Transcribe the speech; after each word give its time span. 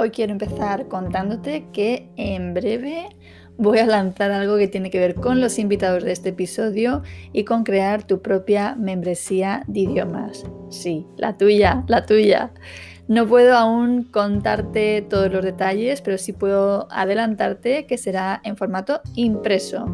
Hoy 0.00 0.12
quiero 0.12 0.32
empezar 0.32 0.88
contándote 0.88 1.66
que 1.74 2.08
en 2.16 2.54
breve 2.54 3.10
voy 3.58 3.80
a 3.80 3.86
lanzar 3.86 4.30
algo 4.30 4.56
que 4.56 4.66
tiene 4.66 4.88
que 4.88 4.98
ver 4.98 5.14
con 5.14 5.42
los 5.42 5.58
invitados 5.58 6.04
de 6.04 6.12
este 6.12 6.30
episodio 6.30 7.02
y 7.34 7.44
con 7.44 7.64
crear 7.64 8.04
tu 8.04 8.22
propia 8.22 8.76
membresía 8.76 9.62
de 9.66 9.80
idiomas. 9.80 10.46
Sí, 10.70 11.06
la 11.18 11.36
tuya, 11.36 11.84
la 11.86 12.06
tuya. 12.06 12.50
No 13.08 13.26
puedo 13.26 13.54
aún 13.54 14.04
contarte 14.04 15.02
todos 15.02 15.30
los 15.30 15.44
detalles, 15.44 16.00
pero 16.00 16.16
sí 16.16 16.32
puedo 16.32 16.90
adelantarte 16.90 17.84
que 17.84 17.98
será 17.98 18.40
en 18.42 18.56
formato 18.56 19.02
impreso. 19.16 19.84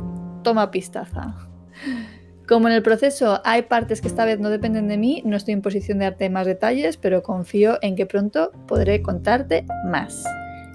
Toma 0.45 0.71
pistaza. 0.71 1.35
Como 2.47 2.69
en 2.69 2.75
el 2.75 2.83
proceso 2.83 3.41
hay 3.45 3.63
partes 3.63 4.01
que 4.01 4.07
esta 4.07 4.25
vez 4.25 4.39
no 4.39 4.51
dependen 4.51 4.87
de 4.87 4.97
mí, 4.97 5.21
no 5.25 5.37
estoy 5.37 5.55
en 5.55 5.63
posición 5.63 5.99
de 5.99 6.05
darte 6.05 6.31
más 6.31 6.47
detalles, 6.47 6.97
pero 6.97 7.25
confío 7.25 7.79
en 7.83 7.97
que 7.97 8.07
pronto 8.07 8.53
podré 8.69 9.03
contarte 9.03 9.67
más. 9.85 10.25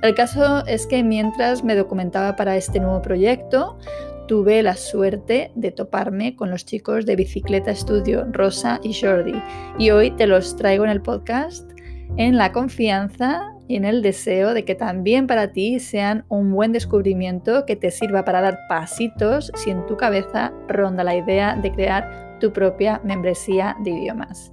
El 0.02 0.14
caso 0.14 0.66
es 0.66 0.86
que 0.86 1.02
mientras 1.02 1.64
me 1.64 1.76
documentaba 1.76 2.36
para 2.36 2.58
este 2.58 2.82
nuevo 2.82 3.02
proyecto, 3.02 3.78
tuve 4.28 4.62
la 4.64 4.76
suerte 4.76 5.52
de 5.56 5.72
toparme 5.72 6.36
con 6.36 6.50
los 6.50 6.66
chicos 6.66 7.06
de 7.06 7.16
Bicicleta 7.16 7.72
Estudio, 7.72 8.26
Rosa 8.32 8.82
y 8.84 8.94
Jordi, 8.94 9.42
y 9.78 9.92
hoy 9.92 10.12
te 10.12 10.28
los 10.28 10.58
traigo 10.58 10.84
en 10.84 10.90
el 10.90 11.02
podcast 11.02 11.72
en 12.18 12.36
la 12.36 12.52
confianza 12.52 13.54
y 13.72 13.78
en 13.78 13.86
el 13.86 14.02
deseo 14.02 14.54
de 14.54 14.66
que 14.66 14.76
también 14.76 15.28
para 15.28 15.54
ti 15.54 15.80
sean 15.80 16.26
un 16.28 16.52
buen 16.52 16.74
descubrimiento 16.74 17.66
que 17.66 17.78
te 17.78 17.90
sirva 17.90 18.26
para 18.26 18.42
dar 18.42 18.60
pasitos 18.68 19.50
si 19.56 19.70
en 19.70 19.86
tu 19.86 19.96
cabeza 19.96 20.52
ronda 20.68 21.06
la 21.06 21.16
idea 21.16 21.56
de 21.56 21.72
crear 21.72 22.38
tu 22.42 22.52
propia 22.52 23.00
membresía 23.06 23.78
de 23.82 23.92
idiomas. 23.92 24.52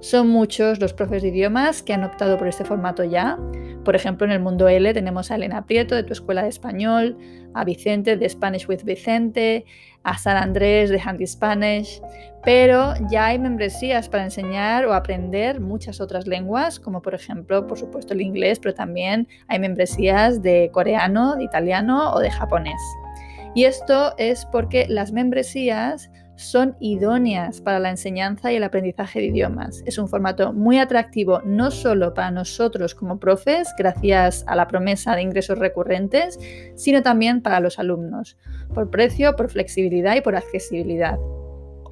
Son 0.00 0.28
muchos 0.28 0.80
los 0.80 0.92
profes 0.92 1.22
de 1.22 1.28
idiomas 1.28 1.82
que 1.82 1.94
han 1.94 2.04
optado 2.04 2.36
por 2.36 2.46
este 2.46 2.66
formato 2.66 3.04
ya. 3.04 3.38
Por 3.86 3.96
ejemplo, 3.96 4.26
en 4.26 4.32
el 4.32 4.40
mundo 4.40 4.68
L 4.68 4.92
tenemos 4.92 5.30
a 5.30 5.36
Elena 5.36 5.64
Prieto 5.64 5.94
de 5.94 6.02
tu 6.02 6.12
escuela 6.12 6.42
de 6.42 6.50
español, 6.50 7.16
a 7.54 7.64
Vicente 7.64 8.16
de 8.16 8.28
Spanish 8.28 8.68
with 8.68 8.84
Vicente, 8.84 9.64
a 10.02 10.18
San 10.18 10.36
Andrés 10.36 10.90
de 10.90 11.00
Handy 11.00 11.26
Spanish, 11.26 12.00
pero 12.44 12.94
ya 13.10 13.26
hay 13.26 13.38
membresías 13.38 14.08
para 14.08 14.24
enseñar 14.24 14.84
o 14.86 14.94
aprender 14.94 15.60
muchas 15.60 16.00
otras 16.00 16.26
lenguas, 16.26 16.80
como 16.80 17.00
por 17.00 17.14
ejemplo, 17.14 17.66
por 17.66 17.78
supuesto, 17.78 18.14
el 18.14 18.20
inglés, 18.20 18.58
pero 18.58 18.74
también 18.74 19.28
hay 19.48 19.58
membresías 19.58 20.42
de 20.42 20.70
coreano, 20.72 21.36
de 21.36 21.44
italiano 21.44 22.12
o 22.12 22.18
de 22.18 22.30
japonés. 22.30 22.80
Y 23.54 23.64
esto 23.64 24.14
es 24.16 24.46
porque 24.46 24.86
las 24.88 25.12
membresías 25.12 26.10
son 26.42 26.76
idóneas 26.80 27.60
para 27.60 27.78
la 27.78 27.90
enseñanza 27.90 28.52
y 28.52 28.56
el 28.56 28.64
aprendizaje 28.64 29.20
de 29.20 29.26
idiomas. 29.26 29.82
Es 29.86 29.98
un 29.98 30.08
formato 30.08 30.52
muy 30.52 30.78
atractivo 30.78 31.40
no 31.44 31.70
solo 31.70 32.14
para 32.14 32.30
nosotros 32.30 32.94
como 32.94 33.18
profes, 33.18 33.68
gracias 33.78 34.44
a 34.46 34.56
la 34.56 34.68
promesa 34.68 35.14
de 35.14 35.22
ingresos 35.22 35.58
recurrentes, 35.58 36.38
sino 36.74 37.02
también 37.02 37.42
para 37.42 37.60
los 37.60 37.78
alumnos, 37.78 38.36
por 38.74 38.90
precio, 38.90 39.36
por 39.36 39.50
flexibilidad 39.50 40.16
y 40.16 40.20
por 40.20 40.36
accesibilidad. 40.36 41.18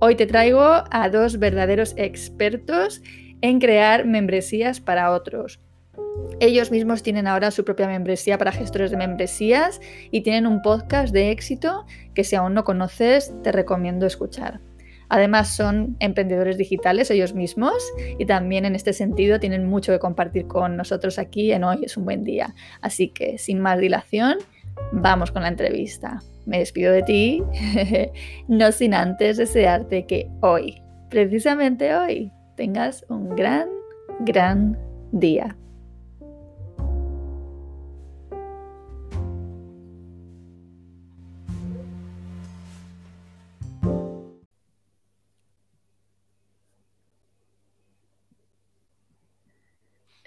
Hoy 0.01 0.15
te 0.17 0.27
traigo 0.27 0.63
a 0.63 1.09
dos 1.11 1.39
verdaderos 1.39 1.95
expertos 1.97 3.03
en 3.43 3.61
crear 3.61 4.07
membresías 4.07 4.81
para 4.81 5.13
otros. 5.13 5.61
Ellos 6.41 6.71
mismos 6.71 7.03
tienen 7.03 7.27
ahora 7.27 7.51
su 7.51 7.65
propia 7.65 7.87
membresía 7.87 8.39
para 8.39 8.53
gestores 8.53 8.91
de 8.91 8.97
membresías 8.97 9.81
y 10.11 10.23
tienen 10.23 10.47
un 10.47 10.63
podcast 10.63 11.13
de 11.13 11.31
éxito 11.31 11.85
que 12.15 12.25
si 12.25 12.37
aún 12.37 12.55
no 12.55 12.65
conoces 12.65 13.33
te 13.43 13.53
recomiendo 13.53 14.07
escuchar. 14.07 14.61
Además 15.09 15.49
son 15.55 15.97
emprendedores 15.99 16.57
digitales 16.57 17.11
ellos 17.11 17.35
mismos 17.35 17.75
y 18.19 18.27
también 18.27 18.65
en 18.65 18.77
este 18.77 18.93
sentido 18.93 19.41
tienen 19.41 19.67
mucho 19.67 19.93
que 19.93 19.99
compartir 19.99 20.47
con 20.47 20.77
nosotros 20.77 21.19
aquí 21.19 21.53
en 21.53 21.65
Hoy 21.65 21.81
es 21.83 21.97
un 21.97 22.05
buen 22.05 22.23
día. 22.23 22.55
Así 22.81 23.09
que 23.09 23.37
sin 23.37 23.61
más 23.61 23.79
dilación, 23.79 24.39
vamos 24.93 25.33
con 25.33 25.43
la 25.43 25.49
entrevista 25.49 26.21
me 26.47 26.59
despido 26.59 26.93
de 26.93 27.03
ti, 27.03 27.43
no 28.49 28.73
sin 28.73 28.95
antes 28.95 29.37
desearte 29.37 30.05
que 30.07 30.29
hoy, 30.41 30.83
precisamente 31.09 31.95
hoy, 31.95 32.33
tengas 32.57 33.05
un 33.09 33.31
gran, 33.37 33.69
gran 34.21 34.77
día. 35.13 35.57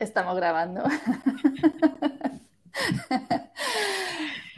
Estamos 0.03 0.35
grabando. 0.35 0.83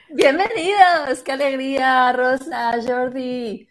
Bienvenidos, 0.09 1.21
qué 1.23 1.33
alegría, 1.33 2.11
Rosa, 2.13 2.73
Jordi. 2.83 3.67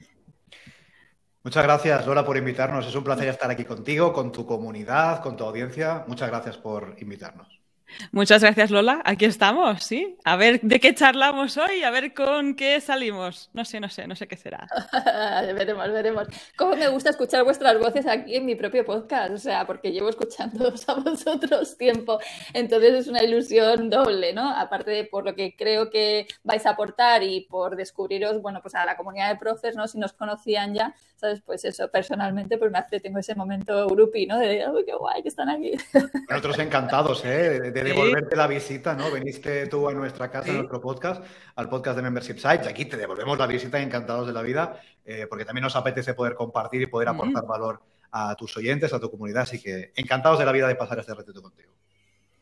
Muchas 1.42 1.64
gracias, 1.64 2.06
Lola, 2.06 2.24
por 2.24 2.36
invitarnos. 2.36 2.86
Es 2.86 2.94
un 2.94 3.02
placer 3.02 3.26
estar 3.26 3.50
aquí 3.50 3.64
contigo, 3.64 4.12
con 4.12 4.30
tu 4.30 4.46
comunidad, 4.46 5.20
con 5.20 5.36
tu 5.36 5.42
audiencia. 5.42 6.04
Muchas 6.06 6.28
gracias 6.28 6.56
por 6.56 6.94
invitarnos. 7.00 7.63
Muchas 8.12 8.42
gracias, 8.42 8.70
Lola. 8.70 9.02
Aquí 9.04 9.24
estamos, 9.24 9.82
¿sí? 9.82 10.16
A 10.24 10.36
ver 10.36 10.60
de 10.60 10.80
qué 10.80 10.94
charlamos 10.94 11.56
hoy, 11.56 11.82
a 11.82 11.90
ver 11.90 12.14
con 12.14 12.54
qué 12.54 12.80
salimos. 12.80 13.50
No 13.52 13.64
sé, 13.64 13.80
no 13.80 13.88
sé, 13.88 14.06
no 14.06 14.16
sé 14.16 14.26
qué 14.26 14.36
será. 14.36 14.68
veremos, 15.54 15.90
veremos. 15.90 16.28
Cómo 16.56 16.76
me 16.76 16.88
gusta 16.88 17.10
escuchar 17.10 17.44
vuestras 17.44 17.78
voces 17.78 18.06
aquí 18.06 18.36
en 18.36 18.46
mi 18.46 18.54
propio 18.54 18.84
podcast, 18.84 19.32
o 19.32 19.38
sea, 19.38 19.66
porque 19.66 19.92
llevo 19.92 20.08
escuchándoos 20.08 20.88
a 20.88 20.94
vosotros 20.94 21.76
tiempo. 21.76 22.18
Entonces 22.52 22.94
es 22.94 23.08
una 23.08 23.22
ilusión 23.22 23.90
doble, 23.90 24.32
¿no? 24.32 24.48
Aparte 24.50 24.90
de 24.90 25.04
por 25.04 25.24
lo 25.24 25.34
que 25.34 25.54
creo 25.56 25.90
que 25.90 26.26
vais 26.42 26.64
a 26.66 26.70
aportar 26.70 27.22
y 27.22 27.42
por 27.42 27.76
descubriros, 27.76 28.40
bueno, 28.40 28.60
pues 28.62 28.74
a 28.74 28.84
la 28.84 28.96
comunidad 28.96 29.28
de 29.30 29.36
profes, 29.36 29.76
¿no? 29.76 29.86
Si 29.88 29.98
nos 29.98 30.12
conocían 30.12 30.74
ya, 30.74 30.94
¿sabes? 31.24 31.40
Pues 31.40 31.64
eso, 31.64 31.90
personalmente, 31.90 32.58
pues 32.58 32.70
me 32.70 32.78
hace, 32.78 33.00
tengo 33.00 33.18
ese 33.18 33.34
momento 33.34 33.86
grupi, 33.86 34.26
¿no? 34.26 34.38
De, 34.38 34.68
uy, 34.68 34.84
qué 34.84 34.94
guay 34.94 35.22
que 35.22 35.28
están 35.28 35.48
aquí. 35.48 35.72
Nosotros 36.28 36.58
encantados, 36.58 37.24
¿eh? 37.24 37.60
De 37.60 37.70
devolverte 37.70 38.36
la 38.36 38.46
visita, 38.46 38.94
¿no? 38.94 39.10
Veniste 39.10 39.66
tú 39.66 39.88
a 39.88 39.94
nuestra 39.94 40.30
casa, 40.30 40.50
a 40.50 40.54
nuestro 40.54 40.80
podcast, 40.80 41.24
al 41.56 41.68
podcast 41.68 41.96
de 41.96 42.02
Membership 42.02 42.36
Sites. 42.36 42.66
Aquí 42.66 42.84
te 42.84 42.96
devolvemos 42.96 43.38
la 43.38 43.46
visita 43.46 43.80
encantados 43.80 44.26
de 44.26 44.32
la 44.34 44.42
vida, 44.42 44.80
eh, 45.04 45.26
porque 45.28 45.44
también 45.44 45.62
nos 45.62 45.76
apetece 45.76 46.12
poder 46.14 46.34
compartir 46.34 46.82
y 46.82 46.86
poder 46.86 47.08
aportar 47.08 47.46
valor 47.46 47.80
a 48.10 48.34
tus 48.34 48.56
oyentes, 48.58 48.92
a 48.92 49.00
tu 49.00 49.10
comunidad. 49.10 49.42
Así 49.42 49.60
que 49.60 49.92
encantados 49.96 50.38
de 50.38 50.44
la 50.44 50.52
vida 50.52 50.68
de 50.68 50.74
pasar 50.74 50.98
este 50.98 51.14
reto 51.14 51.40
contigo. 51.40 51.72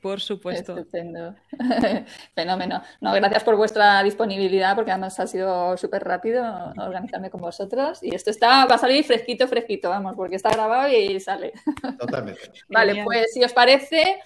Por 0.03 0.21
supuesto. 0.21 0.77
Estupendo. 0.77 1.37
Fenómeno. 2.35 2.83
No, 3.01 3.13
gracias 3.13 3.45
por 3.45 3.55
vuestra 3.55 4.03
disponibilidad, 4.03 4.75
porque 4.75 4.91
además 4.91 5.21
ha 5.21 5.29
sido 5.29 5.77
súper 5.77 6.03
rápido 6.03 6.45
organizarme 6.77 7.31
con 7.31 7.41
vosotros. 7.41 8.03
Y 8.03 8.13
esto 8.13 8.31
está, 8.31 8.67
va 8.67 8.75
a 8.75 8.79
salir 8.79 9.05
fresquito, 9.05 9.47
fresquito, 9.47 9.91
vamos, 9.91 10.17
porque 10.17 10.35
está 10.35 10.51
grabado 10.51 10.89
y 10.93 11.21
sale. 11.21 11.53
Totalmente. 12.01 12.51
vale, 12.69 13.05
pues 13.05 13.33
si 13.33 13.45
os 13.45 13.53
parece, 13.53 14.21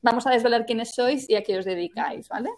vamos 0.00 0.26
a 0.26 0.30
desvelar 0.30 0.66
quiénes 0.66 0.90
sois 0.92 1.30
y 1.30 1.36
a 1.36 1.44
qué 1.44 1.56
os 1.56 1.64
dedicáis, 1.64 2.28
¿vale? 2.28 2.50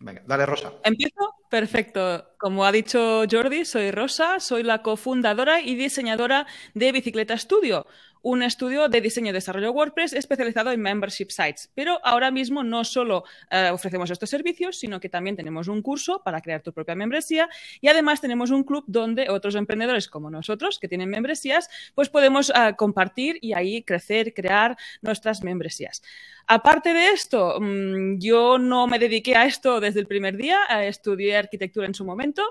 Venga, 0.00 0.22
dale, 0.26 0.44
Rosa. 0.44 0.72
¿Empiezo? 0.82 1.36
Perfecto. 1.48 2.34
Como 2.36 2.64
ha 2.64 2.72
dicho 2.72 3.22
Jordi, 3.30 3.64
soy 3.64 3.92
Rosa, 3.92 4.40
soy 4.40 4.64
la 4.64 4.82
cofundadora 4.82 5.60
y 5.60 5.76
diseñadora 5.76 6.48
de 6.74 6.90
Bicicleta 6.90 7.38
Studio, 7.38 7.86
un 8.22 8.42
estudio 8.42 8.88
de 8.88 9.00
diseño 9.00 9.30
y 9.30 9.32
desarrollo 9.32 9.72
WordPress 9.72 10.12
especializado 10.12 10.70
en 10.72 10.80
membership 10.80 11.30
sites. 11.30 11.70
Pero 11.74 12.00
ahora 12.04 12.30
mismo 12.30 12.62
no 12.62 12.84
solo 12.84 13.24
eh, 13.50 13.70
ofrecemos 13.72 14.10
estos 14.10 14.30
servicios, 14.30 14.78
sino 14.78 15.00
que 15.00 15.08
también 15.08 15.36
tenemos 15.36 15.68
un 15.68 15.82
curso 15.82 16.22
para 16.24 16.40
crear 16.40 16.62
tu 16.62 16.72
propia 16.72 16.94
membresía 16.94 17.48
y 17.80 17.88
además 17.88 18.20
tenemos 18.20 18.50
un 18.50 18.64
club 18.64 18.84
donde 18.86 19.28
otros 19.28 19.54
emprendedores 19.54 20.08
como 20.08 20.30
nosotros, 20.30 20.78
que 20.78 20.88
tienen 20.88 21.10
membresías, 21.10 21.68
pues 21.94 22.08
podemos 22.08 22.50
eh, 22.50 22.74
compartir 22.76 23.38
y 23.40 23.52
ahí 23.52 23.82
crecer, 23.82 24.32
crear 24.34 24.76
nuestras 25.00 25.42
membresías. 25.42 26.02
Aparte 26.46 26.92
de 26.92 27.08
esto, 27.10 27.58
mm, 27.60 28.18
yo 28.18 28.58
no 28.58 28.86
me 28.86 28.98
dediqué 28.98 29.36
a 29.36 29.46
esto 29.46 29.80
desde 29.80 30.00
el 30.00 30.06
primer 30.06 30.36
día, 30.36 30.58
estudié 30.82 31.36
arquitectura 31.36 31.86
en 31.86 31.94
su 31.94 32.04
momento, 32.04 32.42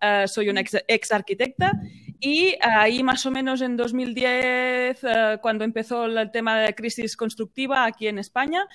eh, 0.00 0.24
soy 0.26 0.48
una 0.48 0.62
ex 0.62 1.12
arquitecta 1.12 1.72
Y 2.20 2.56
ahí 2.60 3.02
más 3.02 3.24
o 3.24 3.30
menos 3.30 3.62
en 3.62 3.76
2010, 3.78 5.04
eh, 5.04 5.38
cuando 5.40 5.64
empezó 5.64 6.04
el 6.04 6.30
tema 6.30 6.60
de 6.60 6.74
crisis 6.74 7.16
constructiva 7.16 7.86
aquí 7.86 8.08
en 8.08 8.18
España, 8.18 8.68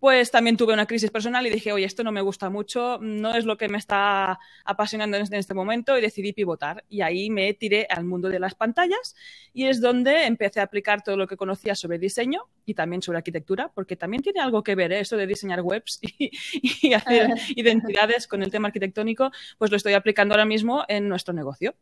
pues 0.00 0.30
también 0.30 0.56
tuve 0.56 0.72
una 0.72 0.86
crisis 0.86 1.10
personal 1.10 1.46
y 1.46 1.50
dije, 1.50 1.72
oye, 1.72 1.84
esto 1.84 2.02
no 2.02 2.10
me 2.10 2.22
gusta 2.22 2.48
mucho, 2.48 2.98
no 3.02 3.34
es 3.34 3.44
lo 3.44 3.58
que 3.58 3.68
me 3.68 3.76
está 3.76 4.38
apasionando 4.64 5.18
en 5.18 5.34
este 5.34 5.52
momento 5.54 5.96
y 5.96 6.00
decidí 6.00 6.32
pivotar. 6.32 6.84
Y 6.88 7.02
ahí 7.02 7.28
me 7.28 7.52
tiré 7.52 7.86
al 7.88 8.04
mundo 8.04 8.30
de 8.30 8.38
las 8.38 8.54
pantallas 8.54 9.14
y 9.52 9.66
es 9.66 9.80
donde 9.80 10.24
empecé 10.24 10.60
a 10.60 10.64
aplicar 10.64 11.02
todo 11.02 11.18
lo 11.18 11.26
que 11.26 11.36
conocía 11.36 11.74
sobre 11.74 11.98
diseño 11.98 12.48
y 12.64 12.74
también 12.74 13.02
sobre 13.02 13.18
arquitectura, 13.18 13.70
porque 13.74 13.96
también 13.96 14.22
tiene 14.22 14.40
algo 14.40 14.62
que 14.62 14.74
ver 14.74 14.92
¿eh? 14.92 15.00
eso 15.00 15.18
de 15.18 15.26
diseñar 15.26 15.60
webs 15.60 16.00
y 16.02 16.94
hacer 16.94 17.30
identidades 17.56 18.26
con 18.26 18.42
el 18.42 18.50
tema 18.50 18.68
arquitectónico, 18.68 19.30
pues 19.58 19.70
lo 19.70 19.76
estoy 19.76 19.92
aplicando 19.92 20.34
ahora 20.34 20.46
mismo 20.46 20.84
en 20.88 21.08
nuestro 21.08 21.34
negocio. 21.34 21.74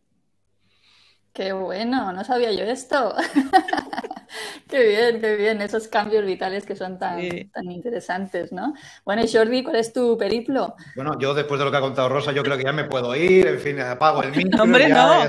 Qué 1.39 1.53
bueno, 1.53 2.13
no 2.13 2.25
sabía 2.25 2.51
yo 2.51 2.65
esto. 2.65 3.15
qué 4.69 4.89
bien, 4.89 5.21
qué 5.21 5.37
bien, 5.37 5.63
esos 5.63 5.87
cambios 5.87 6.27
vitales 6.27 6.67
que 6.67 6.75
son 6.75 6.99
tan, 6.99 7.21
tan 7.53 7.71
interesantes, 7.71 8.51
¿no? 8.51 8.75
Bueno, 9.05 9.23
Jordi, 9.33 9.63
¿cuál 9.63 9.77
es 9.77 9.93
tu 9.93 10.19
periplo? 10.19 10.75
Bueno, 10.97 11.17
yo 11.17 11.35
después 11.35 11.61
de 11.61 11.65
lo 11.65 11.71
que 11.71 11.77
ha 11.77 11.81
contado 11.81 12.09
Rosa, 12.09 12.33
yo 12.33 12.43
creo 12.43 12.59
que 12.59 12.65
ya 12.65 12.73
me 12.73 12.87
puedo 12.87 13.15
ir, 13.15 13.47
en 13.47 13.61
fin, 13.61 13.79
apago 13.79 14.25
el 14.25 14.33
micro. 14.33 14.65
Hombre, 14.65 14.89
no. 14.89 15.27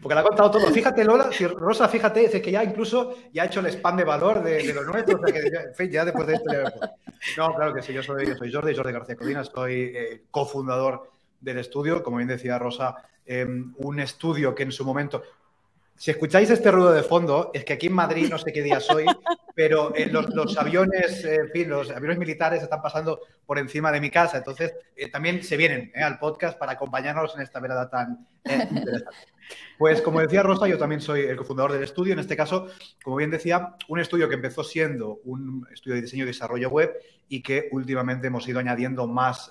porque 0.00 0.14
le 0.14 0.20
ha 0.20 0.24
contado 0.24 0.50
todo. 0.52 0.68
Fíjate, 0.68 1.04
Lola, 1.04 1.30
si 1.30 1.46
Rosa, 1.46 1.86
fíjate, 1.86 2.24
es 2.24 2.40
que 2.40 2.50
ya 2.50 2.64
incluso 2.64 3.14
ya 3.34 3.42
ha 3.42 3.46
hecho 3.46 3.60
el 3.60 3.66
spam 3.66 3.98
de 3.98 4.04
valor 4.04 4.42
de, 4.42 4.72
lo 4.72 4.84
nuestro. 4.84 5.18
O 5.18 5.26
sea 5.26 5.34
que, 5.34 5.46
en 5.48 5.74
fin, 5.74 5.90
ya 5.90 6.06
después 6.06 6.26
de 6.28 6.34
esto 6.36 6.50
ya... 6.50 6.72
No, 7.36 7.54
claro 7.54 7.74
que 7.74 7.82
sí, 7.82 7.92
yo 7.92 8.02
soy, 8.02 8.26
yo 8.26 8.34
soy 8.34 8.50
Jordi, 8.50 8.74
Jordi 8.74 8.92
García 8.92 9.16
Codina, 9.16 9.44
soy 9.44 9.92
eh, 9.94 10.22
cofundador 10.30 11.10
del 11.40 11.58
estudio, 11.58 12.02
como 12.02 12.16
bien 12.16 12.28
decía 12.28 12.58
Rosa, 12.58 12.96
Em, 13.26 13.74
un 13.78 13.98
estudio 13.98 14.54
que 14.54 14.62
en 14.62 14.72
su 14.72 14.84
momento... 14.84 15.22
Si 15.96 16.10
escucháis 16.10 16.50
este 16.50 16.70
ruido 16.70 16.92
de 16.92 17.02
fondo, 17.02 17.50
es 17.54 17.64
que 17.64 17.72
aquí 17.72 17.86
en 17.86 17.94
Madrid 17.94 18.28
no 18.28 18.36
sé 18.36 18.52
qué 18.52 18.62
día 18.62 18.80
soy, 18.80 19.06
pero 19.54 19.94
eh, 19.94 20.10
los, 20.10 20.58
aviones, 20.58 21.24
eh, 21.24 21.36
en 21.36 21.50
fin, 21.50 21.70
los 21.70 21.90
aviones 21.90 22.18
militares 22.18 22.62
están 22.62 22.82
pasando 22.82 23.20
por 23.46 23.58
encima 23.58 23.90
de 23.90 24.02
mi 24.02 24.10
casa. 24.10 24.36
Entonces, 24.36 24.74
eh, 24.94 25.10
también 25.10 25.42
se 25.42 25.56
vienen 25.56 25.90
al 25.96 26.18
podcast 26.18 26.58
para 26.58 26.72
acompañarnos 26.72 27.34
en 27.34 27.40
esta 27.40 27.60
velada 27.60 27.88
tan 27.88 28.28
interesante. 28.44 29.16
Pues 29.78 30.02
como 30.02 30.20
decía 30.20 30.42
Rosa, 30.42 30.68
yo 30.68 30.76
también 30.76 31.00
soy 31.00 31.22
el 31.22 31.36
cofundador 31.36 31.72
del 31.72 31.82
estudio. 31.82 32.12
En 32.12 32.18
este 32.18 32.36
caso, 32.36 32.68
como 33.02 33.16
bien 33.16 33.30
decía, 33.30 33.76
un 33.88 33.98
estudio 33.98 34.28
que 34.28 34.34
empezó 34.34 34.64
siendo 34.64 35.20
un 35.24 35.66
estudio 35.72 35.94
de 35.94 36.02
diseño 36.02 36.24
y 36.24 36.26
desarrollo 36.26 36.68
web 36.68 36.92
y 37.28 37.42
que 37.42 37.68
últimamente 37.72 38.26
hemos 38.26 38.46
ido 38.46 38.58
añadiendo 38.58 39.06
más 39.06 39.50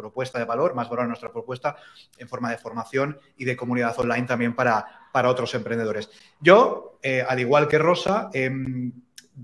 propuesta 0.00 0.38
de 0.38 0.44
valor, 0.44 0.74
más 0.74 0.88
valor 0.88 1.04
a 1.04 1.08
nuestra 1.08 1.30
propuesta 1.30 1.76
en 2.18 2.28
forma 2.28 2.50
de 2.50 2.58
formación 2.58 3.18
y 3.36 3.44
de 3.44 3.56
comunidad 3.56 3.98
online 3.98 4.26
también 4.26 4.54
para, 4.54 4.86
para 5.12 5.28
otros 5.28 5.54
emprendedores. 5.54 6.10
Yo, 6.40 6.98
eh, 7.02 7.24
al 7.28 7.38
igual 7.38 7.68
que 7.68 7.78
Rosa, 7.78 8.30
em, 8.32 8.92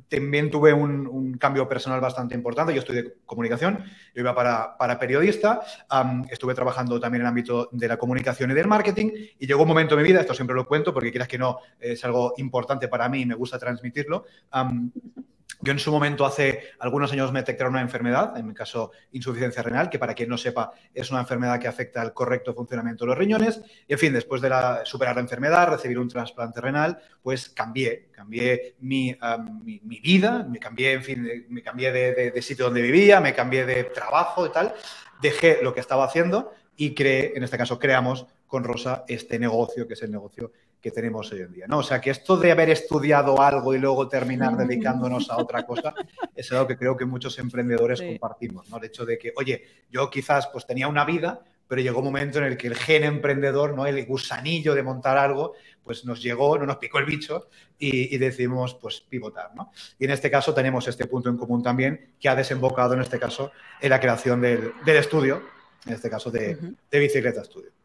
también 0.08 0.50
tuve 0.50 0.72
un, 0.72 1.36
cambio 1.38 1.68
personal 1.68 2.00
bastante 2.00 2.34
importante. 2.34 2.74
Yo 2.74 2.82
de 2.92 3.16
comunicación, 3.26 3.84
yo 4.14 4.20
iba 4.20 4.34
para, 4.34 4.76
para 4.78 4.98
periodista, 4.98 5.60
estuve 6.30 6.54
trabajando 6.54 6.98
también 6.98 7.20
en 7.20 7.26
el 7.26 7.28
ámbito 7.28 7.68
de 7.72 7.88
la 7.88 7.98
comunicación 7.98 8.50
y 8.50 8.54
del 8.54 8.66
marketing 8.66 9.10
y 9.38 9.46
llegó 9.46 9.62
un 9.62 9.68
momento 9.68 9.94
en 9.94 10.02
mi 10.02 10.08
vida, 10.08 10.20
esto 10.20 10.34
siempre 10.34 10.56
lo 10.56 10.66
cuento 10.66 10.94
porque 10.94 11.10
quieras 11.10 11.28
que 11.28 11.38
no, 11.38 11.58
es 11.78 12.02
algo 12.04 12.32
importante 12.38 12.88
para 12.88 13.08
mí 13.08 13.22
y 13.22 13.26
me 13.26 13.34
gusta 13.34 13.58
transmitirlo. 13.58 14.24
Yo 15.60 15.72
en 15.72 15.78
su 15.78 15.90
momento, 15.90 16.26
hace 16.26 16.70
algunos 16.78 17.12
años, 17.12 17.32
me 17.32 17.40
detectaron 17.40 17.74
una 17.74 17.82
enfermedad, 17.82 18.36
en 18.36 18.46
mi 18.46 18.54
caso 18.54 18.92
insuficiencia 19.12 19.62
renal, 19.62 19.88
que 19.88 19.98
para 19.98 20.14
quien 20.14 20.28
no 20.28 20.36
sepa 20.36 20.72
es 20.92 21.10
una 21.10 21.20
enfermedad 21.20 21.58
que 21.58 21.68
afecta 21.68 22.02
al 22.02 22.12
correcto 22.12 22.54
funcionamiento 22.54 23.04
de 23.04 23.08
los 23.08 23.18
riñones. 23.18 23.60
Y 23.88 23.94
en 23.94 23.98
fin, 23.98 24.12
después 24.12 24.42
de 24.42 24.50
superar 24.84 25.16
la 25.16 25.22
enfermedad, 25.22 25.68
recibir 25.68 25.98
un 25.98 26.08
trasplante 26.08 26.60
renal, 26.60 26.98
pues 27.22 27.48
cambié, 27.48 28.08
cambié 28.12 28.74
mi, 28.80 29.16
mi, 29.64 30.00
vida, 30.00 30.46
me 30.48 30.58
cambié, 30.58 30.92
en 30.92 31.02
fin, 31.02 31.46
me 31.48 31.62
cambié 31.62 31.92
de, 31.92 32.30
de 32.30 32.42
sitio 32.42 32.66
donde 32.66 32.82
vivía, 32.82 33.20
me 33.20 33.34
cambié 33.34 33.64
de 33.64 33.84
trabajo 33.84 34.46
y 34.46 34.50
tal. 34.50 34.74
Dejé 35.20 35.60
lo 35.62 35.72
que 35.72 35.80
estaba 35.80 36.04
haciendo 36.04 36.52
y 36.76 36.94
creé, 36.94 37.32
en 37.34 37.42
este 37.42 37.56
caso 37.56 37.78
creamos 37.78 38.26
con 38.46 38.64
Rosa 38.64 39.04
este 39.08 39.38
negocio, 39.38 39.86
que 39.88 39.94
es 39.94 40.02
el 40.02 40.10
negocio 40.10 40.52
que 40.80 40.90
tenemos 40.90 41.32
hoy 41.32 41.40
en 41.40 41.52
día. 41.52 41.66
¿no? 41.66 41.78
O 41.78 41.82
sea, 41.82 42.00
que 42.00 42.10
esto 42.10 42.36
de 42.36 42.52
haber 42.52 42.70
estudiado 42.70 43.40
algo 43.40 43.74
y 43.74 43.78
luego 43.78 44.08
terminar 44.08 44.56
dedicándonos 44.56 45.30
a 45.30 45.38
otra 45.38 45.64
cosa 45.66 45.94
es 46.34 46.50
algo 46.52 46.66
que 46.66 46.76
creo 46.76 46.96
que 46.96 47.04
muchos 47.04 47.38
emprendedores 47.38 48.00
compartimos. 48.00 48.68
¿no? 48.70 48.78
El 48.78 48.84
hecho 48.84 49.04
de 49.04 49.18
que, 49.18 49.32
oye, 49.36 49.64
yo 49.90 50.08
quizás 50.10 50.46
pues 50.48 50.66
tenía 50.66 50.88
una 50.88 51.04
vida, 51.04 51.40
pero 51.68 51.82
llegó 51.82 51.98
un 51.98 52.04
momento 52.04 52.38
en 52.38 52.44
el 52.44 52.56
que 52.56 52.68
el 52.68 52.76
gen 52.76 53.04
emprendedor, 53.04 53.74
¿no? 53.74 53.86
el 53.86 54.04
gusanillo 54.06 54.74
de 54.74 54.82
montar 54.82 55.18
algo, 55.18 55.54
pues 55.82 56.04
nos 56.04 56.22
llegó, 56.22 56.58
no 56.58 56.66
nos 56.66 56.76
picó 56.76 56.98
el 56.98 57.04
bicho 57.04 57.48
y, 57.78 58.16
decidimos 58.18 58.74
pues 58.74 59.00
pivotar. 59.00 59.54
¿no? 59.54 59.72
Y 59.98 60.04
en 60.04 60.10
este 60.10 60.30
caso 60.30 60.54
tenemos 60.54 60.86
este 60.88 61.06
punto 61.06 61.28
en 61.28 61.36
común 61.36 61.62
también 61.62 62.14
que 62.20 62.28
ha 62.28 62.36
desembocado 62.36 62.94
en 62.94 63.00
este 63.00 63.18
caso 63.18 63.50
en 63.80 63.90
la 63.90 64.00
creación 64.00 64.40
del, 64.40 64.72
estudio, 64.86 65.42
en 65.86 65.94
este 65.94 66.10
caso 66.10 66.30
de, 66.30 66.58
de 66.90 66.98
Bicicleta 66.98 67.42
Studio. 67.42 67.75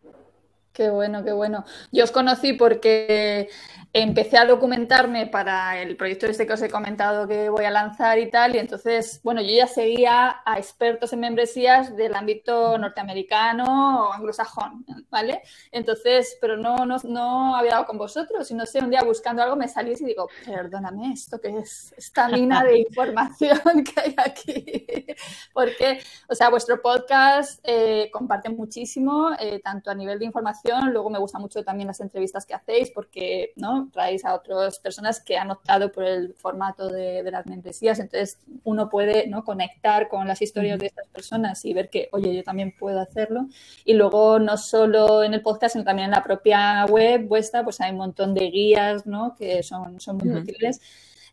Qué 0.74 0.90
bueno, 0.90 1.24
qué 1.24 1.34
bueno. 1.34 1.66
Yo 1.92 2.06
os 2.06 2.12
conocí 2.12 2.54
porque 2.54 3.50
empecé 3.94 4.38
a 4.38 4.46
documentarme 4.46 5.28
para 5.28 5.82
el 5.82 5.98
proyecto 5.98 6.26
este 6.26 6.48
que 6.48 6.54
os 6.54 6.62
he 6.62 6.70
comentado 6.70 7.28
que 7.28 7.50
voy 7.50 7.66
a 7.66 7.72
lanzar 7.72 8.20
y 8.20 8.30
tal, 8.30 8.56
y 8.56 8.60
entonces, 8.60 9.20
bueno, 9.22 9.42
yo 9.42 9.50
ya 9.50 9.68
seguía 9.68 10.42
a 10.46 10.58
expertos 10.58 11.12
en 11.12 11.20
membresías 11.20 11.96
del 11.98 12.16
ámbito 12.16 12.78
norteamericano 12.78 14.08
o 14.08 14.14
anglosajón, 14.14 14.86
¿vale? 15.10 15.42
Entonces, 15.74 16.38
pero 16.40 16.56
no, 16.56 16.86
no, 16.86 16.98
no 17.04 17.56
había 17.56 17.72
dado 17.72 17.86
con 17.86 17.98
vosotros, 17.98 18.50
y 18.50 18.54
no 18.54 18.66
sé, 18.66 18.80
un 18.80 18.92
día 18.92 19.04
buscando 19.04 19.44
algo 19.44 19.58
me 19.58 19.68
salí 19.68 19.92
y 20.00 20.06
digo, 20.06 20.30
perdóname, 20.46 21.12
¿esto 21.12 21.42
que 21.42 21.60
es 21.60 21.94
esta 21.98 22.30
mina 22.30 22.64
de 22.64 22.80
información 22.80 23.60
que 23.84 24.00
hay 24.00 24.16
aquí? 24.18 25.06
porque, 25.54 26.00
o 26.30 26.36
sea, 26.36 26.50
vuestro 26.50 26.82
podcast 26.82 27.60
eh, 27.64 28.10
comparte 28.12 28.50
muchísimo, 28.50 29.32
eh, 29.38 29.60
tanto 29.62 29.92
a 29.92 29.96
nivel 29.96 30.18
de 30.18 30.26
información, 30.26 30.62
luego 30.86 31.10
me 31.10 31.20
gustan 31.20 31.42
mucho 31.42 31.64
también 31.64 31.88
las 31.88 32.00
entrevistas 32.00 32.46
que 32.46 32.54
hacéis, 32.54 32.92
porque, 32.92 33.54
¿no? 33.56 33.90
Traéis 33.92 34.26
a 34.26 34.34
otras 34.36 34.80
personas 34.80 35.22
que 35.24 35.38
han 35.38 35.52
optado 35.52 35.92
por 35.92 36.04
el 36.04 36.34
formato 36.34 36.88
de, 36.88 37.24
las 37.32 37.46
membresías, 37.46 38.00
entonces 38.00 38.40
uno 38.64 38.90
puede 38.90 39.28
¿no? 39.28 39.44
conectar 39.44 40.08
con 40.08 40.28
las 40.28 40.42
historias 40.42 40.80
de 40.80 40.88
estas 40.88 41.08
personas 41.08 41.64
y 41.66 41.74
ver 41.74 41.90
que, 41.90 42.10
oye, 42.12 42.36
yo 42.36 42.44
también 42.44 42.74
puedo 42.78 43.00
hacerlo. 43.00 43.48
Y 43.86 43.94
luego 43.94 44.40
no 44.40 44.58
solo 44.58 45.24
en 45.24 45.34
el 45.34 45.42
podcast, 45.42 45.74
sino 45.74 45.86
también 45.86 46.06
en 46.06 46.12
la 46.12 46.24
propia 46.24 46.86
web 46.86 47.28
vuestra, 47.28 47.64
pues 47.64 47.80
hay 47.82 47.92
un 47.92 47.98
montón 47.98 48.34
de 48.34 48.50
guías 48.50 49.06
¿no? 49.06 49.36
que 49.36 49.63
son, 49.63 50.00
son 50.00 50.18
muy 50.18 50.30
útiles. 50.30 50.82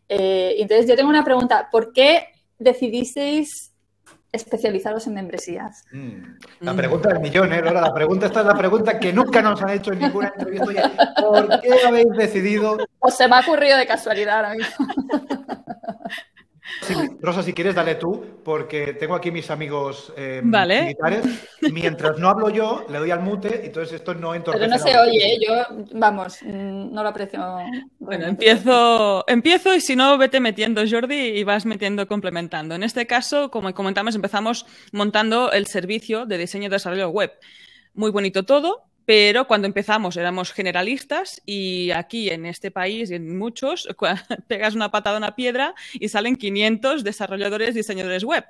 Eh, 0.09 0.57
entonces 0.59 0.87
yo 0.87 0.97
tengo 0.97 1.11
una 1.11 1.25
pregunta, 1.25 1.69
¿por 1.71 1.93
qué 1.93 2.29
decidisteis 2.59 3.73
especializados 4.33 5.07
en 5.07 5.15
membresías? 5.15 5.85
Mm. 5.93 6.23
La 6.61 6.75
pregunta 6.75 7.09
del 7.11 7.21
millón, 7.21 7.53
¿eh, 7.53 7.63
La 7.63 7.93
pregunta 7.93 8.27
esta 8.27 8.41
es 8.41 8.47
la 8.47 8.57
pregunta 8.57 8.99
que 8.99 9.13
nunca 9.13 9.43
nos 9.43 9.63
han 9.63 9.71
hecho 9.71 9.93
en 9.93 10.01
ninguna 10.01 10.33
entrevista. 10.37 10.93
¿por 11.21 11.61
qué 11.61 11.75
habéis 11.87 12.11
decidido? 12.17 12.79
O 12.99 13.11
se 13.11 13.29
me 13.29 13.37
ha 13.37 13.41
ocurrido 13.41 13.77
de 13.77 13.87
casualidad 13.87 14.37
ahora 14.37 14.55
mismo. 14.55 14.87
Rosa, 17.21 17.43
si 17.43 17.53
quieres, 17.53 17.75
dale 17.75 17.97
tú, 17.97 18.41
porque 18.45 18.95
tengo 18.95 19.15
aquí 19.15 19.31
mis 19.31 19.51
amigos 19.51 20.13
eh, 20.17 20.41
militares. 20.43 21.25
Mientras 21.73 22.19
no 22.19 22.29
hablo 22.29 22.51
yo, 22.51 22.87
le 22.89 22.99
doy 22.99 23.11
al 23.11 23.21
mute, 23.21 23.61
y 23.63 23.67
entonces 23.67 23.95
esto 23.95 24.15
no 24.15 24.35
entorpece. 24.35 24.67
Pero 24.67 24.77
no 24.77 24.83
se 24.83 24.99
oye, 24.99 25.35
¿eh? 25.35 25.39
yo, 25.47 25.55
vamos, 25.93 26.39
mm, 26.43 26.93
no 26.93 27.03
lo 27.03 27.09
aprecio. 27.09 27.41
Bueno, 27.99 28.27
empiezo, 28.27 29.25
empiezo 29.29 29.75
y 29.75 29.81
si 29.81 29.97
no, 29.97 30.17
vete 30.19 30.41
metiendo, 30.41 30.83
Jordi, 30.89 31.39
y 31.39 31.45
vas 31.45 31.67
metiendo, 31.67 32.07
complementando. 32.07 32.75
En 32.75 32.83
este 32.83 33.07
caso, 33.07 33.51
como 33.51 33.73
comentamos, 33.75 34.15
empezamos 34.15 34.67
montando 34.93 35.53
el 35.53 35.67
servicio 35.67 36.27
de 36.27 36.39
diseño 36.39 36.67
y 36.67 36.71
desarrollo 36.71 37.11
web. 37.11 37.33
Muy 37.95 38.11
bonito 38.11 38.45
todo, 38.45 38.88
pero 39.09 39.47
cuando 39.47 39.67
empezamos 39.67 40.19
éramos 40.19 40.53
generalistas 40.53 41.41
y 41.47 41.93
aquí 41.93 42.29
en 42.29 42.45
este 42.45 42.71
país 42.71 43.11
y 43.11 43.15
en 43.15 43.39
muchos 43.39 43.89
pegas 44.49 44.75
una 44.75 44.91
patada 44.91 45.17
a 45.17 45.19
una 45.19 45.35
piedra 45.35 45.75
y 45.95 46.11
salen 46.11 46.37
500 46.37 47.05
desarrolladores, 47.05 47.75
diseñadores 47.75 48.23
web. 48.23 48.45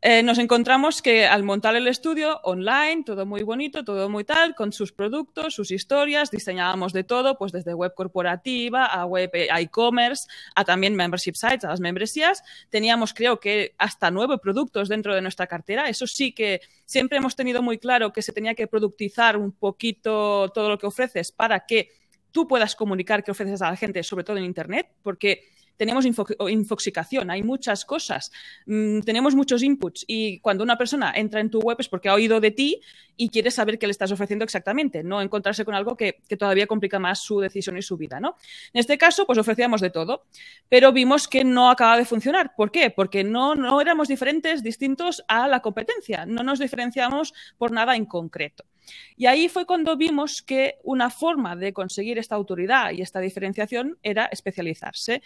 Eh, 0.00 0.22
nos 0.22 0.38
encontramos 0.38 1.02
que 1.02 1.26
al 1.26 1.42
montar 1.42 1.74
el 1.74 1.88
estudio 1.88 2.40
online, 2.44 3.02
todo 3.04 3.26
muy 3.26 3.42
bonito, 3.42 3.84
todo 3.84 4.08
muy 4.08 4.22
tal, 4.22 4.54
con 4.54 4.72
sus 4.72 4.92
productos, 4.92 5.54
sus 5.54 5.72
historias, 5.72 6.30
diseñábamos 6.30 6.92
de 6.92 7.02
todo, 7.02 7.36
pues 7.36 7.50
desde 7.50 7.74
web 7.74 7.92
corporativa 7.94 8.86
a 8.86 9.04
web 9.06 9.28
eh, 9.32 9.48
e-commerce, 9.58 10.28
a 10.54 10.64
también 10.64 10.94
membership 10.94 11.34
sites, 11.34 11.64
a 11.64 11.70
las 11.70 11.80
membresías. 11.80 12.44
Teníamos, 12.70 13.12
creo 13.12 13.40
que, 13.40 13.74
hasta 13.76 14.12
nueve 14.12 14.38
productos 14.38 14.88
dentro 14.88 15.16
de 15.16 15.20
nuestra 15.20 15.48
cartera. 15.48 15.88
Eso 15.88 16.06
sí 16.06 16.32
que 16.32 16.60
siempre 16.84 17.18
hemos 17.18 17.34
tenido 17.34 17.60
muy 17.60 17.78
claro 17.78 18.12
que 18.12 18.22
se 18.22 18.32
tenía 18.32 18.54
que 18.54 18.68
productizar 18.68 19.36
un 19.36 19.50
poquito 19.50 20.48
todo 20.54 20.68
lo 20.68 20.78
que 20.78 20.86
ofreces 20.86 21.32
para 21.32 21.66
que 21.66 21.90
tú 22.30 22.46
puedas 22.46 22.76
comunicar 22.76 23.24
qué 23.24 23.32
ofreces 23.32 23.62
a 23.62 23.70
la 23.70 23.76
gente, 23.76 24.04
sobre 24.04 24.22
todo 24.22 24.36
en 24.36 24.44
Internet, 24.44 24.88
porque 25.02 25.48
tenemos 25.78 26.04
infoxicación, 26.04 27.30
hay 27.30 27.42
muchas 27.42 27.86
cosas, 27.86 28.30
mm, 28.66 29.00
tenemos 29.00 29.34
muchos 29.34 29.62
inputs 29.62 30.04
y 30.06 30.40
cuando 30.40 30.62
una 30.62 30.76
persona 30.76 31.12
entra 31.14 31.40
en 31.40 31.50
tu 31.50 31.60
web 31.60 31.76
es 31.80 31.88
porque 31.88 32.10
ha 32.10 32.14
oído 32.14 32.40
de 32.40 32.50
ti 32.50 32.80
y 33.16 33.30
quiere 33.30 33.50
saber 33.50 33.78
qué 33.78 33.86
le 33.86 33.92
estás 33.92 34.12
ofreciendo 34.12 34.44
exactamente, 34.44 35.02
no 35.02 35.22
encontrarse 35.22 35.64
con 35.64 35.74
algo 35.74 35.96
que, 35.96 36.20
todavía 36.38 36.66
complica 36.66 36.98
más 36.98 37.20
su 37.20 37.40
decisión 37.40 37.78
y 37.78 37.82
su 37.82 37.96
vida, 37.96 38.20
¿no? 38.20 38.36
En 38.72 38.80
este 38.80 38.98
caso, 38.98 39.26
pues 39.26 39.38
ofrecíamos 39.38 39.80
de 39.80 39.90
todo, 39.90 40.24
pero 40.68 40.92
vimos 40.92 41.26
que 41.26 41.42
no 41.44 41.70
acaba 41.70 41.96
de 41.96 42.04
funcionar. 42.04 42.54
¿Por 42.56 42.70
qué? 42.70 42.90
Porque 42.90 43.24
no, 43.24 43.54
no 43.54 43.80
éramos 43.80 44.08
diferentes, 44.08 44.62
distintos 44.62 45.24
a 45.26 45.48
la 45.48 45.60
competencia, 45.60 46.26
no 46.26 46.42
nos 46.42 46.58
diferenciamos 46.58 47.34
por 47.56 47.72
nada 47.72 47.96
en 47.96 48.04
concreto. 48.04 48.64
Y 49.16 49.26
ahí 49.26 49.48
fue 49.48 49.66
cuando 49.66 49.96
vimos 49.96 50.42
que 50.42 50.76
una 50.82 51.10
forma 51.10 51.56
de 51.56 51.72
conseguir 51.72 52.18
esta 52.18 52.34
autoridad 52.34 52.92
y 52.92 53.02
esta 53.02 53.20
diferenciación 53.20 53.98
era 54.02 54.26
especializarse. 54.26 55.22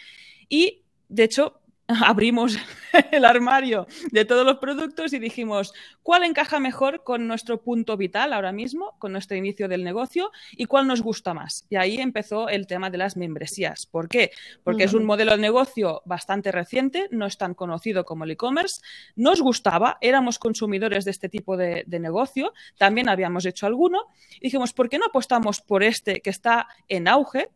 Y, 0.48 0.82
de 1.08 1.24
hecho, 1.24 1.61
abrimos 2.04 2.56
el 3.10 3.24
armario 3.24 3.86
de 4.10 4.24
todos 4.24 4.46
los 4.46 4.58
productos 4.58 5.12
y 5.12 5.18
dijimos 5.18 5.72
cuál 6.02 6.24
encaja 6.24 6.60
mejor 6.60 7.02
con 7.04 7.26
nuestro 7.26 7.62
punto 7.62 7.96
vital 7.96 8.32
ahora 8.32 8.52
mismo, 8.52 8.94
con 8.98 9.12
nuestro 9.12 9.36
inicio 9.36 9.68
del 9.68 9.84
negocio 9.84 10.30
y 10.52 10.66
cuál 10.66 10.86
nos 10.86 11.02
gusta 11.02 11.34
más. 11.34 11.66
Y 11.70 11.76
ahí 11.76 11.98
empezó 11.98 12.48
el 12.48 12.66
tema 12.66 12.90
de 12.90 12.98
las 12.98 13.16
membresías. 13.16 13.86
¿Por 13.86 14.08
qué? 14.08 14.30
Porque 14.64 14.84
es 14.84 14.94
un 14.94 15.04
modelo 15.04 15.32
de 15.32 15.38
negocio 15.38 16.02
bastante 16.04 16.52
reciente, 16.52 17.08
no 17.10 17.26
es 17.26 17.38
tan 17.38 17.54
conocido 17.54 18.04
como 18.04 18.24
el 18.24 18.30
e-commerce. 18.32 18.80
Nos 19.16 19.40
gustaba, 19.40 19.98
éramos 20.00 20.38
consumidores 20.38 21.04
de 21.04 21.10
este 21.10 21.28
tipo 21.28 21.56
de, 21.56 21.84
de 21.86 22.00
negocio, 22.00 22.52
también 22.78 23.08
habíamos 23.08 23.44
hecho 23.46 23.66
alguno. 23.66 24.06
Y 24.36 24.44
dijimos, 24.44 24.72
¿por 24.72 24.88
qué 24.88 24.98
no 24.98 25.06
apostamos 25.06 25.60
por 25.60 25.82
este 25.82 26.20
que 26.20 26.30
está 26.30 26.68
en 26.88 27.08
auge? 27.08 27.48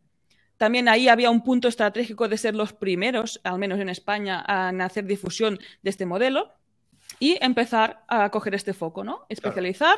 También 0.56 0.88
ahí 0.88 1.08
había 1.08 1.30
un 1.30 1.42
punto 1.42 1.68
estratégico 1.68 2.28
de 2.28 2.38
ser 2.38 2.54
los 2.54 2.72
primeros, 2.72 3.40
al 3.44 3.58
menos 3.58 3.78
en 3.80 3.88
España, 3.88 4.42
a 4.46 4.68
hacer 4.68 5.04
difusión 5.04 5.58
de 5.82 5.90
este 5.90 6.06
modelo 6.06 6.52
y 7.18 7.38
empezar 7.40 8.04
a 8.08 8.30
coger 8.30 8.54
este 8.54 8.72
foco, 8.72 9.04
¿no? 9.04 9.26
Especializar 9.28 9.96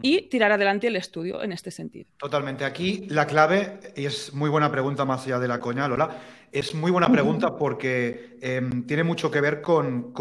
y 0.00 0.22
tirar 0.28 0.52
adelante 0.52 0.86
el 0.86 0.96
estudio 0.96 1.42
en 1.42 1.52
este 1.52 1.70
sentido. 1.70 2.10
Totalmente. 2.18 2.64
Aquí 2.64 3.06
la 3.08 3.26
clave, 3.26 3.80
y 3.96 4.06
es 4.06 4.32
muy 4.32 4.48
buena 4.48 4.70
pregunta 4.70 5.04
más 5.04 5.26
allá 5.26 5.38
de 5.38 5.48
la 5.48 5.58
coña, 5.58 5.88
Lola, 5.88 6.10
es 6.52 6.74
muy 6.74 6.90
buena 6.90 7.10
pregunta 7.10 7.56
porque 7.56 8.38
em, 8.40 8.86
tiene 8.86 9.04
mucho 9.04 9.30
que 9.30 9.40
ver 9.40 9.60
con, 9.60 10.12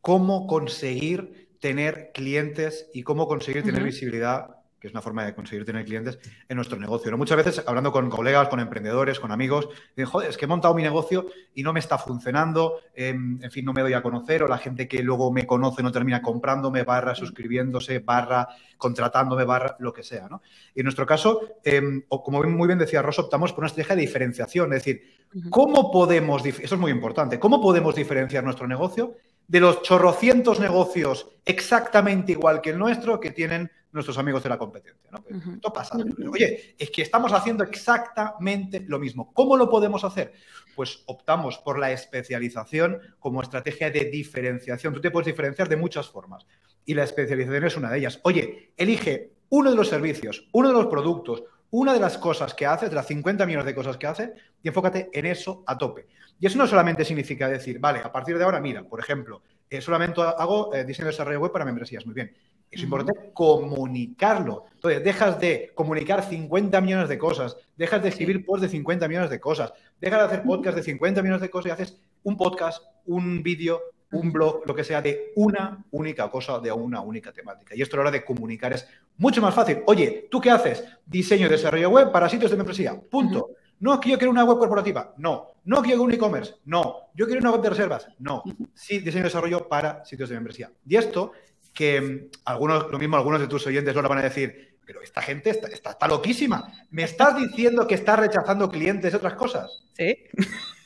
cómo 0.00 0.46
conseguir 0.46 1.50
tener 1.60 2.10
clientes 2.14 2.88
y 2.94 3.02
cómo 3.02 3.26
conseguir 3.26 3.62
tener 3.62 3.82
visibilidad 3.82 4.61
que 4.82 4.88
es 4.88 4.94
una 4.94 5.00
forma 5.00 5.24
de 5.24 5.32
conseguir 5.32 5.64
tener 5.64 5.84
clientes 5.84 6.18
en 6.48 6.56
nuestro 6.56 6.76
negocio. 6.76 7.16
Muchas 7.16 7.36
veces 7.36 7.62
hablando 7.68 7.92
con 7.92 8.10
colegas, 8.10 8.48
con 8.48 8.58
emprendedores, 8.58 9.20
con 9.20 9.30
amigos, 9.30 9.68
dicen, 9.94 10.06
joder, 10.06 10.28
es 10.28 10.36
que 10.36 10.46
he 10.46 10.48
montado 10.48 10.74
mi 10.74 10.82
negocio 10.82 11.26
y 11.54 11.62
no 11.62 11.72
me 11.72 11.78
está 11.78 11.98
funcionando, 11.98 12.80
em, 12.92 13.38
en 13.40 13.50
fin, 13.52 13.64
no 13.64 13.72
me 13.72 13.82
doy 13.82 13.92
a 13.92 14.02
conocer, 14.02 14.42
o 14.42 14.48
la 14.48 14.58
gente 14.58 14.88
que 14.88 15.00
luego 15.04 15.30
me 15.30 15.46
conoce 15.46 15.84
no 15.84 15.92
termina 15.92 16.20
comprándome, 16.20 16.82
barra 16.82 17.14
suscribiéndose, 17.14 18.00
barra 18.00 18.48
contratándome, 18.76 19.44
barra 19.44 19.76
lo 19.78 19.92
que 19.92 20.02
sea. 20.02 20.28
Y 20.74 20.80
en 20.80 20.84
nuestro 20.84 21.06
caso, 21.06 21.42
em, 21.62 22.02
como 22.08 22.42
muy 22.42 22.66
bien 22.66 22.80
decía 22.80 23.02
Ross, 23.02 23.20
optamos 23.20 23.52
por 23.52 23.60
una 23.60 23.68
estrategia 23.68 23.94
de 23.94 24.02
diferenciación, 24.02 24.72
es 24.72 24.84
decir, 24.84 25.28
¿cómo 25.48 25.92
podemos, 25.92 26.44
eso 26.44 26.74
es 26.74 26.80
muy 26.80 26.90
importante, 26.90 27.38
cómo 27.38 27.60
podemos 27.60 27.94
diferenciar 27.94 28.42
nuestro 28.42 28.66
negocio 28.66 29.14
de 29.46 29.60
los 29.60 29.82
chorrocientos 29.82 30.58
negocios 30.58 31.28
exactamente 31.44 32.32
igual 32.32 32.60
que 32.60 32.70
el 32.70 32.78
nuestro 32.78 33.20
que 33.20 33.30
tienen 33.30 33.70
nuestros 33.92 34.18
amigos 34.18 34.42
de 34.42 34.48
la 34.48 34.58
competencia. 34.58 35.10
¿no? 35.10 35.22
Pues, 35.22 35.46
esto 35.46 35.72
pasa. 35.72 35.96
Oye, 36.30 36.74
es 36.78 36.90
que 36.90 37.02
estamos 37.02 37.32
haciendo 37.32 37.64
exactamente 37.64 38.80
lo 38.80 38.98
mismo. 38.98 39.32
¿Cómo 39.32 39.56
lo 39.56 39.68
podemos 39.68 40.02
hacer? 40.04 40.32
Pues 40.74 41.02
optamos 41.06 41.58
por 41.58 41.78
la 41.78 41.92
especialización 41.92 42.98
como 43.18 43.42
estrategia 43.42 43.90
de 43.90 44.06
diferenciación. 44.06 44.94
Tú 44.94 45.00
te 45.00 45.10
puedes 45.10 45.26
diferenciar 45.26 45.68
de 45.68 45.76
muchas 45.76 46.08
formas 46.08 46.46
y 46.84 46.94
la 46.94 47.04
especialización 47.04 47.64
es 47.64 47.76
una 47.76 47.90
de 47.90 47.98
ellas. 47.98 48.20
Oye, 48.24 48.72
elige 48.76 49.32
uno 49.50 49.70
de 49.70 49.76
los 49.76 49.88
servicios, 49.88 50.48
uno 50.52 50.68
de 50.68 50.74
los 50.74 50.86
productos, 50.86 51.44
una 51.70 51.94
de 51.94 52.00
las 52.00 52.18
cosas 52.18 52.54
que 52.54 52.66
haces, 52.66 52.90
de 52.90 52.96
las 52.96 53.06
50 53.06 53.46
millones 53.46 53.66
de 53.66 53.74
cosas 53.74 53.96
que 53.96 54.06
hace, 54.06 54.32
y 54.62 54.68
enfócate 54.68 55.10
en 55.12 55.26
eso 55.26 55.62
a 55.66 55.78
tope. 55.78 56.06
Y 56.38 56.46
eso 56.46 56.58
no 56.58 56.66
solamente 56.66 57.04
significa 57.04 57.48
decir, 57.48 57.78
vale, 57.78 58.00
a 58.00 58.10
partir 58.10 58.36
de 58.36 58.44
ahora, 58.44 58.60
mira, 58.60 58.82
por 58.84 59.00
ejemplo, 59.00 59.42
eh, 59.70 59.80
solamente 59.80 60.20
hago 60.20 60.74
eh, 60.74 60.84
diseño 60.84 61.06
de 61.06 61.12
desarrollo 61.12 61.40
web 61.40 61.52
para 61.52 61.64
membresías. 61.64 62.04
Muy 62.04 62.14
bien. 62.14 62.34
Es 62.72 62.82
importante 62.82 63.30
comunicarlo. 63.34 64.64
Entonces, 64.72 65.04
dejas 65.04 65.38
de 65.38 65.70
comunicar 65.74 66.24
50 66.24 66.80
millones 66.80 67.08
de 67.10 67.18
cosas, 67.18 67.56
dejas 67.76 68.02
de 68.02 68.08
escribir 68.08 68.46
posts 68.46 68.62
de 68.62 68.68
50 68.70 69.06
millones 69.08 69.28
de 69.28 69.38
cosas, 69.38 69.74
dejas 70.00 70.20
de 70.20 70.24
hacer 70.24 70.42
podcast 70.42 70.76
de 70.76 70.82
50 70.82 71.20
millones 71.20 71.42
de 71.42 71.50
cosas 71.50 71.66
y 71.66 71.70
haces 71.70 72.00
un 72.22 72.38
podcast, 72.38 72.82
un 73.04 73.42
vídeo, 73.42 73.82
un 74.12 74.32
blog, 74.32 74.62
lo 74.66 74.74
que 74.74 74.84
sea, 74.84 75.02
de 75.02 75.32
una 75.36 75.84
única 75.90 76.30
cosa, 76.30 76.60
de 76.60 76.72
una 76.72 77.02
única 77.02 77.30
temática. 77.30 77.74
Y 77.74 77.82
esto 77.82 77.96
a 77.96 77.98
la 77.98 78.00
hora 78.02 78.10
de 78.10 78.24
comunicar 78.24 78.72
es 78.72 78.88
mucho 79.18 79.42
más 79.42 79.54
fácil. 79.54 79.82
Oye, 79.86 80.28
¿tú 80.30 80.40
qué 80.40 80.50
haces? 80.50 80.82
Diseño 81.04 81.48
y 81.48 81.50
desarrollo 81.50 81.90
web 81.90 82.10
para 82.10 82.28
sitios 82.28 82.50
de 82.50 82.56
membresía. 82.56 82.98
Punto. 82.98 83.50
No, 83.80 84.00
que 84.00 84.10
yo 84.10 84.16
quiero 84.16 84.30
una 84.30 84.44
web 84.44 84.58
corporativa. 84.58 85.12
No. 85.18 85.48
No 85.64 85.82
quiero 85.82 86.02
un 86.02 86.12
e-commerce. 86.12 86.54
No. 86.64 87.08
Yo 87.14 87.26
quiero 87.26 87.40
una 87.40 87.50
web 87.50 87.60
de 87.60 87.70
reservas. 87.70 88.08
No. 88.18 88.42
Sí, 88.74 88.98
diseño 89.00 89.22
y 89.22 89.24
desarrollo 89.24 89.68
para 89.68 90.04
sitios 90.04 90.28
de 90.28 90.36
membresía. 90.36 90.70
Y 90.86 90.96
esto 90.96 91.32
que 91.72 92.28
algunos, 92.44 92.90
lo 92.90 92.98
mismo 92.98 93.16
algunos 93.16 93.40
de 93.40 93.48
tus 93.48 93.66
oyentes 93.66 93.94
lo 93.94 94.08
van 94.08 94.18
a 94.18 94.22
decir, 94.22 94.78
pero 94.84 95.02
esta 95.02 95.22
gente 95.22 95.50
está, 95.50 95.90
está, 95.90 96.08
loquísima. 96.08 96.72
¿Me 96.90 97.04
estás 97.04 97.36
diciendo 97.36 97.86
que 97.86 97.94
está 97.94 98.16
rechazando 98.16 98.68
clientes 98.68 99.12
y 99.12 99.16
otras 99.16 99.34
cosas? 99.34 99.82
Sí. 99.96 100.16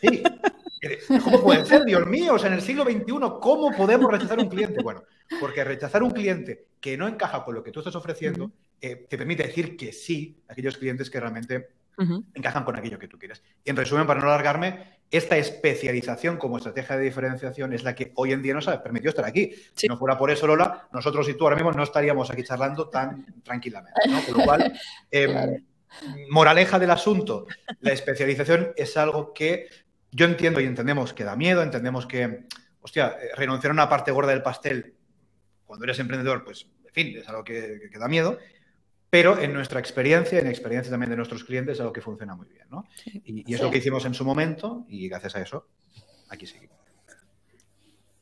Sí. 0.00 0.22
¿Cómo 1.24 1.40
puede 1.40 1.64
ser, 1.64 1.84
Dios 1.84 2.06
mío? 2.06 2.34
O 2.34 2.38
sea, 2.38 2.48
en 2.48 2.54
el 2.54 2.62
siglo 2.62 2.84
XXI, 2.84 3.04
¿cómo 3.40 3.74
podemos 3.76 4.10
rechazar 4.10 4.38
un 4.38 4.48
cliente? 4.48 4.82
Bueno, 4.82 5.02
porque 5.40 5.64
rechazar 5.64 6.02
un 6.02 6.10
cliente 6.10 6.66
que 6.80 6.96
no 6.96 7.08
encaja 7.08 7.44
con 7.44 7.54
lo 7.54 7.62
que 7.62 7.72
tú 7.72 7.80
estás 7.80 7.96
ofreciendo 7.96 8.52
eh, 8.80 9.06
te 9.08 9.16
permite 9.16 9.44
decir 9.44 9.76
que 9.76 9.92
sí 9.92 10.42
a 10.48 10.52
aquellos 10.52 10.76
clientes 10.76 11.10
que 11.10 11.18
realmente 11.18 11.68
encajan 12.34 12.64
con 12.64 12.76
aquello 12.76 12.98
que 12.98 13.08
tú 13.08 13.18
quieres. 13.18 13.42
Y 13.64 13.70
en 13.70 13.76
resumen, 13.76 14.06
para 14.06 14.20
no 14.20 14.26
alargarme, 14.26 14.95
esta 15.10 15.36
especialización 15.36 16.36
como 16.36 16.58
estrategia 16.58 16.96
de 16.96 17.04
diferenciación 17.04 17.72
es 17.72 17.84
la 17.84 17.94
que 17.94 18.12
hoy 18.16 18.32
en 18.32 18.42
día 18.42 18.54
nos 18.54 18.66
ha 18.68 18.82
permitido 18.82 19.10
estar 19.10 19.24
aquí. 19.24 19.52
Si 19.74 19.86
no 19.86 19.96
fuera 19.96 20.18
por 20.18 20.30
eso, 20.30 20.46
Lola, 20.46 20.88
nosotros 20.92 21.28
y 21.28 21.34
tú 21.34 21.44
ahora 21.44 21.56
mismo 21.56 21.72
no 21.72 21.82
estaríamos 21.82 22.30
aquí 22.30 22.42
charlando 22.42 22.88
tan 22.88 23.24
tranquilamente. 23.42 24.00
¿no? 24.08 24.20
Con 24.24 24.38
lo 24.38 24.44
cual, 24.44 24.72
em, 25.10 25.64
moraleja 26.30 26.78
del 26.78 26.90
asunto, 26.90 27.46
la 27.80 27.92
especialización 27.92 28.72
es 28.76 28.96
algo 28.96 29.32
que 29.32 29.68
yo 30.10 30.26
entiendo 30.26 30.60
y 30.60 30.64
entendemos 30.64 31.12
que 31.12 31.24
da 31.24 31.36
miedo, 31.36 31.62
entendemos 31.62 32.06
que, 32.06 32.46
hostia, 32.80 33.16
eh, 33.20 33.30
renunciar 33.36 33.70
a 33.70 33.74
una 33.74 33.88
parte 33.88 34.10
gorda 34.10 34.32
del 34.32 34.42
pastel 34.42 34.94
cuando 35.64 35.84
eres 35.84 35.98
emprendedor, 35.98 36.44
pues, 36.44 36.66
en 36.86 36.92
fin, 36.92 37.16
es 37.18 37.28
algo 37.28 37.44
que, 37.44 37.88
que 37.90 37.98
da 37.98 38.08
miedo 38.08 38.38
pero 39.10 39.38
en 39.38 39.52
nuestra 39.52 39.80
experiencia, 39.80 40.38
en 40.38 40.46
experiencia 40.46 40.90
también 40.90 41.10
de 41.10 41.16
nuestros 41.16 41.44
clientes, 41.44 41.74
es 41.74 41.80
algo 41.80 41.92
que 41.92 42.00
funciona 42.00 42.34
muy 42.34 42.46
bien. 42.48 42.66
¿no? 42.70 42.84
Y, 43.24 43.54
es 43.54 43.60
lo 43.60 43.70
que 43.70 43.78
hicimos 43.78 44.04
en 44.04 44.14
su 44.14 44.24
momento 44.24 44.84
y 44.88 45.08
gracias 45.08 45.36
a 45.36 45.42
eso, 45.42 45.68
aquí 46.28 46.46
seguimos. 46.46 46.85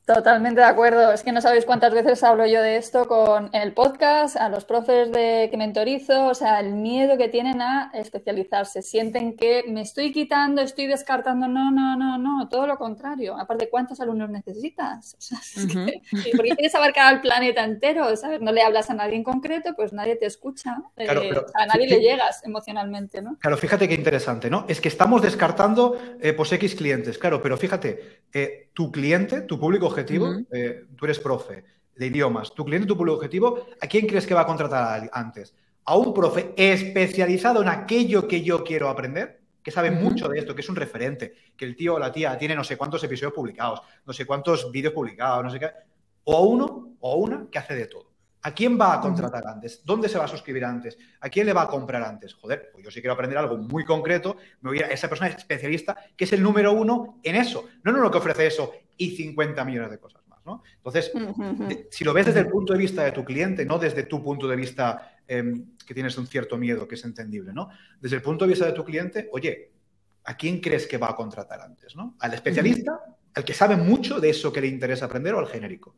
Totalmente 0.07 0.61
de 0.61 0.67
acuerdo. 0.67 1.13
Es 1.13 1.23
que 1.23 1.33
no 1.33 1.41
sabéis 1.41 1.65
cuántas 1.65 1.95
veces 1.95 2.23
hablo 2.25 2.45
yo 2.45 2.61
de 2.61 2.77
esto 2.77 3.09
con 3.09 3.49
el 3.55 3.73
podcast, 3.73 4.37
a 4.37 4.51
los 4.51 4.67
profes 4.67 5.11
de 5.11 5.49
que 5.51 5.57
mentorizo, 5.57 6.27
o 6.27 6.35
sea, 6.35 6.61
el 6.61 6.75
miedo 6.75 7.17
que 7.17 7.29
tienen 7.29 7.63
a 7.63 7.91
especializarse. 7.95 8.83
Sienten 8.83 9.35
que 9.35 9.65
me 9.67 9.81
estoy 9.81 10.13
quitando, 10.13 10.61
estoy 10.61 10.89
descartando. 10.89 11.49
No, 11.49 11.71
no, 11.71 11.97
no, 11.97 12.19
no, 12.19 12.49
todo 12.51 12.67
lo 12.67 12.77
contrario. 12.77 13.39
Aparte, 13.39 13.71
¿cuántos 13.71 13.99
alumnos 13.99 14.29
necesitas? 14.29 15.15
O 15.15 15.23
sea, 15.23 15.39
porque 16.37 16.51
quieres 16.51 16.75
abarcar 16.75 17.07
al 17.07 17.23
planeta 17.23 17.65
entero, 17.65 18.15
¿sabes? 18.17 18.43
No 18.43 18.53
le 18.53 18.61
hablas 18.61 18.91
a 18.91 18.95
nadie 18.95 19.17
en 19.17 19.25
concreto, 19.25 19.75
pues 19.75 19.95
nadie 19.95 20.17
te 20.17 20.27
escucha. 20.27 20.83
Eh, 20.97 21.09
a 21.55 21.65
nadie 21.65 21.89
le 21.89 22.01
llegas 22.01 22.45
emocionalmente, 22.45 23.23
¿no? 23.23 23.39
Claro, 23.41 23.57
fíjate 23.57 23.89
qué 23.89 23.95
interesante, 23.95 24.51
¿no? 24.51 24.67
Es 24.69 24.83
que 24.83 24.89
estamos 24.89 25.23
descartando 25.23 25.99
eh, 26.21 26.35
pues 26.35 26.53
X 26.53 26.75
clientes, 26.75 27.17
claro, 27.17 27.41
pero 27.41 27.57
fíjate, 27.57 28.21
eh, 28.35 28.69
tu 28.75 28.93
cliente, 28.93 29.41
tu 29.43 29.59
público 29.59 29.94
objetivo, 29.95 30.35
eh, 30.53 30.87
tú 30.97 31.07
eres 31.07 31.19
profe 31.19 31.65
de 31.97 32.07
idiomas, 32.07 32.53
tu 32.53 32.65
cliente, 32.65 32.87
tu 32.87 32.97
público 32.97 33.17
objetivo, 33.17 33.67
¿a 33.81 33.87
quién 33.87 34.07
crees 34.07 34.27
que 34.27 34.35
va 34.35 34.43
a 34.43 34.47
contratar 34.47 35.09
antes? 35.13 35.55
¿A 35.85 35.97
un 35.97 36.13
profe 36.13 36.53
especializado 36.57 37.63
en 37.63 37.69
aquello 37.69 38.27
que 38.27 38.43
yo 38.43 38.65
quiero 38.65 38.89
aprender? 38.89 39.45
que 39.65 39.71
sabe 39.71 39.91
mucho 39.91 40.29
de 40.29 40.39
esto, 40.39 40.55
que 40.55 40.61
es 40.61 40.69
un 40.69 40.77
referente, 40.77 41.35
que 41.57 41.65
el 41.65 41.75
tío 41.75 41.95
o 41.95 41.99
la 41.99 42.13
tía 42.13 42.37
tiene 42.37 42.55
no 42.55 42.63
sé 42.63 42.77
cuántos 42.77 43.03
episodios 43.03 43.33
publicados, 43.33 43.81
no 44.05 44.13
sé 44.13 44.27
cuántos 44.27 44.71
vídeos 44.71 44.93
publicados, 44.93 45.43
no 45.43 45.51
sé 45.51 45.59
qué, 45.59 45.71
o 46.25 46.43
uno 46.43 46.97
o 47.01 47.17
una 47.17 47.47
que 47.51 47.59
hace 47.59 47.75
de 47.75 47.87
todo. 47.87 48.14
¿A 48.47 48.53
quién 48.53 48.79
va 48.79 48.93
a 48.93 49.01
contratar 49.01 49.47
antes? 49.47 49.83
¿Dónde 49.85 50.07
se 50.07 50.19
va 50.19 50.27
a 50.27 50.29
suscribir 50.29 50.67
antes? 50.67 50.99
¿A 51.21 51.31
quién 51.31 51.47
le 51.47 51.55
va 51.55 51.63
a 51.63 51.67
comprar 51.67 52.03
antes? 52.03 52.35
Joder, 52.35 52.69
pues 52.73 52.85
yo 52.85 52.91
si 52.91 53.01
quiero 53.01 53.15
aprender 53.15 53.39
algo 53.39 53.57
muy 53.57 53.87
concreto, 53.87 54.37
me 54.61 54.69
voy 54.69 54.81
a 54.81 54.89
esa 54.89 55.09
persona 55.09 55.31
especialista 55.31 55.97
que 56.15 56.25
es 56.25 56.33
el 56.35 56.43
número 56.43 56.73
uno 56.73 57.21
en 57.23 57.37
eso. 57.37 57.65
No 57.83 57.91
en 57.91 58.03
lo 58.03 58.11
que 58.11 58.19
ofrece 58.19 58.47
eso 58.47 58.73
y 58.99 59.17
50 59.17 59.65
millones 59.65 59.91
de 59.91 59.99
cosas 59.99 60.27
más, 60.29 60.45
¿no? 60.45 60.63
Entonces, 60.77 61.11
si 61.91 62.05
lo 62.05 62.13
ves 62.13 62.27
desde 62.27 62.41
el 62.41 62.49
punto 62.49 62.75
de 62.75 62.79
vista 62.79 63.03
de 63.03 63.13
tu 63.13 63.25
cliente, 63.25 63.65
no 63.65 63.79
desde 63.79 64.03
tu 64.03 64.23
punto 64.23 64.47
de 64.47 64.57
vista 64.57 65.17
em, 65.27 65.75
que 65.87 65.95
tienes 65.95 66.19
un 66.19 66.27
cierto 66.27 66.59
miedo, 66.59 66.87
que 66.87 66.97
es 66.97 67.05
entendible, 67.07 67.55
¿no? 67.55 67.71
Desde 67.99 68.17
el 68.17 68.23
punto 68.23 68.45
de 68.45 68.51
vista 68.51 68.67
de 68.67 68.73
tu 68.73 68.85
cliente, 68.85 69.31
oye, 69.33 69.73
¿a 70.25 70.37
quién 70.37 70.61
crees 70.61 70.87
que 70.87 70.99
va 70.99 71.11
a 71.11 71.17
contratar 71.17 71.63
antes? 71.63 71.97
¿no? 71.97 72.15
¿Al 72.21 72.35
especialista, 72.35 73.01
al 73.35 73.45
que 73.45 73.55
sabe 73.55 73.77
mucho 73.77 74.21
de 74.21 74.31
eso 74.31 74.53
que 74.53 74.61
le 74.61 74.67
interesa 74.67 75.07
aprender 75.07 75.35
o 75.35 75.39
al 75.39 75.49
genérico? 75.49 75.97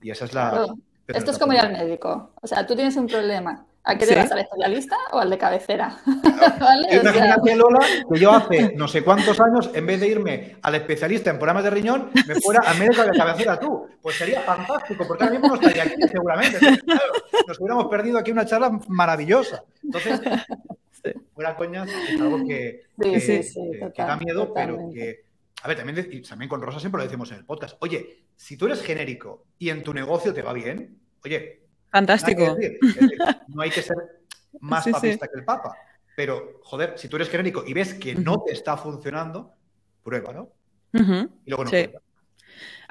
Y 0.00 0.10
esa 0.10 0.26
es 0.26 0.34
la... 0.34 0.66
Esto 1.14 1.30
es 1.30 1.38
como 1.38 1.52
ir 1.52 1.60
al 1.60 1.72
médico. 1.72 2.30
O 2.40 2.46
sea, 2.46 2.66
tú 2.66 2.74
tienes 2.74 2.96
un 2.96 3.06
problema. 3.06 3.66
¿A 3.84 3.98
qué 3.98 4.06
te 4.06 4.14
vas? 4.14 4.30
¿Al 4.30 4.38
especialista 4.38 4.96
o 5.10 5.18
al 5.18 5.28
de 5.28 5.38
cabecera? 5.38 5.98
¿Vale? 6.60 6.96
Imagínate, 7.00 7.56
Lola, 7.56 7.80
que 8.12 8.20
yo 8.20 8.30
hace 8.30 8.74
no 8.76 8.86
sé 8.86 9.02
cuántos 9.02 9.40
años, 9.40 9.70
en 9.74 9.86
vez 9.86 10.00
de 10.00 10.06
irme 10.06 10.56
al 10.62 10.76
especialista 10.76 11.30
en 11.30 11.38
problemas 11.38 11.64
de 11.64 11.70
riñón, 11.70 12.10
me 12.28 12.36
fuera 12.36 12.60
al 12.60 12.78
médico 12.78 13.02
de 13.02 13.10
cabecera 13.10 13.58
tú. 13.58 13.88
Pues 14.00 14.16
sería 14.16 14.40
fantástico, 14.42 15.04
porque 15.06 15.24
ahora 15.24 15.38
mismo 15.38 15.48
no 15.48 15.54
estaría 15.56 15.82
aquí, 15.82 16.00
seguramente. 16.10 16.58
nos 17.48 17.58
hubiéramos 17.58 17.86
perdido 17.86 18.18
aquí 18.18 18.30
una 18.30 18.46
charla 18.46 18.70
maravillosa. 18.86 19.64
Entonces, 19.82 20.20
fuera 21.34 21.56
coñas, 21.56 21.90
es 22.08 22.20
algo 22.20 22.46
que, 22.46 22.82
da 23.96 24.16
miedo, 24.16 24.52
pero 24.54 24.78
que. 24.94 25.24
A 25.64 25.68
ver, 25.68 25.76
también, 25.76 26.22
también 26.22 26.48
con 26.48 26.62
Rosa 26.62 26.80
siempre 26.80 26.98
lo 26.98 27.04
decimos 27.04 27.30
en 27.32 27.38
el 27.38 27.44
podcast. 27.44 27.76
Oye, 27.80 28.24
si 28.36 28.56
tú 28.56 28.66
eres 28.66 28.82
genérico 28.82 29.44
y 29.58 29.70
en 29.70 29.82
tu 29.82 29.94
negocio 29.94 30.34
te 30.34 30.42
va 30.42 30.52
bien, 30.52 31.01
oye, 31.24 31.62
Fantástico. 31.90 32.56
no 33.48 33.62
hay 33.62 33.70
que 33.70 33.82
ser 33.82 33.96
más 34.60 34.86
papista 34.88 35.28
que 35.28 35.38
el 35.38 35.44
Papa. 35.44 35.76
Pero, 36.16 36.60
joder, 36.62 36.94
si 36.96 37.08
tú 37.08 37.16
eres 37.16 37.28
genérico 37.28 37.64
y 37.66 37.72
ves 37.72 37.94
que 37.94 38.14
no 38.14 38.42
te 38.42 38.52
está 38.52 38.76
funcionando, 38.76 39.54
prueba, 40.02 40.32
¿no? 40.32 40.52
Y 40.92 41.50
luego 41.50 41.64
no 41.64 41.70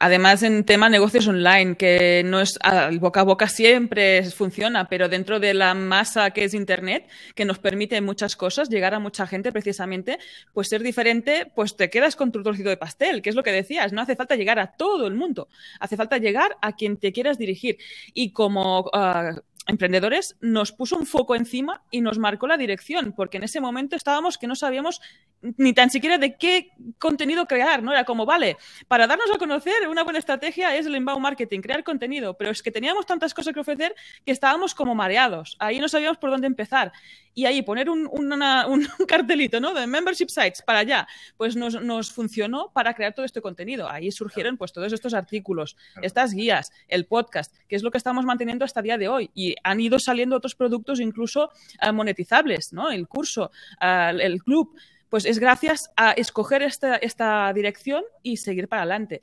Además, 0.04 0.42
en 0.42 0.64
tema 0.64 0.90
negocios 0.90 1.28
online, 1.28 1.76
que 1.76 2.24
no 2.26 2.42
es 2.42 2.58
el 2.90 2.98
boca 2.98 3.20
a 3.20 3.24
boca 3.24 3.48
siempre 3.48 4.24
funciona, 4.32 4.90
pero 4.90 5.10
dentro 5.10 5.40
de 5.40 5.54
la 5.54 5.76
masa 5.76 6.32
que 6.32 6.44
es 6.44 6.56
Internet, 6.56 7.08
que 7.36 7.46
nos 7.46 7.60
permite 7.60 8.02
muchas 8.02 8.36
cosas, 8.36 8.68
llegar 8.70 8.96
a 8.96 9.00
mucha 9.00 9.28
gente 9.28 9.52
precisamente, 9.52 10.18
pues 10.54 10.70
ser 10.70 10.82
diferente, 10.82 11.52
pues 11.54 11.78
te 11.78 11.92
quedas 11.92 12.16
con 12.16 12.32
tu 12.32 12.42
trocito 12.42 12.70
de 12.70 12.78
pastel, 12.78 13.22
que 13.22 13.30
es 13.30 13.36
lo 13.36 13.44
que 13.44 13.52
decías, 13.52 13.94
no 13.94 14.02
hace 14.02 14.16
falta 14.16 14.36
llegar 14.36 14.58
a 14.58 14.72
todo 14.72 15.06
el 15.06 15.14
mundo, 15.14 15.50
hace 15.80 15.98
falta 15.98 16.18
llegar 16.18 16.58
a 16.64 16.76
quien 16.76 16.98
te 16.98 17.12
quieras 17.12 17.38
dirigir. 17.38 17.78
Y 18.16 18.32
como 18.32 18.90
ah, 18.94 19.36
emprendedores 19.72 20.38
nos 20.42 20.72
puso 20.72 20.98
un 20.98 21.06
foco 21.06 21.36
encima 21.36 21.84
y 21.90 22.02
nos 22.02 22.20
marcó 22.20 22.48
la 22.48 22.58
dirección, 22.58 23.14
porque 23.14 23.38
en 23.38 23.44
ese 23.44 23.60
momento 23.60 23.96
estábamos 23.96 24.38
que 24.38 24.48
no 24.48 24.56
sabíamos 24.56 25.02
ni 25.42 25.74
tan 25.74 25.90
siquiera 25.90 26.18
de 26.18 26.36
qué 26.38 26.72
contenido 27.00 27.48
crear, 27.48 27.82
¿no? 27.82 27.92
Era 27.92 28.04
como, 28.04 28.26
vale, 28.26 28.58
para 28.88 29.08
darnos 29.08 29.32
a 29.34 29.38
conocer, 29.38 29.88
una 29.88 30.04
buena 30.04 30.20
estrategia 30.20 30.76
es 30.76 30.86
el 30.86 30.96
inbound 30.96 31.22
marketing, 31.22 31.62
crear 31.62 31.84
contenido, 31.84 32.38
pero 32.38 32.52
es 32.52 32.62
que 32.62 32.72
teníamos 32.72 33.06
tantas 33.06 33.34
cosas 33.34 33.54
que 33.54 33.60
ofrecer 33.60 33.96
que 34.26 34.32
estábamos 34.32 34.76
como 34.76 34.94
mareados, 34.94 35.56
ahí 35.60 35.80
no 35.80 35.88
sabíamos 35.88 36.18
por 36.18 36.30
dónde 36.30 36.48
empezar. 36.48 36.92
Y 37.34 37.46
ahí 37.46 37.62
poner 37.62 37.90
un, 37.90 38.10
un 38.12 38.88
cartelito, 39.08 39.62
¿no? 39.62 39.74
De 39.74 39.88
membership 39.88 40.28
sites 40.28 40.62
para 40.62 40.80
allá, 40.80 41.08
pues 41.38 41.56
nos, 41.56 41.82
nos, 41.82 42.12
funcionó 42.12 42.72
para 42.74 42.94
crear 42.94 43.14
todo 43.14 43.26
este 43.26 43.42
contenido. 43.42 43.90
Ahí 43.90 44.12
surgieron 44.12 44.58
pues 44.58 44.74
todos 44.74 44.92
estos 44.92 45.14
artículos, 45.14 45.78
estas 46.02 46.34
guías, 46.34 46.74
el 46.90 47.06
podcast, 47.06 47.56
que 47.70 47.78
es 47.78 47.84
lo 47.84 47.92
que 47.92 47.98
estamos 47.98 48.26
manteniendo 48.26 48.66
hasta 48.66 48.82
el 48.82 48.84
día 48.84 48.98
de 48.98 49.08
hoy. 49.08 49.32
Y 49.34 49.56
han 49.64 49.80
ido 49.80 50.00
saliendo 50.00 50.36
otros 50.36 50.56
productos 50.56 51.00
incluso 51.00 51.52
uh, 51.88 51.94
monetizables, 51.94 52.74
¿no? 52.74 52.92
El 52.92 53.08
curso, 53.08 53.52
uh, 53.82 54.18
el 54.18 54.44
club, 54.44 54.76
pues 55.10 55.26
es 55.26 55.40
gracias 55.40 55.92
a 55.96 56.12
escoger 56.12 56.62
esta, 56.62 56.96
esta 56.96 57.52
dirección 57.54 58.04
y 58.24 58.38
seguir 58.38 58.68
para 58.68 58.84
adelante. 58.84 59.22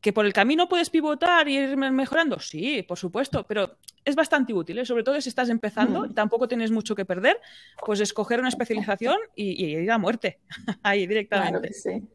¿Que 0.00 0.12
por 0.12 0.26
el 0.26 0.32
camino 0.32 0.68
puedes 0.68 0.90
pivotar 0.90 1.48
y 1.48 1.58
ir 1.58 1.76
mejorando? 1.76 2.40
Sí, 2.40 2.82
por 2.82 2.98
supuesto, 2.98 3.46
pero 3.46 3.78
es 4.04 4.16
bastante 4.16 4.52
útil, 4.52 4.78
¿eh? 4.78 4.84
sobre 4.84 5.04
todo 5.04 5.20
si 5.20 5.28
estás 5.28 5.48
empezando 5.48 6.06
y 6.06 6.12
tampoco 6.12 6.48
tienes 6.48 6.72
mucho 6.72 6.96
que 6.96 7.04
perder, 7.04 7.38
pues 7.86 8.00
escoger 8.00 8.40
una 8.40 8.48
especialización 8.48 9.16
y, 9.36 9.64
y 9.64 9.76
ir 9.76 9.90
a 9.92 9.98
muerte, 9.98 10.40
ahí 10.82 11.06
directamente. 11.06 11.68
Claro 11.68 11.72
sí. 11.72 12.08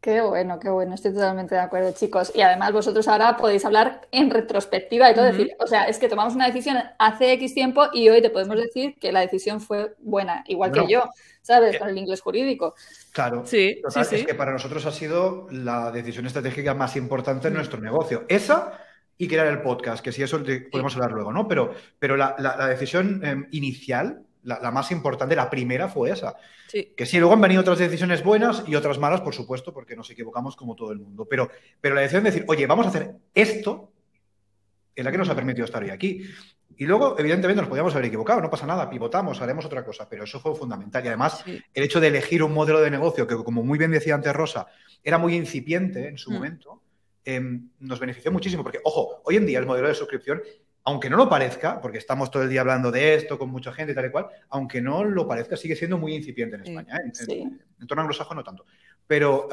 Qué 0.00 0.22
bueno, 0.22 0.58
qué 0.58 0.70
bueno, 0.70 0.94
estoy 0.94 1.12
totalmente 1.12 1.54
de 1.54 1.60
acuerdo, 1.60 1.92
chicos. 1.92 2.32
Y 2.34 2.40
además 2.40 2.72
vosotros 2.72 3.06
ahora 3.06 3.36
podéis 3.36 3.66
hablar 3.66 4.08
en 4.12 4.30
retrospectiva 4.30 5.10
y 5.10 5.14
todo, 5.14 5.26
decir, 5.26 5.50
o 5.58 5.66
sea, 5.66 5.88
es 5.88 5.98
que 5.98 6.08
tomamos 6.08 6.34
una 6.34 6.46
decisión 6.46 6.78
hace 6.98 7.32
X 7.34 7.52
tiempo 7.52 7.84
y 7.92 8.08
hoy 8.08 8.22
te 8.22 8.30
podemos 8.30 8.56
decir 8.56 8.94
que 8.98 9.12
la 9.12 9.20
decisión 9.20 9.60
fue 9.60 9.94
buena, 9.98 10.42
igual 10.46 10.72
que 10.72 10.86
yo, 10.88 11.04
¿sabes? 11.42 11.78
Con 11.78 11.90
el 11.90 11.98
inglés 11.98 12.22
jurídico. 12.22 12.74
Claro, 13.12 13.44
sí, 13.44 13.82
sí, 13.90 14.00
es 14.16 14.26
que 14.26 14.34
para 14.34 14.52
nosotros 14.52 14.86
ha 14.86 14.92
sido 14.92 15.46
la 15.50 15.90
decisión 15.90 16.24
estratégica 16.24 16.72
más 16.72 16.96
importante 16.96 17.48
en 17.48 17.54
nuestro 17.54 17.78
negocio. 17.80 18.24
Esa 18.28 18.78
y 19.18 19.28
crear 19.28 19.48
el 19.48 19.60
podcast, 19.60 20.02
que 20.02 20.12
si 20.12 20.22
eso 20.22 20.42
podemos 20.72 20.94
hablar 20.94 21.12
luego, 21.12 21.30
¿no? 21.30 21.46
Pero, 21.46 21.74
pero 21.98 22.16
la, 22.16 22.34
decisión 22.70 23.22
em, 23.22 23.48
inicial 23.50 24.22
la, 24.44 24.70
más 24.70 24.90
importante, 24.90 25.36
la 25.36 25.50
primera 25.50 25.88
fue 25.88 26.10
esa. 26.10 26.36
Que 26.70 27.06
sí, 27.06 27.18
luego 27.18 27.34
han 27.34 27.40
venido 27.40 27.60
otras 27.60 27.78
decisiones 27.78 28.22
buenas 28.22 28.62
y 28.66 28.74
otras 28.74 28.98
malas, 28.98 29.20
por 29.20 29.34
supuesto, 29.34 29.72
porque 29.72 29.96
nos 29.96 30.08
equivocamos 30.10 30.56
como 30.56 30.76
todo 30.76 30.92
el 30.92 30.98
mundo. 30.98 31.26
Pero, 31.28 31.50
pero 31.80 31.94
la 31.94 32.02
decisión 32.02 32.24
de 32.24 32.30
decir, 32.30 32.44
oye, 32.48 32.66
vamos 32.66 32.86
a 32.86 32.90
hacer 32.90 33.16
esto, 33.34 33.92
es 34.94 35.04
la 35.04 35.10
que 35.10 35.18
nos 35.18 35.28
ha 35.28 35.34
permitido 35.34 35.64
estar 35.64 35.82
hoy 35.82 35.90
aquí. 35.90 36.22
Y 36.76 36.86
luego, 36.86 37.18
evidentemente, 37.18 37.60
nos 37.60 37.68
podíamos 37.68 37.92
haber 37.94 38.06
equivocado, 38.06 38.40
no 38.40 38.50
pasa 38.50 38.66
nada, 38.66 38.88
pivotamos, 38.88 39.40
haremos 39.42 39.64
otra 39.64 39.84
cosa, 39.84 40.08
pero 40.08 40.24
eso 40.24 40.40
fue 40.40 40.54
fundamental. 40.54 41.04
Y 41.04 41.08
además, 41.08 41.44
el 41.46 41.84
hecho 41.84 42.00
de 42.00 42.08
elegir 42.08 42.42
un 42.42 42.54
modelo 42.54 42.80
de 42.80 42.90
negocio 42.90 43.26
que, 43.26 43.36
como 43.36 43.62
muy 43.62 43.78
bien 43.78 43.90
decía 43.90 44.14
antes 44.14 44.32
Rosa, 44.32 44.66
era 45.02 45.18
muy 45.18 45.34
incipiente 45.34 46.08
en 46.08 46.16
su 46.16 46.30
mm. 46.30 46.34
momento, 46.34 46.82
em, 47.24 47.68
nos 47.80 47.98
benefició 48.00 48.32
muchísimo. 48.32 48.62
Porque, 48.62 48.80
ojo, 48.84 49.20
hoy 49.24 49.36
en 49.36 49.46
día 49.46 49.58
el 49.58 49.66
modelo 49.66 49.88
de 49.88 49.94
suscripción 49.94 50.40
aunque 50.90 51.08
no 51.08 51.16
lo 51.16 51.28
parezca, 51.28 51.80
porque 51.80 51.98
estamos 51.98 52.30
todo 52.30 52.42
el 52.42 52.50
día 52.50 52.62
hablando 52.62 52.90
de 52.90 53.14
esto 53.14 53.38
con 53.38 53.48
mucha 53.48 53.72
gente 53.72 53.92
y 53.92 53.94
tal 53.94 54.06
y 54.06 54.10
cual, 54.10 54.26
aunque 54.48 54.80
no 54.80 55.04
lo 55.04 55.26
parezca, 55.26 55.56
sigue 55.56 55.76
siendo 55.76 55.98
muy 55.98 56.14
incipiente 56.14 56.56
en 56.56 56.62
España. 56.62 56.96
¿eh? 56.96 57.12
En, 57.28 57.60
en, 57.80 57.86
torno 57.86 58.02
anglosajón 58.02 58.36
no 58.36 58.44
tanto. 58.44 58.66
Pero 59.06 59.48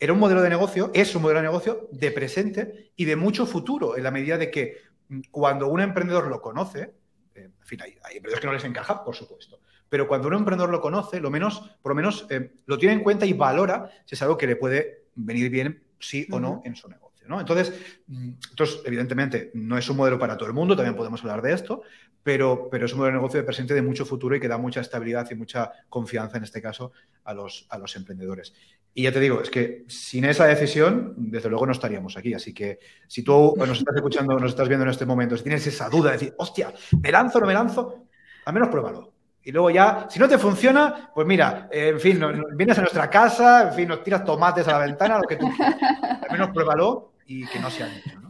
era 0.00 0.12
un 0.12 0.18
modelo 0.18 0.42
de 0.42 0.50
negocio, 0.50 0.90
es 0.92 1.14
un 1.14 1.22
modelo 1.22 1.38
de 1.38 1.46
negocio 1.46 1.88
de 1.92 2.10
presente 2.10 2.92
y 2.96 3.04
de 3.04 3.14
mucho 3.14 3.46
futuro, 3.46 3.96
en 3.96 4.02
la 4.02 4.10
medida 4.10 4.36
de 4.36 4.50
que 4.50 4.78
mm, 5.08 5.20
cuando 5.30 5.68
un 5.68 5.80
emprendedor 5.80 6.26
lo 6.26 6.42
conoce, 6.42 6.92
eh, 7.36 7.44
en 7.44 7.52
fin, 7.66 7.80
hay, 7.80 7.92
emprendedores 7.92 8.40
que 8.40 8.46
no 8.48 8.52
les 8.52 8.64
encaja, 8.64 9.04
por 9.04 9.14
supuesto, 9.14 9.60
pero 9.88 10.08
cuando 10.08 10.26
un 10.26 10.34
emprendedor 10.34 10.70
lo 10.70 10.80
conoce, 10.80 11.20
lo 11.20 11.30
menos, 11.30 11.60
por 11.80 11.90
lo 11.92 11.96
menos 11.96 12.26
eh, 12.30 12.52
lo 12.66 12.78
tiene 12.78 12.94
en 12.94 13.04
cuenta 13.04 13.26
y 13.26 13.32
valora 13.32 13.90
si 14.04 14.16
es 14.16 14.22
algo 14.22 14.36
que 14.36 14.48
le 14.48 14.56
puede 14.56 15.04
venir 15.14 15.50
bien, 15.50 15.84
sí 16.00 16.26
o 16.32 16.40
no, 16.40 16.62
en 16.64 16.74
su 16.74 16.88
negocio. 16.88 17.03
Entonces, 17.28 17.72
mm, 18.06 18.32
entonces, 18.50 18.80
evidentemente, 18.84 19.50
no 19.54 19.78
es 19.78 19.88
un 19.88 19.96
modelo 19.96 20.18
para 20.18 20.36
todo 20.36 20.48
el 20.48 20.54
mundo, 20.54 20.76
también 20.76 20.96
podemos 20.96 21.20
hablar 21.22 21.42
de 21.42 21.52
esto, 21.52 21.82
pero, 22.22 22.68
pero 22.70 22.86
es 22.86 22.92
un 22.92 22.98
modelo 22.98 23.14
de 23.14 23.18
negocio 23.20 23.40
de 23.40 23.44
presente 23.44 23.74
de 23.74 23.82
mucho 23.82 24.04
futuro 24.04 24.34
y 24.34 24.40
que 24.40 24.48
da 24.48 24.58
mucha 24.58 24.80
estabilidad 24.80 25.30
y 25.30 25.34
mucha 25.34 25.72
confianza, 25.88 26.38
en 26.38 26.44
este 26.44 26.62
caso, 26.62 26.92
a 27.24 27.34
los, 27.34 27.66
a 27.70 27.78
los 27.78 27.94
emprendedores. 27.96 28.54
Y 28.94 29.02
ya 29.02 29.12
te 29.12 29.20
digo, 29.20 29.40
es 29.40 29.50
que 29.50 29.84
sin 29.88 30.24
esa 30.24 30.46
decisión, 30.46 31.14
desde 31.16 31.50
luego 31.50 31.66
no 31.66 31.72
estaríamos 31.72 32.16
aquí. 32.16 32.32
Así 32.32 32.54
que 32.54 32.78
si 33.08 33.22
tú 33.22 33.54
nos 33.58 33.78
estás 33.78 33.96
escuchando, 33.96 34.38
nos 34.38 34.52
estás 34.52 34.68
viendo 34.68 34.84
en 34.84 34.90
este 34.90 35.04
momento, 35.04 35.36
si 35.36 35.42
tienes 35.42 35.66
esa 35.66 35.88
duda 35.88 36.10
de 36.10 36.18
decir, 36.18 36.34
hostia, 36.38 36.72
¿me 37.02 37.10
lanzo 37.10 37.38
o 37.38 37.40
no 37.40 37.46
me 37.48 37.54
lanzo? 37.54 38.06
Al 38.44 38.54
menos 38.54 38.68
pruébalo. 38.68 39.12
Y 39.42 39.52
luego 39.52 39.68
ya, 39.70 40.06
si 40.08 40.18
no 40.18 40.28
te 40.28 40.38
funciona, 40.38 41.10
pues 41.14 41.26
mira, 41.26 41.68
en 41.70 42.00
fin, 42.00 42.20
vienes 42.56 42.78
a 42.78 42.82
nuestra 42.82 43.10
casa, 43.10 43.68
en 43.68 43.74
fin, 43.74 43.88
nos 43.88 44.02
tiras 44.02 44.24
tomates 44.24 44.66
a 44.68 44.78
la 44.78 44.86
ventana, 44.86 45.18
lo 45.18 45.28
que 45.28 45.36
tú 45.36 45.50
quieras. 45.54 45.76
Al 46.22 46.32
menos 46.32 46.50
pruébalo 46.50 47.13
y 47.26 47.46
que 47.46 47.58
no 47.58 47.70
se 47.70 47.82
han 47.84 47.92
hecho. 47.92 48.20
¿no? 48.20 48.24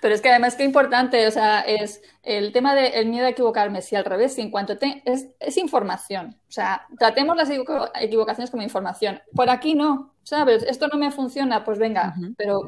Pero 0.00 0.14
es 0.14 0.20
que 0.20 0.30
además 0.30 0.56
qué 0.56 0.64
importante, 0.64 1.26
o 1.26 1.30
sea, 1.30 1.60
es 1.60 2.02
el 2.22 2.52
tema 2.52 2.74
del 2.74 3.06
miedo 3.08 3.26
a 3.26 3.30
equivocarme, 3.30 3.82
si 3.82 3.96
al 3.96 4.04
revés, 4.04 4.34
si 4.34 4.40
en 4.40 4.50
cuanto 4.50 4.78
te, 4.78 5.02
es, 5.04 5.56
información. 5.56 6.38
O 6.48 6.52
sea, 6.52 6.86
tratemos 6.98 7.36
las 7.36 7.50
equivocaciones 7.50 8.50
como 8.50 8.62
información. 8.62 9.20
Por 9.34 9.50
aquí 9.50 9.74
no, 9.74 10.14
¿sabes? 10.22 10.62
Esto 10.62 10.88
no 10.88 10.98
me 10.98 11.10
funciona, 11.10 11.64
pues 11.64 11.78
venga, 11.78 12.14
pero 12.36 12.62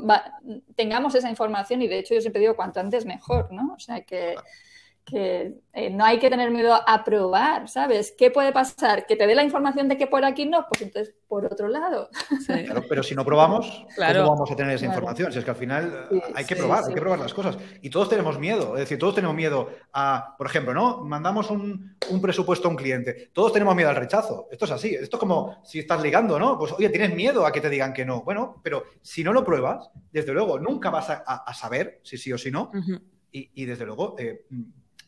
tengamos 0.76 1.14
esa 1.14 1.30
información 1.30 1.80
y 1.82 1.88
de 1.88 2.00
hecho 2.00 2.14
yo 2.14 2.20
siempre 2.20 2.40
digo 2.40 2.56
cuanto 2.56 2.80
antes 2.80 3.06
mejor, 3.06 3.50
¿no? 3.52 3.74
O 3.74 3.78
sea 3.78 4.02
que 4.02 4.36
que 5.04 5.54
eh, 5.72 5.90
no 5.90 6.04
hay 6.04 6.18
que 6.18 6.30
tener 6.30 6.50
miedo 6.50 6.74
a 6.74 7.04
probar, 7.04 7.68
¿sabes? 7.68 8.14
¿Qué 8.16 8.30
puede 8.30 8.52
pasar? 8.52 9.04
¿Que 9.06 9.16
te 9.16 9.26
dé 9.26 9.34
la 9.34 9.42
información 9.42 9.88
de 9.88 9.96
que 9.96 10.06
por 10.06 10.24
aquí 10.24 10.46
no? 10.46 10.66
Pues 10.68 10.82
entonces 10.82 11.14
por 11.26 11.46
otro 11.46 11.68
lado. 11.68 12.08
Claro, 12.46 12.84
pero 12.88 13.02
si 13.02 13.14
no 13.14 13.24
probamos, 13.24 13.86
¿cómo 13.96 14.28
vamos 14.28 14.50
a 14.50 14.56
tener 14.56 14.74
esa 14.74 14.86
información? 14.86 15.32
Si 15.32 15.38
es 15.38 15.44
que 15.44 15.50
al 15.50 15.56
final 15.56 16.08
eh, 16.10 16.22
hay 16.34 16.44
que 16.44 16.54
probar, 16.54 16.84
hay 16.86 16.94
que 16.94 17.00
probar 17.00 17.18
las 17.18 17.32
cosas. 17.32 17.56
Y 17.80 17.88
todos 17.88 18.08
tenemos 18.08 18.38
miedo, 18.38 18.74
es 18.74 18.80
decir, 18.80 18.98
todos 18.98 19.14
tenemos 19.14 19.34
miedo 19.34 19.70
a, 19.92 20.34
por 20.36 20.46
ejemplo, 20.46 20.74
¿no? 20.74 20.98
Mandamos 21.04 21.50
un, 21.50 21.96
presupuesto 22.20 22.68
a 22.68 22.70
un 22.70 22.76
cliente, 22.76 23.30
todos 23.32 23.52
tenemos 23.52 23.74
miedo 23.74 23.88
al 23.88 23.96
rechazo. 23.96 24.48
Esto 24.50 24.66
es 24.66 24.70
así, 24.72 24.94
esto 24.94 25.16
es 25.16 25.20
como 25.20 25.62
si 25.64 25.78
estás 25.78 26.02
ligando, 26.02 26.38
¿no? 26.38 26.58
Pues 26.58 26.72
oye, 26.72 26.90
tienes 26.90 27.14
miedo 27.14 27.46
a 27.46 27.52
que 27.52 27.60
te 27.60 27.70
digan 27.70 27.92
que 27.92 28.04
no. 28.04 28.22
Bueno, 28.22 28.60
pero 28.62 28.84
si 29.00 29.24
no 29.24 29.32
lo 29.32 29.44
pruebas, 29.44 29.90
desde 30.10 30.32
luego 30.32 30.58
nunca 30.58 30.90
vas 30.90 31.08
a, 31.10 31.54
saber 31.54 32.00
si 32.02 32.18
sí 32.18 32.32
o 32.32 32.38
si 32.38 32.50
no. 32.50 32.70
y, 33.30 33.64
desde 33.64 33.86
luego... 33.86 34.16
Eh, 34.18 34.44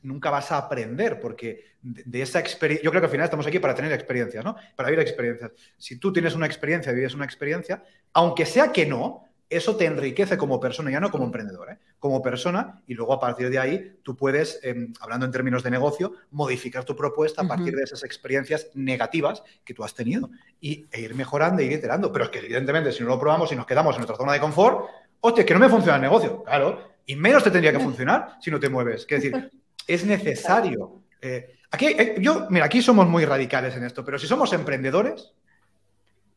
nunca 0.05 0.31
vas 0.31 0.53
a 0.53 0.59
aprender, 0.59 1.19
porque 1.19 1.65
de, 1.83 2.23
esa 2.23 2.39
experiencia, 2.39 2.85
yo 2.85 2.91
creo 2.91 3.01
que 3.01 3.07
al 3.07 3.11
final 3.11 3.25
estamos 3.25 3.47
aquí 3.47 3.59
para 3.59 3.75
tener 3.75 3.93
experiencias, 3.93 4.45
¿no? 4.45 4.55
Para 4.77 4.91
vivir 4.91 5.03
experiencias. 5.03 5.51
Si 5.77 5.99
tú 5.99 6.13
tienes 6.13 6.35
una 6.35 6.47
experiencia, 6.47 6.93
vives 6.93 7.15
una 7.15 7.25
experiencia, 7.25 7.83
aunque 8.13 8.47
sea 8.47 8.71
que 8.71 8.87
no, 8.87 9.25
eso 9.49 9.77
te 9.77 9.85
enriquece 9.85 10.37
como 10.37 10.59
persona, 10.61 10.91
ya 10.91 11.01
no 11.01 11.11
como 11.11 11.25
emprendedor, 11.25 11.71
¿eh? 11.71 11.79
como 11.99 12.23
persona, 12.23 12.83
y 12.87 12.95
luego 12.95 13.13
a 13.13 13.21
partir 13.21 13.51
de 13.51 13.59
ahí 13.59 13.99
tú 14.03 14.17
puedes, 14.17 14.61
em, 14.63 14.93
hablando 15.01 15.27
en 15.27 15.33
términos 15.33 15.63
de 15.63 15.71
negocio, 15.71 16.13
modificar 16.31 16.85
tu 16.85 16.97
propuesta 16.97 17.43
a 17.43 17.49
partir 17.49 17.75
de 17.75 17.83
esas 17.83 18.05
experiencias 18.05 18.71
negativas 18.75 19.43
que 19.65 19.75
tú 19.75 19.85
has 19.85 19.95
tenido 19.95 20.31
y, 20.61 20.87
e 20.91 21.01
ir 21.01 21.15
mejorando 21.15 21.63
e 21.63 21.67
ir 21.67 21.73
iterando. 21.73 22.13
Pero 22.13 22.27
es 22.27 22.31
que 22.31 22.41
evidentemente 22.41 22.93
si 22.93 23.03
no 23.03 23.11
lo 23.11 23.21
probamos 23.21 23.53
y 23.53 23.57
nos 23.57 23.67
quedamos 23.67 23.95
en 23.95 24.01
nuestra 24.01 24.17
zona 24.17 24.33
de 24.33 24.41
confort, 24.41 24.87
hostia, 25.21 25.47
que 25.47 25.55
no 25.55 25.61
me 25.61 25.69
funciona 25.69 25.97
el 25.97 26.03
negocio, 26.03 26.43
claro, 26.43 26.95
y 27.07 27.17
menos 27.17 27.45
te 27.45 27.51
tendría 27.51 27.73
que 27.73 27.81
funcionar 27.85 28.37
si 28.41 28.51
no 28.51 28.59
te 28.59 28.69
mueves. 28.69 29.07
Es 29.09 29.23
decir, 29.23 29.51
es 29.87 30.05
necesario. 30.05 31.03
Eh, 31.21 31.59
aquí, 31.71 31.87
eh, 31.87 32.17
yo, 32.19 32.47
mira, 32.51 32.67
aquí 32.67 32.83
somos 32.83 33.07
muy 33.07 33.25
radicales 33.25 33.77
en 33.77 33.85
esto, 33.85 34.05
pero 34.05 34.19
si 34.19 34.27
somos 34.27 34.53
emprendedores, 34.53 35.33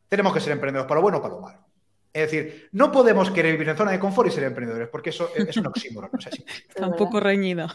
tenemos 0.08 0.32
que 0.32 0.40
ser 0.40 0.52
emprendedores 0.52 0.88
para 0.88 0.98
lo 0.98 1.02
bueno 1.02 1.18
o 1.18 1.22
para 1.22 1.34
lo 1.34 1.40
malo. 1.40 1.58
Es 2.12 2.30
decir, 2.30 2.68
no 2.72 2.90
podemos 2.90 3.30
querer 3.30 3.52
vivir 3.52 3.68
en 3.68 3.76
zona 3.76 3.92
de 3.92 3.98
confort 3.98 4.28
y 4.28 4.32
ser 4.32 4.44
emprendedores, 4.44 4.88
porque 4.88 5.10
eso 5.10 5.30
es 5.34 5.56
un 5.56 5.66
oxímoron. 5.66 6.10
No 6.12 6.20
sé 6.20 6.30
si. 6.32 6.44
Está 6.68 6.86
un 6.86 6.96
poco 6.96 7.20
reñido. 7.20 7.68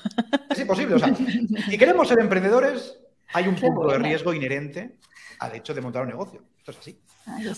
Es 0.49 0.59
imposible. 0.59 0.95
O 0.95 0.99
sea, 0.99 1.15
si 1.15 1.77
queremos 1.77 2.07
ser 2.07 2.19
emprendedores, 2.19 2.97
hay 3.33 3.47
un 3.47 3.55
punto 3.55 3.87
de 3.87 3.99
riesgo 3.99 4.33
inherente 4.33 4.97
al 5.39 5.55
hecho 5.55 5.73
de 5.73 5.81
montar 5.81 6.01
un 6.01 6.09
negocio. 6.09 6.43
Esto 6.57 6.71
es 6.71 6.77
así. 6.77 6.99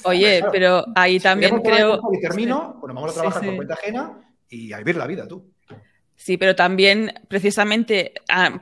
Oye, 0.03 0.43
pero 0.51 0.85
ahí 0.95 1.19
también 1.19 1.59
creo. 1.61 2.01
Y 2.11 2.21
termino, 2.21 2.77
bueno, 2.79 2.93
vamos 2.93 3.11
a 3.11 3.13
trabajar 3.13 3.43
por 3.43 3.55
cuenta 3.55 3.73
ajena 3.75 4.19
y 4.49 4.73
a 4.73 4.77
vivir 4.77 4.97
la 4.97 5.07
vida 5.07 5.27
tú. 5.27 5.54
Sí, 6.17 6.37
pero 6.37 6.55
también 6.55 7.13
precisamente 7.27 8.13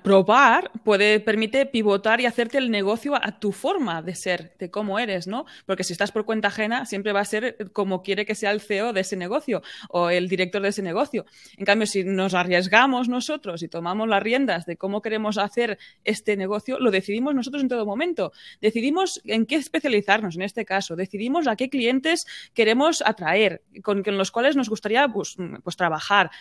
probar 0.03 0.71
puede 0.83 1.19
permite 1.19 1.67
pivotar 1.67 2.19
y 2.19 2.25
hacerte 2.25 2.57
el 2.57 2.71
negocio 2.71 3.15
a 3.15 3.39
tu 3.39 3.51
forma 3.51 4.01
de 4.01 4.15
ser, 4.15 4.55
de 4.57 4.71
cómo 4.71 4.97
eres, 4.97 5.27
¿no? 5.27 5.45
Porque 5.67 5.83
si 5.83 5.93
estás 5.93 6.11
por 6.11 6.25
cuenta 6.25 6.47
ajena, 6.47 6.87
siempre 6.87 7.11
va 7.11 7.19
a 7.19 7.25
ser 7.25 7.71
como 7.71 8.01
quiere 8.01 8.25
que 8.25 8.33
sea 8.33 8.51
el 8.51 8.59
CEO 8.59 8.91
de 8.91 9.01
ese 9.01 9.15
negocio 9.15 9.61
o 9.89 10.09
el 10.09 10.29
director 10.29 10.63
de 10.63 10.69
ese 10.69 10.81
negocio. 10.81 11.25
En 11.55 11.65
cambio, 11.65 11.85
si 11.85 12.03
nos 12.03 12.33
arriesgamos 12.33 13.07
nosotros 13.07 13.61
y 13.61 13.67
tomamos 13.67 14.07
las 14.07 14.23
riendas 14.23 14.65
de 14.65 14.75
cómo 14.75 15.03
queremos 15.03 15.37
hacer 15.37 15.77
este 16.03 16.35
negocio, 16.35 16.79
lo 16.79 16.89
decidimos 16.89 17.35
nosotros 17.35 17.61
en 17.61 17.69
todo 17.69 17.85
momento. 17.85 18.31
Decidimos 18.61 19.21
en 19.25 19.45
qué 19.45 19.55
especializarnos 19.55 20.35
en 20.35 20.41
este 20.41 20.65
caso, 20.65 20.95
decidimos 20.95 21.47
a 21.47 21.55
qué 21.55 21.69
clientes 21.69 22.25
queremos 22.55 23.03
atraer, 23.05 23.61
con, 23.83 24.03
los 24.05 24.31
cuales 24.31 24.55
nos 24.55 24.69
gustaría 24.69 25.07
pues, 25.07 25.35
pues 25.63 25.77
trabajar 25.77 26.31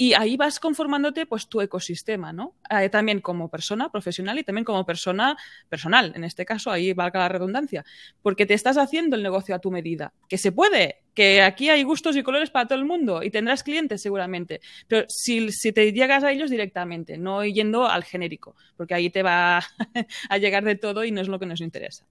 y 0.00 0.14
ahí 0.14 0.36
vas 0.36 0.60
conformándote 0.60 1.26
pues 1.26 1.48
tu 1.48 1.60
ecosistema, 1.60 2.32
¿no? 2.32 2.54
Eh, 2.70 2.88
también 2.88 3.20
como 3.20 3.48
persona 3.50 3.90
profesional 3.90 4.38
y 4.38 4.44
también 4.44 4.64
como 4.64 4.86
persona 4.86 5.36
personal, 5.68 6.12
en 6.14 6.22
este 6.22 6.46
caso, 6.46 6.70
ahí 6.70 6.92
valga 6.92 7.18
la 7.18 7.28
redundancia, 7.28 7.84
porque 8.22 8.46
te 8.46 8.54
estás 8.54 8.78
haciendo 8.78 9.16
el 9.16 9.24
negocio 9.24 9.56
a 9.56 9.58
tu 9.58 9.72
medida, 9.72 10.14
que 10.28 10.38
se 10.38 10.52
puede, 10.52 11.02
que 11.14 11.42
aquí 11.42 11.68
hay 11.68 11.82
gustos 11.82 12.16
y 12.16 12.22
colores 12.22 12.48
para 12.48 12.68
todo 12.68 12.78
el 12.78 12.84
mundo 12.84 13.24
y 13.24 13.30
tendrás 13.30 13.64
clientes 13.64 14.00
seguramente, 14.00 14.60
pero 14.86 15.04
si, 15.08 15.50
si 15.50 15.72
te 15.72 15.92
llegas 15.92 16.22
a 16.22 16.30
ellos 16.30 16.48
directamente, 16.48 17.18
no 17.18 17.44
yendo 17.44 17.88
al 17.88 18.04
genérico, 18.04 18.54
porque 18.76 18.94
ahí 18.94 19.10
te 19.10 19.24
va 19.24 19.58
a 20.30 20.38
llegar 20.38 20.62
de 20.62 20.76
todo 20.76 21.04
y 21.04 21.10
no 21.10 21.20
es 21.20 21.26
lo 21.26 21.40
que 21.40 21.46
nos 21.46 21.60
interesa. 21.60 22.06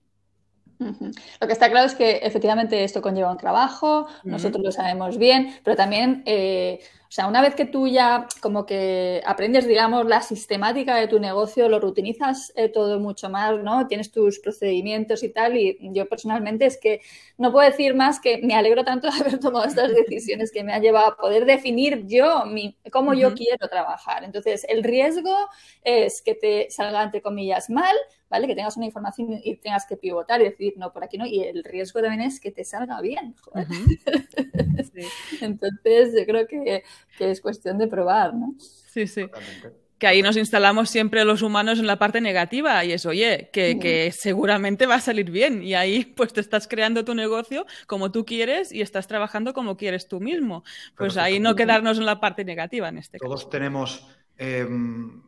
Lo 0.80 1.47
que 1.47 1.54
está 1.54 1.71
claro 1.71 1.88
es 1.88 1.95
que 1.95 2.17
efectivamente 2.17 2.84
esto 2.84 3.02
conlleva 3.02 3.32
un 3.32 3.38
trabajo, 3.38 4.08
nosotros 4.23 4.63
lo 4.63 4.71
sabemos 4.71 5.17
bien, 5.17 5.56
pero 5.63 5.76
también 5.76 6.21
eh, 6.26 6.80
o 7.08 7.12
sea, 7.12 7.28
una 7.28 7.41
vez 7.41 7.56
que 7.56 7.65
tú 7.65 7.88
ya 7.88 8.28
como 8.41 8.65
que 8.65 9.22
aprendes, 9.26 9.65
digamos, 9.65 10.06
la 10.06 10.22
sistemática 10.22 10.96
de 10.96 11.08
tu 11.08 11.20
negocio, 11.20 11.70
lo 11.70 11.80
rutinizas 11.80 12.52
eh, 12.56 12.67
todo 12.67 13.00
mucho 13.00 13.30
más, 13.30 13.58
¿no? 13.63 13.88
Tienes 13.88 14.12
tus 14.12 14.39
procedimientos 14.39 15.24
y 15.24 15.30
tal, 15.30 15.56
y 15.56 15.78
yo 15.93 16.08
personalmente 16.10 16.65
es 16.65 16.78
que 16.78 17.02
no 17.38 17.52
puedo 17.52 17.70
decir 17.70 17.96
más 17.96 18.20
que 18.20 18.39
me 18.39 18.56
alegro 18.56 18.84
tanto 18.84 19.10
de 19.10 19.17
haber 19.20 19.39
tomado 19.39 19.65
estas 19.65 19.93
decisiones 19.93 20.52
que 20.52 20.63
me 20.63 20.74
han 20.74 20.82
llevado 20.82 21.08
a 21.08 21.15
poder 21.15 21.46
definir 21.46 22.06
yo 22.08 22.46
mi, 22.46 22.78
cómo 22.91 23.13
yo 23.13 23.34
quiero 23.34 23.67
trabajar. 23.70 24.24
Entonces, 24.24 24.65
el 24.67 24.84
riesgo 24.84 25.34
es 25.84 26.22
que 26.22 26.36
te 26.36 26.70
salga, 26.70 27.04
entre 27.04 27.22
comillas, 27.22 27.70
mal, 27.70 27.96
¿vale? 28.30 28.48
Que 28.48 28.56
tengas 28.56 28.78
una 28.78 28.86
información 28.86 29.40
y 29.44 29.56
tengas 29.58 29.86
que 29.86 29.98
pivotar 29.98 30.42
y 30.42 30.46
decir, 30.46 30.74
no, 30.78 30.92
por 30.92 31.04
aquí 31.04 31.18
no. 31.18 31.26
Y 31.26 31.44
el 31.44 31.63
riesgo 31.63 32.02
también 32.02 32.22
es 32.22 32.40
que 32.40 32.52
te 32.52 32.63
salga 32.63 33.02
bien, 33.02 33.36
joder. 33.42 33.68
Entonces, 35.42 36.13
yo 36.18 36.26
creo 36.26 36.48
que, 36.48 36.84
es 37.20 37.42
cuestión 37.42 37.78
de 37.78 37.88
probar, 37.88 38.34
¿no? 38.34 38.56
Sí, 38.88 39.08
sí. 39.08 39.26
Que 39.98 40.06
ahí 40.06 40.22
nos 40.22 40.38
instalamos 40.38 40.92
siempre 40.92 41.26
los 41.26 41.42
humanos 41.42 41.80
en 41.80 41.88
la 41.88 41.98
parte 41.98 42.22
negativa 42.22 42.86
y 42.86 42.92
es, 42.92 43.08
oye, 43.08 43.50
que, 43.52 43.80
que, 43.80 44.12
seguramente 44.12 44.86
va 44.86 44.96
a 44.96 45.02
salir 45.02 45.32
bien 45.32 45.63
y 45.63 45.74
ahí 45.74 46.06
pues 46.06 46.34
te 46.34 46.42
estás 46.42 46.68
creando 46.68 47.04
tu 47.04 47.16
negocio 47.16 47.66
como 47.88 48.12
tú 48.12 48.24
quieres 48.24 48.72
y 48.72 48.82
estás 48.82 49.08
trabajando 49.08 49.54
como 49.54 49.76
quieres 49.76 50.08
tú 50.08 50.20
mismo. 50.20 50.63
Pues 50.96 51.18
ahí 51.18 51.40
no 51.40 51.56
quedarnos 51.56 51.98
en 51.98 52.06
la 52.06 52.20
parte 52.20 52.46
negativa 52.46 52.90
en 52.90 53.00
este 53.00 53.18
caso. 53.18 53.28
Todos 53.28 53.50
tenemos 53.50 54.06
eh, 54.38 54.65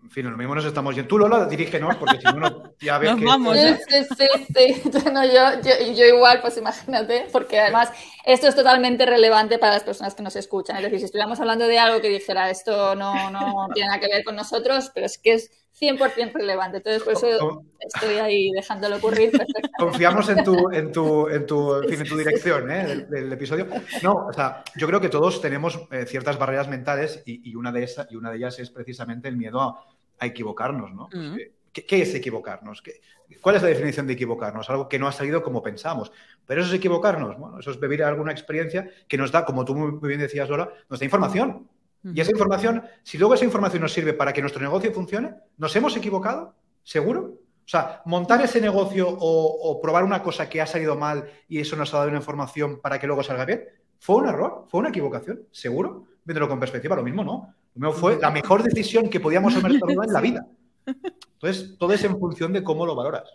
en 0.09 0.11
fin, 0.11 0.29
lo 0.29 0.37
mismo 0.37 0.55
nos 0.55 0.65
estamos 0.65 0.95
yendo. 0.95 1.07
Tú, 1.07 1.19
Lola, 1.19 1.45
dirígenos, 1.45 1.95
porque 1.97 2.17
si 2.17 2.25
no, 2.35 2.73
ya 2.79 2.97
ves 2.97 3.11
nos 3.11 3.23
Vamos, 3.23 3.57
sí, 3.57 3.75
sí, 3.87 4.07
sí, 4.17 4.81
sí. 4.83 4.91
No, 5.13 5.23
yo, 5.23 5.61
yo, 5.61 5.93
yo, 5.93 6.05
igual, 6.05 6.41
pues 6.41 6.57
imagínate, 6.57 7.27
porque 7.31 7.59
además 7.59 7.91
esto 8.25 8.47
es 8.47 8.55
totalmente 8.55 9.05
relevante 9.05 9.59
para 9.59 9.73
las 9.73 9.83
personas 9.83 10.15
que 10.15 10.23
nos 10.23 10.35
escuchan. 10.35 10.77
Es 10.77 10.83
decir, 10.83 10.99
si 10.99 11.05
estuviéramos 11.05 11.39
hablando 11.39 11.67
de 11.67 11.77
algo 11.77 12.01
que 12.01 12.09
dijera 12.09 12.49
esto 12.49 12.95
no, 12.95 13.29
no 13.29 13.67
tiene 13.73 13.89
nada 13.89 13.99
que 13.99 14.07
ver 14.07 14.23
con 14.23 14.35
nosotros, 14.35 14.91
pero 14.93 15.05
es 15.05 15.19
que 15.19 15.33
es 15.33 15.51
100% 15.79 16.33
relevante. 16.33 16.77
Entonces, 16.77 17.03
por 17.03 17.13
eso 17.13 17.63
estoy 17.79 18.15
ahí 18.15 18.51
dejándolo 18.51 18.97
ocurrir 18.97 19.31
Confiamos 19.77 20.27
en 20.29 20.43
tu, 20.43 20.71
en 20.71 20.91
tu, 20.91 21.27
en 21.27 21.45
tu, 21.45 21.75
en 21.75 21.89
fin, 21.89 22.01
en 22.01 22.07
tu 22.07 22.17
dirección 22.17 22.69
¿eh? 22.71 23.07
del, 23.09 23.31
episodio. 23.31 23.67
No, 24.03 24.27
o 24.27 24.33
sea, 24.33 24.63
yo 24.75 24.87
creo 24.87 24.99
que 24.99 25.09
todos 25.09 25.41
tenemos 25.41 25.79
eh, 25.91 26.05
ciertas 26.05 26.37
barreras 26.37 26.67
mentales 26.67 27.23
y, 27.25 27.49
y, 27.49 27.55
una 27.55 27.71
de 27.71 27.83
esas, 27.83 28.11
y 28.11 28.15
una 28.15 28.31
de 28.31 28.37
ellas 28.37 28.59
es 28.59 28.69
precisamente 28.69 29.27
el 29.29 29.37
miedo 29.37 29.61
a, 29.61 29.85
a 30.19 30.25
equivocarnos, 30.25 30.93
¿no? 30.93 31.09
Mm. 31.13 31.37
¿Qué, 31.71 31.85
¿Qué, 31.85 32.01
es 32.01 32.13
equivocarnos? 32.15 32.81
¿Qué, 32.81 32.99
¿Cuál 33.41 33.55
es 33.55 33.61
la 33.61 33.69
definición 33.69 34.07
de 34.07 34.13
equivocarnos? 34.13 34.69
Algo 34.69 34.89
que 34.89 34.99
no 34.99 35.07
ha 35.07 35.11
salido 35.11 35.43
como 35.43 35.61
pensamos. 35.61 36.11
Pero 36.45 36.61
eso 36.61 36.71
es 36.71 36.75
equivocarnos. 36.75 37.37
Bueno, 37.37 37.59
eso 37.59 37.71
es 37.71 37.79
vivir 37.79 38.03
alguna 38.03 38.31
experiencia 38.31 38.89
que 39.07 39.17
nos 39.17 39.31
da, 39.31 39.45
como 39.45 39.63
tú 39.65 39.75
muy 39.75 40.07
bien 40.07 40.19
decías, 40.19 40.49
Lola, 40.49 40.69
nos 40.89 40.99
da 40.99 41.05
información 41.05 41.69
y 42.03 42.21
esa 42.21 42.31
información, 42.31 42.83
si 43.03 43.17
luego 43.17 43.33
esa 43.33 43.45
información 43.45 43.81
nos 43.81 43.93
sirve 43.93 44.13
para 44.13 44.31
que 44.31 44.41
nuestro 44.41 44.61
negocio 44.61 44.93
funcione, 44.93 45.35
¿nos 45.57 45.75
hemos 45.75 45.95
equivocado? 45.97 46.55
¿Seguro? 46.83 47.21
O 47.21 47.71
sea, 47.71 48.01
montar 48.05 48.41
ese 48.41 48.61
negocio 48.61 49.07
o, 49.09 49.79
probar 49.81 50.03
una 50.03 50.23
cosa 50.23 50.49
que 50.49 50.61
ha 50.61 50.65
salido 50.65 50.95
mal 50.95 51.29
y 51.47 51.59
eso 51.59 51.75
nos 51.75 51.93
ha 51.93 51.97
dado 51.97 52.09
una 52.09 52.17
información 52.17 52.79
para 52.81 52.99
que 52.99 53.05
luego 53.05 53.21
salga 53.21 53.45
bien, 53.45 53.63
¿fue 53.99 54.15
un 54.15 54.27
error? 54.27 54.65
¿Fue 54.69 54.79
una 54.79 54.89
equivocación? 54.89 55.41
¿Seguro? 55.51 56.05
Viéndolo 56.23 56.49
con 56.49 56.59
perspectiva, 56.59 56.95
lo 56.95 57.03
mismo 57.03 57.23
no. 57.23 57.53
Lo 57.75 57.89
mismo 57.89 57.93
fue 57.93 58.17
la 58.17 58.31
mejor 58.31 58.63
decisión 58.63 59.09
que 59.09 59.19
podíamos 59.19 59.55
haber 59.55 59.77
tomado 59.79 60.03
en 60.03 60.13
la 60.13 60.21
vida. 60.21 60.47
Entonces, 61.33 61.77
todo 61.77 61.93
es 61.93 62.03
en 62.03 62.17
función 62.17 62.53
de 62.53 62.63
cómo 62.63 62.85
lo 62.85 62.95
valoras. 62.95 63.29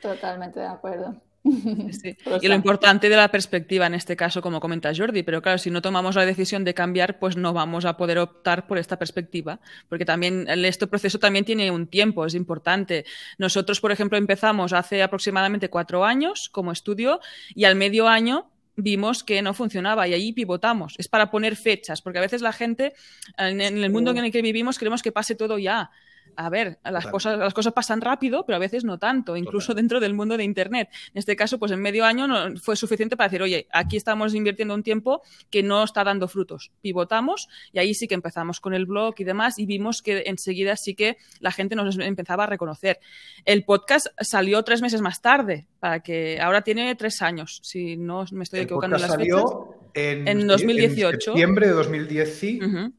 Totalmente 0.00 0.60
de 0.60 0.66
acuerdo. 0.66 1.20
Y 2.42 2.48
lo 2.48 2.54
importante 2.54 3.08
de 3.08 3.16
la 3.16 3.30
perspectiva 3.30 3.86
en 3.86 3.94
este 3.94 4.16
caso, 4.16 4.42
como 4.42 4.60
comenta 4.60 4.92
Jordi, 4.94 5.22
pero 5.22 5.40
claro, 5.40 5.58
si 5.58 5.70
no 5.70 5.80
tomamos 5.80 6.14
la 6.16 6.26
decisión 6.26 6.64
de 6.64 6.74
cambiar, 6.74 7.18
pues 7.18 7.36
no 7.36 7.52
vamos 7.52 7.84
a 7.84 7.96
poder 7.96 8.18
optar 8.18 8.66
por 8.66 8.78
esta 8.78 8.98
perspectiva, 8.98 9.60
porque 9.88 10.04
también 10.04 10.46
este 10.48 10.86
proceso 10.86 11.18
también 11.18 11.44
tiene 11.44 11.70
un 11.70 11.86
tiempo, 11.86 12.26
es 12.26 12.34
importante. 12.34 13.04
Nosotros, 13.38 13.80
por 13.80 13.92
ejemplo, 13.92 14.18
empezamos 14.18 14.72
hace 14.72 15.02
aproximadamente 15.02 15.70
cuatro 15.70 16.04
años 16.04 16.48
como 16.50 16.72
estudio 16.72 17.20
y 17.54 17.64
al 17.64 17.74
medio 17.74 18.08
año 18.08 18.50
vimos 18.76 19.24
que 19.24 19.42
no 19.42 19.54
funcionaba 19.54 20.08
y 20.08 20.14
ahí 20.14 20.32
pivotamos. 20.32 20.94
Es 20.98 21.08
para 21.08 21.30
poner 21.30 21.56
fechas, 21.56 22.02
porque 22.02 22.18
a 22.18 22.22
veces 22.22 22.42
la 22.42 22.52
gente, 22.52 22.92
en 23.38 23.60
el 23.60 23.90
mundo 23.90 24.10
en 24.10 24.18
el 24.18 24.32
que 24.32 24.42
vivimos, 24.42 24.78
queremos 24.78 25.02
que 25.02 25.12
pase 25.12 25.34
todo 25.34 25.58
ya 25.58 25.90
a 26.36 26.48
ver, 26.50 26.78
las, 26.84 27.06
cosas, 27.06 27.38
las 27.38 27.54
cosas 27.54 27.72
pasan 27.72 28.00
rápido, 28.00 28.44
pero 28.46 28.56
a 28.56 28.58
veces 28.58 28.84
no 28.84 28.98
tanto, 28.98 29.36
incluso 29.36 29.74
dentro 29.74 30.00
del 30.00 30.14
mundo 30.14 30.36
de 30.36 30.44
Internet. 30.44 30.88
En 31.12 31.18
este 31.18 31.36
caso, 31.36 31.58
pues 31.58 31.72
en 31.72 31.80
medio 31.80 32.04
año 32.04 32.26
no, 32.26 32.56
fue 32.56 32.76
suficiente 32.76 33.16
para 33.16 33.28
decir, 33.28 33.42
oye, 33.42 33.66
aquí 33.72 33.96
estamos 33.96 34.34
invirtiendo 34.34 34.74
un 34.74 34.82
tiempo 34.82 35.22
que 35.50 35.62
no 35.62 35.84
está 35.84 36.04
dando 36.04 36.28
frutos. 36.28 36.70
Pivotamos 36.80 37.48
y 37.72 37.78
ahí 37.78 37.94
sí 37.94 38.08
que 38.08 38.14
empezamos 38.14 38.60
con 38.60 38.74
el 38.74 38.86
blog 38.86 39.14
y 39.18 39.24
demás 39.24 39.58
y 39.58 39.66
vimos 39.66 40.02
que 40.02 40.24
enseguida 40.26 40.76
sí 40.76 40.94
que 40.94 41.16
la 41.40 41.52
gente 41.52 41.76
nos 41.76 41.98
empezaba 41.98 42.44
a 42.44 42.46
reconocer. 42.46 43.00
El 43.44 43.64
podcast 43.64 44.06
salió 44.20 44.62
tres 44.62 44.82
meses 44.82 45.00
más 45.00 45.20
tarde, 45.20 45.66
para 45.78 46.00
que 46.00 46.40
ahora 46.40 46.62
tiene 46.62 46.94
tres 46.94 47.22
años, 47.22 47.60
si 47.62 47.96
no 47.96 48.24
me 48.32 48.44
estoy 48.44 48.60
equivocando 48.60 48.96
en 48.96 49.02
las 49.02 49.10
salió 49.10 49.76
En, 49.94 50.28
en 50.28 50.46
2018. 50.46 51.14
En 51.14 51.20
septiembre 51.20 51.66
de 51.66 51.72
2018. 51.72 52.92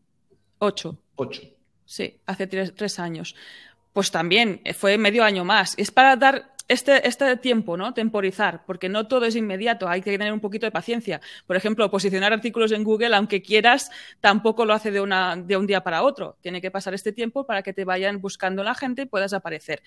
Ocho. 0.60 0.98
Sí, 1.91 2.21
hace 2.25 2.47
tres, 2.47 2.99
años. 2.99 3.36
Pues 3.91 4.12
también 4.12 4.62
eh, 4.63 4.73
fue 4.73 4.97
medio 4.97 5.25
año 5.25 5.43
más. 5.43 5.73
Es 5.77 5.91
para 5.91 6.15
dar 6.15 6.54
este, 6.69 7.06
este, 7.06 7.36
tiempo, 7.36 7.75
¿no? 7.75 7.93
Temporizar, 7.93 8.63
porque 8.65 8.88
no 8.88 9.10
todo 9.10 9.25
es 9.25 9.36
inmediato, 9.36 9.89
hay 9.89 10.01
que 10.01 10.17
tener 10.17 10.32
un 10.32 10.39
poquito 10.39 10.65
de 10.65 10.71
paciencia. 10.71 11.19
Por 11.45 11.58
ejemplo, 11.58 11.91
posicionar 11.91 12.32
artículos 12.32 12.71
en 12.71 12.86
Google, 12.86 13.13
aunque 13.13 13.41
quieras, 13.41 13.91
tampoco 14.21 14.63
lo 14.63 14.73
hace 14.73 14.89
de, 14.89 15.01
una, 15.01 15.36
de 15.36 15.58
un 15.58 15.67
día 15.67 15.84
para 15.84 16.04
otro. 16.04 16.38
Tiene 16.39 16.62
que 16.62 16.71
pasar 16.71 16.93
este 16.93 17.12
tiempo 17.12 17.45
para 17.45 17.62
que 17.62 17.73
te 17.73 17.84
vayan 17.84 18.21
buscando 18.21 18.63
la 18.63 18.73
gente 18.73 19.01
y 19.01 19.06
puedas 19.06 19.34
aparecer. 19.34 19.84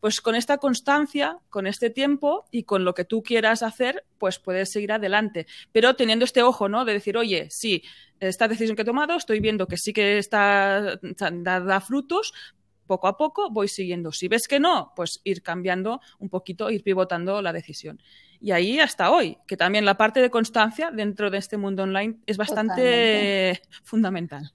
Pues 0.00 0.20
con 0.20 0.34
esta 0.34 0.58
constancia, 0.58 1.38
con 1.48 1.66
este 1.66 1.90
tiempo 1.90 2.46
y 2.50 2.64
con 2.64 2.84
lo 2.84 2.94
que 2.94 3.04
tú 3.04 3.22
quieras 3.22 3.62
hacer, 3.62 4.04
pues 4.18 4.38
puedes 4.38 4.70
seguir 4.70 4.92
adelante. 4.92 5.46
Pero 5.72 5.94
teniendo 5.94 6.24
este 6.24 6.42
ojo, 6.42 6.68
¿no? 6.68 6.84
De 6.84 6.92
decir, 6.92 7.16
oye, 7.16 7.48
sí, 7.50 7.82
esta 8.20 8.48
decisión 8.48 8.76
que 8.76 8.82
he 8.82 8.86
tomado, 8.86 9.16
estoy 9.16 9.40
viendo 9.40 9.66
que 9.66 9.76
sí 9.76 9.92
que 9.92 10.18
está, 10.18 10.98
da, 11.00 11.80
frutos, 11.80 12.32
poco 12.86 13.08
a 13.08 13.16
poco 13.16 13.50
voy 13.50 13.68
siguiendo. 13.68 14.12
Si 14.12 14.28
ves 14.28 14.48
que 14.48 14.60
no, 14.60 14.92
pues 14.94 15.20
ir 15.24 15.42
cambiando 15.42 16.00
un 16.18 16.28
poquito, 16.28 16.70
ir 16.70 16.82
pivotando 16.82 17.42
la 17.42 17.52
decisión. 17.52 18.00
Y 18.40 18.52
ahí 18.52 18.78
hasta 18.78 19.10
hoy, 19.10 19.38
que 19.46 19.56
también 19.56 19.84
la 19.84 19.96
parte 19.96 20.20
de 20.20 20.30
constancia 20.30 20.90
dentro 20.90 21.30
de 21.30 21.38
este 21.38 21.56
mundo 21.56 21.82
online 21.82 22.18
es 22.26 22.36
bastante 22.36 23.60
fundamental. 23.82 24.52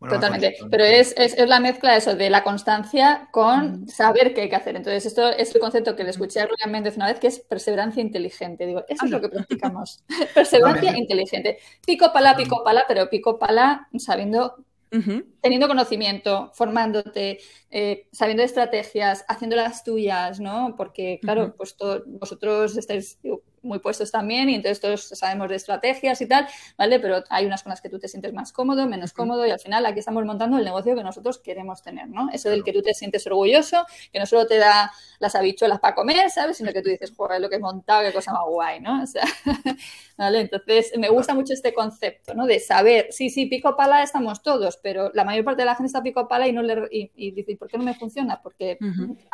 Totalmente. 0.00 0.56
Pero 0.70 0.84
es, 0.84 1.12
es, 1.16 1.36
es, 1.36 1.48
la 1.48 1.58
mezcla 1.58 1.96
eso 1.96 2.14
de 2.14 2.30
la 2.30 2.44
constancia 2.44 3.28
con 3.32 3.88
saber 3.88 4.32
qué 4.32 4.42
hay 4.42 4.48
que 4.48 4.56
hacer. 4.56 4.76
Entonces, 4.76 5.06
esto 5.06 5.28
es 5.28 5.52
el 5.54 5.60
concepto 5.60 5.96
que 5.96 6.04
le 6.04 6.10
escuché 6.10 6.40
a 6.40 6.46
Rubén 6.46 6.70
Méndez 6.70 6.96
una 6.96 7.06
vez, 7.06 7.18
que 7.18 7.26
es 7.26 7.40
perseverancia 7.40 8.00
inteligente. 8.00 8.64
Digo, 8.66 8.84
eso 8.88 9.06
es 9.06 9.10
lo 9.10 9.20
que 9.20 9.28
practicamos. 9.28 10.04
perseverancia 10.34 10.96
inteligente. 10.96 11.58
Pico 11.84 12.12
pala, 12.12 12.36
pico 12.36 12.62
pala, 12.62 12.84
pero 12.86 13.10
pico 13.10 13.38
pala 13.38 13.88
sabiendo 13.98 14.64
Teniendo 15.42 15.68
conocimiento, 15.68 16.50
formándote, 16.54 17.38
eh, 17.70 18.08
sabiendo 18.10 18.42
estrategias, 18.42 19.24
haciendo 19.28 19.54
las 19.54 19.84
tuyas, 19.84 20.40
¿no? 20.40 20.74
Porque, 20.76 21.18
claro, 21.20 21.54
pues 21.56 21.76
vosotros 22.06 22.76
estáis 22.76 23.18
muy 23.68 23.78
puestos 23.78 24.10
también 24.10 24.48
y 24.50 24.56
entonces 24.56 24.80
todos 24.80 25.08
sabemos 25.08 25.48
de 25.48 25.56
estrategias 25.56 26.20
y 26.20 26.26
tal, 26.26 26.48
¿vale? 26.76 26.98
Pero 26.98 27.22
hay 27.30 27.46
unas 27.46 27.62
con 27.62 27.70
las 27.70 27.80
que 27.80 27.88
tú 27.88 27.98
te 27.98 28.08
sientes 28.08 28.32
más 28.32 28.52
cómodo, 28.52 28.86
menos 28.86 29.12
cómodo 29.12 29.46
y 29.46 29.50
al 29.50 29.60
final 29.60 29.86
aquí 29.86 30.00
estamos 30.00 30.24
montando 30.24 30.58
el 30.58 30.64
negocio 30.64 30.96
que 30.96 31.04
nosotros 31.04 31.38
queremos 31.38 31.82
tener, 31.82 32.08
¿no? 32.08 32.28
Eso 32.32 32.50
del 32.50 32.64
que 32.64 32.72
tú 32.72 32.82
te 32.82 32.94
sientes 32.94 33.26
orgulloso, 33.26 33.86
que 34.12 34.18
no 34.18 34.26
solo 34.26 34.46
te 34.46 34.58
da 34.58 34.90
las 35.18 35.34
habichuelas 35.34 35.80
para 35.80 35.94
comer, 35.94 36.30
¿sabes? 36.30 36.56
Sino 36.56 36.72
que 36.72 36.82
tú 36.82 36.88
dices, 36.88 37.12
joder, 37.16 37.40
lo 37.40 37.48
que 37.48 37.56
he 37.56 37.60
montado, 37.60 38.02
qué 38.02 38.12
cosa 38.12 38.32
más 38.32 38.42
guay, 38.48 38.80
¿no? 38.80 39.02
O 39.02 39.06
sea, 39.06 39.24
¿vale? 40.16 40.40
Entonces 40.40 40.92
me 40.98 41.08
gusta 41.08 41.34
mucho 41.34 41.52
este 41.52 41.74
concepto, 41.74 42.34
¿no? 42.34 42.46
De 42.46 42.58
saber, 42.60 43.08
sí, 43.10 43.30
sí, 43.30 43.46
pico 43.46 43.76
pala 43.76 44.02
estamos 44.02 44.42
todos, 44.42 44.78
pero 44.78 45.10
la 45.14 45.24
mayor 45.24 45.44
parte 45.44 45.62
de 45.62 45.66
la 45.66 45.74
gente 45.74 45.88
está 45.88 46.02
pico 46.02 46.26
pala 46.26 46.48
y 46.48 46.52
no 46.52 46.62
le 46.62 46.88
y, 46.90 47.30
dice, 47.32 47.56
¿por 47.56 47.68
qué 47.68 47.78
no 47.78 47.84
me 47.84 47.94
funciona? 47.94 48.40
Porque 48.42 48.78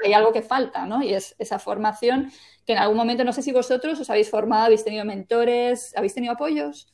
hay 0.05 0.13
algo 0.13 0.33
que 0.33 0.43
falta, 0.43 0.87
¿no? 0.87 1.03
Y 1.03 1.15
es 1.15 1.35
esa 1.39 1.59
formación 1.59 2.31
que 2.67 2.73
en 2.73 2.79
algún 2.79 2.97
momento, 2.97 3.25
no 3.25 3.33
sé 3.33 3.43
si 3.43 3.53
vosotros 3.53 4.01
os 4.01 4.11
habéis 4.11 4.24
formado, 4.29 4.67
habéis 4.67 4.85
tenido 4.85 5.05
mentores, 5.05 5.95
habéis 5.97 6.15
tenido 6.15 6.33
apoyos. 6.33 6.93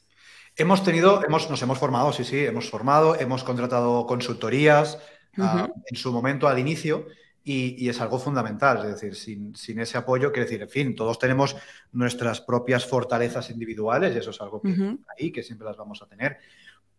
Hemos 0.57 0.83
tenido, 0.83 1.25
hemos, 1.25 1.49
nos 1.49 1.63
hemos 1.63 1.79
formado, 1.79 2.13
sí, 2.13 2.25
sí, 2.25 2.45
hemos 2.45 2.69
formado, 2.69 3.19
hemos 3.19 3.45
contratado 3.45 4.07
consultorías 4.07 4.99
ah, 5.39 5.69
en 5.87 5.97
su 5.97 6.13
momento 6.13 6.49
al 6.49 6.59
inicio 6.59 7.07
y, 7.43 7.89
es 7.89 8.01
algo 8.01 8.19
fundamental. 8.19 8.79
Es 8.85 9.01
decir, 9.01 9.15
sin, 9.55 9.81
ese 9.81 9.99
apoyo, 9.99 10.33
quiere 10.33 10.47
decir, 10.47 10.63
en 10.63 10.69
fin, 10.69 10.95
todos 10.95 11.19
tenemos 11.19 11.57
nuestras 11.93 12.41
propias 12.41 12.87
fortalezas 12.87 13.51
individuales 13.51 14.15
y 14.15 14.19
eso 14.19 14.31
es 14.31 14.41
algo 14.41 14.61
que 14.61 14.97
ahí, 15.17 15.33
que 15.33 15.43
siempre 15.43 15.67
las 15.67 15.77
vamos 15.77 16.03
a 16.03 16.07
tener. 16.07 16.39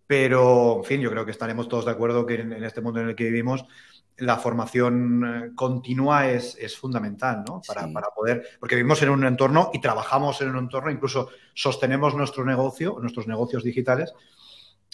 Pero, 0.08 0.78
en 0.78 0.84
fin, 0.84 1.02
yo 1.02 1.10
creo 1.10 1.26
que 1.26 1.32
estaremos 1.32 1.70
todos 1.70 1.86
de 1.86 1.92
acuerdo 1.92 2.26
que 2.26 2.36
en 2.36 2.64
este 2.64 2.82
mundo 2.82 3.00
en 3.00 3.10
el 3.10 3.16
que 3.16 3.26
vivimos 3.26 3.66
la 4.22 4.38
formación 4.38 5.24
eh, 5.26 5.52
continua 5.56 6.28
es, 6.30 6.78
fundamental, 6.78 7.44
¿no? 7.46 7.62
Para, 7.68 7.88
poder, 8.16 8.44
porque 8.60 8.76
vivimos 8.76 9.02
en 9.02 9.10
un 9.10 9.26
entorno 9.26 9.72
y 9.74 9.82
trabajamos 9.82 10.42
en 10.42 10.50
un 10.50 10.58
entorno, 10.58 10.92
incluso 10.92 11.30
sostenemos 11.54 12.16
nuestro 12.16 12.46
negocio, 12.46 12.98
nuestros 13.02 13.28
negocios 13.28 13.64
digitales, 13.64 14.14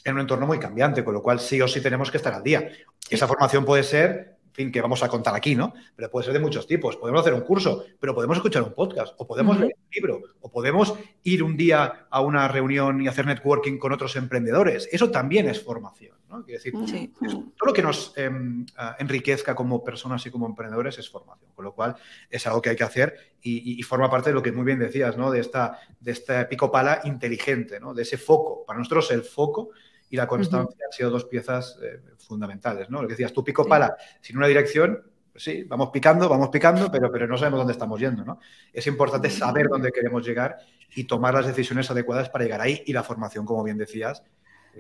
en 0.04 0.16
un 0.16 0.22
entorno 0.22 0.48
muy 0.48 0.60
cambiante, 0.60 1.04
con 1.04 1.14
lo 1.14 1.22
cual 1.22 1.40
sí 1.40 1.62
o 1.62 1.68
sí 1.68 1.82
tenemos 1.82 2.10
que 2.10 2.18
estar 2.18 2.34
al 2.34 2.44
día. 2.44 2.70
Esa 3.10 3.28
formación 3.28 3.66
puede 3.66 3.84
ser 3.84 4.37
fin, 4.58 4.72
que 4.72 4.82
vamos 4.82 5.04
a 5.04 5.08
contar 5.08 5.36
aquí, 5.36 5.56
¿no? 5.56 5.74
Pero 5.96 6.10
puede 6.10 6.26
ser 6.26 6.34
de 6.34 6.40
muchos 6.40 6.66
tipos. 6.66 6.98
Podemos 6.98 7.22
hacer 7.22 7.34
un 7.36 7.42
curso, 7.42 7.86
pero 8.00 8.16
podemos 8.16 8.38
escuchar 8.38 8.64
un 8.64 8.74
podcast, 8.74 9.14
o 9.18 9.28
podemos 9.28 9.60
leer 9.60 9.76
un 9.78 9.90
libro, 9.92 10.22
o 10.42 10.52
podemos 10.52 10.96
ir 11.24 11.44
un 11.44 11.56
día 11.56 12.08
a 12.10 12.22
una 12.22 12.48
reunión 12.48 13.00
y 13.00 13.08
hacer 13.08 13.28
networking 13.28 13.78
con 13.78 13.94
otros 13.94 14.16
emprendedores. 14.16 14.90
Eso 14.92 15.12
también 15.12 15.48
es 15.48 15.64
formación, 15.64 16.18
¿no? 16.28 16.44
Quiere 16.44 16.58
decir, 16.58 16.74
todo 16.74 17.68
lo 17.68 17.74
que 17.74 17.84
nos 17.84 18.18
em, 18.18 18.66
enriquezca 18.98 19.54
como 19.54 19.84
personas 19.84 20.26
y 20.26 20.32
como 20.32 20.48
emprendedores 20.48 20.98
es 20.98 21.08
formación, 21.08 21.52
con 21.54 21.64
lo 21.64 21.74
cual 21.74 21.96
es 22.28 22.48
algo 22.48 22.60
que 22.60 22.72
hay 22.72 22.76
que 22.76 22.84
hacer 22.84 23.16
y, 23.42 23.82
forma 23.84 24.10
parte 24.10 24.32
de 24.32 24.34
lo 24.34 24.42
que 24.42 24.52
muy 24.52 24.66
bien 24.66 24.80
decías, 24.80 25.18
¿no? 25.18 25.30
De 25.30 25.40
esta, 25.40 25.80
de 26.00 26.12
esta 26.12 26.50
pico 26.50 26.72
pala 26.72 27.02
inteligente, 27.04 27.80
¿no? 27.80 27.94
De 27.94 28.02
ese 28.02 28.18
foco. 28.18 28.66
Para 28.66 28.80
nosotros 28.80 29.12
el 29.12 29.22
foco 29.22 29.70
y 30.10 30.16
la 30.16 30.28
constancia 30.28 30.86
han 30.86 30.92
sido 30.92 31.10
dos 31.10 31.26
piezas 31.26 31.78
eh, 31.84 32.02
fundamentales, 32.18 32.90
¿no? 32.90 33.02
Lo 33.02 33.08
que 33.08 33.14
decías, 33.14 33.34
tú 33.34 33.44
pico 33.44 33.66
pala 33.66 33.96
sin 34.22 34.38
una 34.38 34.48
dirección, 34.48 35.04
pues 35.32 35.44
sí, 35.44 35.64
vamos 35.64 35.90
picando, 35.92 36.30
vamos 36.30 36.50
picando, 36.50 36.90
pero, 36.92 37.12
pero 37.12 37.28
no 37.28 37.38
sabemos 37.38 37.60
dónde 37.60 37.74
estamos 37.74 38.00
yendo, 38.00 38.24
¿no? 38.24 38.40
Es 38.72 38.88
importante 38.88 39.30
saber 39.30 39.68
dónde 39.68 39.92
queremos 39.92 40.26
llegar 40.26 40.58
y 40.96 41.04
tomar 41.04 41.34
las 41.34 41.48
decisiones 41.48 41.92
adecuadas 41.92 42.30
para 42.30 42.44
llegar 42.44 42.62
ahí 42.62 42.84
y 42.86 42.94
la 42.94 43.04
formación, 43.04 43.46
como 43.46 43.64
bien 43.64 43.78
decías, 43.78 44.24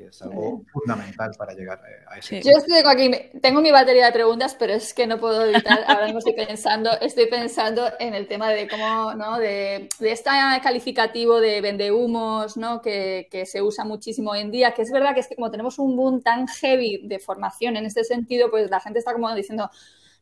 es 0.06 0.22
algo 0.22 0.64
fundamental 0.72 1.32
para 1.38 1.54
llegar 1.54 1.82
eh, 1.88 2.06
a 2.08 2.18
ese. 2.18 2.42
Yo 2.42 2.52
estoy 2.52 2.82
aquí, 2.86 3.12
tengo 3.42 3.62
mi 3.62 3.72
batería 3.72 4.06
de 4.08 4.12
preguntas, 4.12 4.56
pero 4.58 4.74
es 4.74 4.94
que 4.94 5.08
no 5.08 5.20
puedo 5.20 5.46
evitar, 5.46 5.84
ahora 5.88 6.06
mismo 6.06 6.20
estoy 6.20 6.34
pensando, 6.34 6.92
estoy 7.00 7.28
pensando 7.28 7.90
en 8.00 8.14
el 8.14 8.28
tema 8.28 8.50
de 8.50 8.68
cómo, 8.68 9.14
¿no? 9.16 9.38
De, 9.38 9.90
de 10.00 10.12
este 10.12 10.30
calificativo 10.62 11.40
de 11.40 11.62
vendehumos, 11.62 12.58
¿no? 12.58 12.82
Que, 12.82 13.28
que 13.32 13.46
se 13.46 13.62
usa 13.62 13.86
muchísimo 13.86 14.32
hoy 14.32 14.40
en 14.40 14.52
día, 14.52 14.74
que 14.74 14.82
es 14.82 14.92
verdad 14.92 15.14
que 15.14 15.22
es 15.22 15.28
que 15.28 15.36
como 15.36 15.52
tenemos 15.52 15.80
un 15.80 15.96
boom 15.96 16.22
tan 16.22 16.48
heavy 16.48 17.08
de 17.08 17.20
formación 17.20 17.78
en 17.78 17.86
este 17.86 18.04
sentido, 18.04 18.50
pues 18.50 18.70
la 18.70 18.80
gente 18.80 19.00
está 19.00 19.14
como 19.14 19.34
diciendo, 19.34 19.70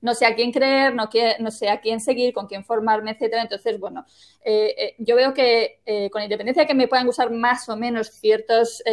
no 0.05 0.13
sé 0.13 0.27
a 0.27 0.35
quién 0.35 0.51
creer, 0.51 0.93
no, 0.93 1.09
no 1.39 1.51
sé 1.51 1.67
a 1.67 1.81
quién 1.81 1.99
seguir, 1.99 2.31
con 2.31 2.45
quién 2.45 2.63
formarme, 2.63 3.11
etcétera. 3.11 3.41
Entonces, 3.41 3.79
bueno, 3.79 4.05
eh, 4.43 4.75
eh, 4.77 4.95
yo 4.99 5.15
veo 5.15 5.33
que 5.33 5.81
eh, 5.83 6.11
con 6.11 6.21
independencia 6.21 6.61
de 6.61 6.67
que 6.67 6.75
me 6.75 6.87
puedan 6.87 7.07
usar 7.07 7.31
más 7.31 7.67
o 7.69 7.75
menos 7.75 8.11
ciertos 8.11 8.83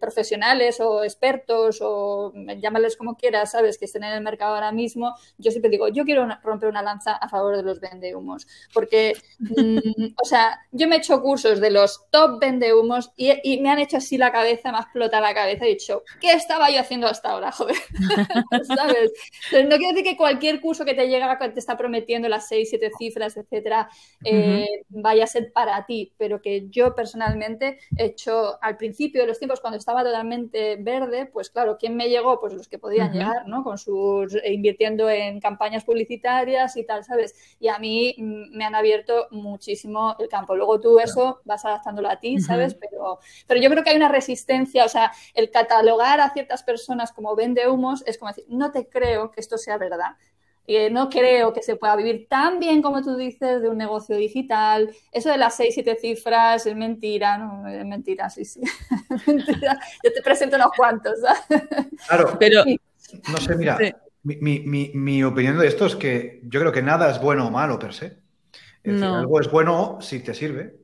profesionales 0.00 0.80
o 0.80 1.02
expertos 1.02 1.78
o 1.82 2.32
llámales 2.58 2.96
como 2.96 3.16
quieras, 3.16 3.50
sabes, 3.50 3.76
que 3.76 3.86
estén 3.86 4.04
en 4.04 4.12
el 4.12 4.22
mercado 4.22 4.54
ahora 4.54 4.70
mismo, 4.70 5.14
yo 5.36 5.50
siempre 5.50 5.70
digo, 5.70 5.88
yo 5.88 6.04
quiero 6.04 6.28
romper 6.44 6.68
una 6.68 6.82
lanza 6.82 7.16
a 7.16 7.28
favor 7.28 7.56
de 7.56 7.64
los 7.64 7.80
vendehumos, 7.80 8.46
porque, 8.72 9.14
mm, 9.40 10.14
o 10.22 10.24
sea, 10.24 10.60
yo 10.70 10.86
me 10.86 10.96
he 10.96 10.98
hecho 10.98 11.20
cursos 11.20 11.60
de 11.60 11.70
los 11.70 12.06
top 12.10 12.38
vendehumos 12.40 13.10
y, 13.16 13.32
y 13.42 13.60
me 13.60 13.70
han 13.70 13.80
hecho 13.80 13.96
así 13.96 14.16
la 14.16 14.30
cabeza, 14.30 14.70
me 14.70 14.78
ha 14.78 14.82
explotado 14.82 15.22
la 15.22 15.34
cabeza 15.34 15.64
he 15.64 15.70
dicho, 15.70 16.04
¿qué 16.20 16.32
estaba 16.32 16.70
yo 16.70 16.80
haciendo 16.80 17.08
hasta 17.08 17.30
ahora, 17.30 17.50
joder? 17.50 17.76
¿Sabes? 18.76 19.12
Entonces, 19.50 19.68
no 19.68 19.76
quiero 19.76 19.92
decir 19.92 20.04
que 20.04 20.16
cualquier 20.16 20.35
curso 20.60 20.84
que 20.84 20.94
te 20.94 21.08
llega, 21.08 21.38
que 21.38 21.48
te 21.50 21.60
está 21.60 21.76
prometiendo 21.76 22.28
las 22.28 22.48
seis, 22.48 22.70
siete 22.70 22.90
cifras, 22.98 23.36
etcétera, 23.36 23.88
eh, 24.24 24.84
vaya 24.88 25.24
a 25.24 25.26
ser 25.26 25.52
para 25.52 25.84
ti, 25.86 26.12
pero 26.16 26.40
que 26.40 26.68
yo 26.68 26.94
personalmente 26.94 27.78
he 27.96 28.06
hecho 28.06 28.62
al 28.62 28.76
principio 28.76 29.20
de 29.20 29.28
los 29.28 29.38
tiempos, 29.38 29.60
cuando 29.60 29.78
estaba 29.78 30.02
totalmente 30.04 30.76
verde, 30.76 31.26
pues 31.26 31.50
claro, 31.50 31.76
¿quién 31.78 31.96
me 31.96 32.08
llegó? 32.08 32.40
Pues 32.40 32.54
los 32.54 32.68
que 32.68 32.78
podían 32.78 33.12
llegar, 33.12 33.46
¿no? 33.46 33.62
Con 33.62 33.78
sus, 33.78 34.34
eh, 34.34 34.52
invirtiendo 34.52 35.08
en 35.10 35.40
campañas 35.40 35.84
publicitarias 35.84 36.76
y 36.76 36.84
tal, 36.84 37.04
¿sabes? 37.04 37.34
Y 37.60 37.68
a 37.68 37.78
mí 37.78 38.14
mm, 38.16 38.56
me 38.56 38.64
han 38.64 38.74
abierto 38.74 39.28
muchísimo 39.30 40.16
el 40.18 40.28
campo. 40.28 40.56
Luego 40.56 40.80
tú 40.80 40.98
eso 40.98 41.40
vas 41.44 41.64
adaptándolo 41.64 42.08
a 42.08 42.20
ti, 42.20 42.38
¿sabes? 42.40 42.74
pero, 42.74 43.18
pero 43.46 43.60
yo 43.60 43.70
creo 43.70 43.84
que 43.84 43.90
hay 43.90 43.96
una 43.96 44.08
resistencia, 44.08 44.84
o 44.84 44.88
sea, 44.88 45.12
el 45.34 45.50
catalogar 45.50 46.20
a 46.20 46.30
ciertas 46.30 46.62
personas 46.62 47.12
como 47.12 47.34
vende 47.34 47.68
humos 47.68 48.02
es 48.06 48.18
como 48.18 48.30
decir, 48.30 48.44
no 48.48 48.72
te 48.72 48.88
creo 48.88 49.30
que 49.30 49.40
esto 49.40 49.58
sea 49.58 49.78
verdad 49.78 50.16
no 50.90 51.08
creo 51.08 51.52
que 51.52 51.62
se 51.62 51.76
pueda 51.76 51.96
vivir 51.96 52.26
tan 52.28 52.58
bien 52.58 52.82
como 52.82 53.02
tú 53.02 53.16
dices 53.16 53.62
de 53.62 53.68
un 53.68 53.78
negocio 53.78 54.16
digital. 54.16 54.90
Eso 55.12 55.30
de 55.30 55.38
las 55.38 55.56
seis, 55.56 55.74
siete 55.74 55.96
cifras 55.96 56.66
es 56.66 56.76
mentira, 56.76 57.38
¿no? 57.38 57.66
Es 57.68 57.84
mentira, 57.84 58.28
sí, 58.30 58.44
sí. 58.44 58.60
mentira. 59.26 59.78
Yo 60.02 60.12
te 60.12 60.22
presento 60.22 60.56
unos 60.56 60.72
cuantos. 60.76 61.18
Claro, 62.08 62.36
pero 62.38 62.64
no 63.28 63.36
sé, 63.38 63.56
mira, 63.56 63.78
mi, 64.22 65.22
opinión 65.24 65.58
de 65.58 65.66
esto 65.68 65.86
es 65.86 65.94
que 65.94 66.40
yo 66.44 66.60
creo 66.60 66.72
que 66.72 66.82
nada 66.82 67.10
es 67.10 67.20
bueno 67.20 67.46
o 67.46 67.50
malo 67.50 67.78
per 67.78 67.94
se. 67.94 68.18
algo 68.84 69.40
es 69.40 69.50
bueno 69.50 69.98
si 70.00 70.20
te 70.20 70.34
sirve 70.34 70.76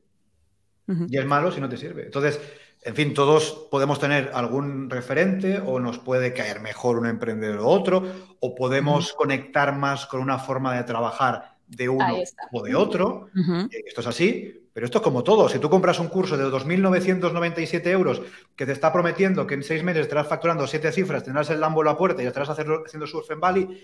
y 0.86 1.18
es 1.18 1.24
malo 1.24 1.50
si 1.50 1.60
no 1.60 1.68
te 1.68 1.76
sirve. 1.76 2.04
Entonces, 2.04 2.40
en 2.84 2.94
fin, 2.96 3.14
todos 3.14 3.68
podemos 3.70 4.00
tener 4.00 4.30
algún 4.34 4.90
referente 4.90 5.60
o 5.64 5.78
nos 5.78 5.98
puede 5.98 6.32
caer 6.32 6.60
mejor 6.60 6.98
un 6.98 7.06
emprendedor 7.06 7.60
u 7.60 7.66
otro, 7.66 8.02
o 8.40 8.54
podemos 8.54 9.12
conectar 9.12 9.76
más 9.76 10.06
con 10.06 10.20
una 10.20 10.38
forma 10.38 10.74
de 10.76 10.82
trabajar 10.82 11.56
de 11.68 11.88
uno 11.88 12.18
o 12.50 12.62
de 12.62 12.74
otro. 12.74 13.28
Eh, 13.70 13.84
esto 13.86 14.00
es 14.00 14.06
así, 14.08 14.68
pero 14.72 14.84
esto 14.84 14.98
es 14.98 15.04
como 15.04 15.22
todo. 15.22 15.48
Si 15.48 15.60
tú 15.60 15.70
compras 15.70 16.00
un 16.00 16.08
curso 16.08 16.36
de 16.36 16.44
2.997 16.44 17.86
euros 17.86 18.20
que 18.56 18.66
te 18.66 18.72
está 18.72 18.92
prometiendo 18.92 19.46
que 19.46 19.54
en 19.54 19.62
seis 19.62 19.84
meses 19.84 20.02
estarás 20.02 20.26
facturando 20.26 20.66
siete 20.66 20.90
cifras, 20.90 21.22
tendrás 21.22 21.50
el 21.50 21.60
Lambo 21.60 21.82
a 21.82 21.84
la 21.84 21.96
puerta 21.96 22.20
y 22.20 22.26
estarás 22.26 22.50
haciendo 22.50 23.06
surf 23.06 23.30
en 23.30 23.40
Bali, 23.40 23.80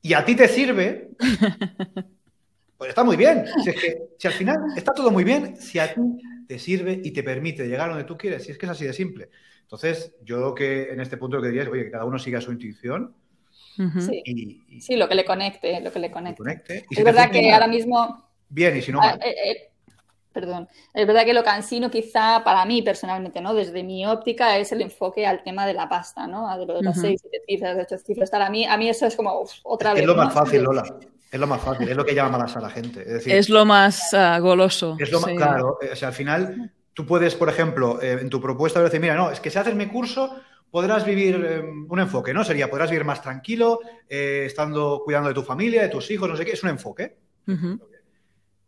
y 0.00 0.14
a 0.14 0.24
ti 0.24 0.34
te 0.34 0.48
sirve, 0.48 1.10
pues 2.78 2.88
está 2.88 3.04
muy 3.04 3.16
bien. 3.16 3.44
Si, 3.62 3.70
si 4.16 4.28
al 4.28 4.32
final 4.32 4.56
está 4.74 4.94
todo 4.94 5.10
muy 5.10 5.24
bien, 5.24 5.56
si 5.56 5.78
a 5.78 5.92
ti 5.92 6.00
te 6.50 6.58
sirve 6.58 7.00
y 7.04 7.12
te 7.12 7.22
permite 7.22 7.68
llegar 7.68 7.90
donde 7.90 8.02
tú 8.02 8.18
quieres. 8.18 8.48
Y 8.48 8.50
es 8.50 8.58
que 8.58 8.66
es 8.66 8.72
así 8.72 8.84
de 8.84 8.92
simple. 8.92 9.30
Entonces, 9.62 10.16
yo 10.24 10.52
que 10.52 10.90
en 10.90 11.00
este 11.00 11.16
punto 11.16 11.36
lo 11.36 11.42
que 11.42 11.46
diría 11.46 11.62
es, 11.62 11.68
oye, 11.68 11.84
que 11.84 11.92
cada 11.92 12.04
uno 12.04 12.18
siga 12.18 12.40
su 12.40 12.50
intuición 12.50 13.14
sí. 14.80 14.96
lo 14.96 15.08
que 15.08 15.14
le 15.14 15.24
conecte, 15.24 15.80
lo 15.80 15.92
que 15.92 16.00
le 16.00 16.10
conecte. 16.10 16.84
es 16.90 17.04
verdad 17.04 17.30
que 17.30 17.52
ahora 17.52 17.68
mismo... 17.68 18.28
Bien, 18.48 18.76
y 18.76 18.82
si 18.82 18.90
no... 18.90 19.00
Ah, 19.00 19.16
eh, 19.24 19.30
eh, 19.30 19.70
perdón, 20.32 20.68
es 20.92 21.06
verdad 21.06 21.24
que 21.24 21.34
lo 21.34 21.44
cansino 21.44 21.88
quizá 21.88 22.42
para 22.42 22.64
mí 22.64 22.82
personalmente, 22.82 23.40
¿no? 23.40 23.54
Desde 23.54 23.84
mi 23.84 24.04
óptica 24.04 24.58
es 24.58 24.72
el 24.72 24.82
enfoque 24.82 25.24
al 25.28 25.44
tema 25.44 25.68
de 25.68 25.74
la 25.74 25.88
pasta, 25.88 26.26
¿no? 26.26 26.50
A 26.50 26.58
de 26.58 26.66
lo 26.66 26.74
de 26.74 26.82
las 26.82 27.00
seis, 27.00 27.20
siete 27.20 27.42
cifras, 27.46 27.76
de 27.76 27.82
ocho 27.82 27.96
cifras. 27.96 28.34
A 28.34 28.50
mí, 28.50 28.64
a 28.66 28.76
mí 28.76 28.88
eso 28.88 29.06
es 29.06 29.14
como 29.14 29.44
otra 29.62 29.94
vez. 29.94 30.02
Es 30.02 30.08
lo 30.08 30.16
más 30.16 30.34
fácil, 30.34 30.64
Lola. 30.64 30.82
Es 31.30 31.38
lo 31.38 31.46
más 31.46 31.60
fácil, 31.60 31.88
es 31.88 31.96
lo 31.96 32.04
que 32.04 32.14
llama 32.14 32.38
más 32.38 32.56
a 32.56 32.60
la 32.60 32.70
gente. 32.70 33.00
Es, 33.00 33.12
decir, 33.12 33.34
es 33.34 33.48
lo 33.48 33.64
más 33.64 34.12
ah, 34.14 34.38
goloso. 34.40 34.96
Es 34.98 35.12
lo 35.12 35.20
más, 35.20 35.30
claro, 35.32 35.78
o 35.80 35.96
sea, 35.96 36.08
al 36.08 36.14
final 36.14 36.72
tú 36.92 37.06
puedes, 37.06 37.34
por 37.36 37.48
ejemplo, 37.48 38.02
eh, 38.02 38.18
en 38.20 38.28
tu 38.28 38.40
propuesta 38.40 38.82
decir, 38.82 39.00
mira, 39.00 39.14
no, 39.14 39.30
es 39.30 39.40
que 39.40 39.50
si 39.50 39.58
haces 39.58 39.74
mi 39.74 39.86
curso 39.86 40.40
podrás 40.70 41.04
vivir 41.04 41.34
em, 41.36 41.86
un 41.88 42.00
enfoque, 42.00 42.34
¿no? 42.34 42.44
Sería, 42.44 42.68
podrás 42.68 42.90
vivir 42.90 43.04
más 43.04 43.22
tranquilo, 43.22 43.80
eh, 44.08 44.44
estando 44.46 45.02
cuidando 45.04 45.28
de 45.28 45.34
tu 45.34 45.42
familia, 45.42 45.82
de 45.82 45.88
tus 45.88 46.10
hijos, 46.10 46.28
no 46.28 46.36
sé 46.36 46.44
qué, 46.44 46.52
es 46.52 46.62
un 46.62 46.70
enfoque 46.70 47.16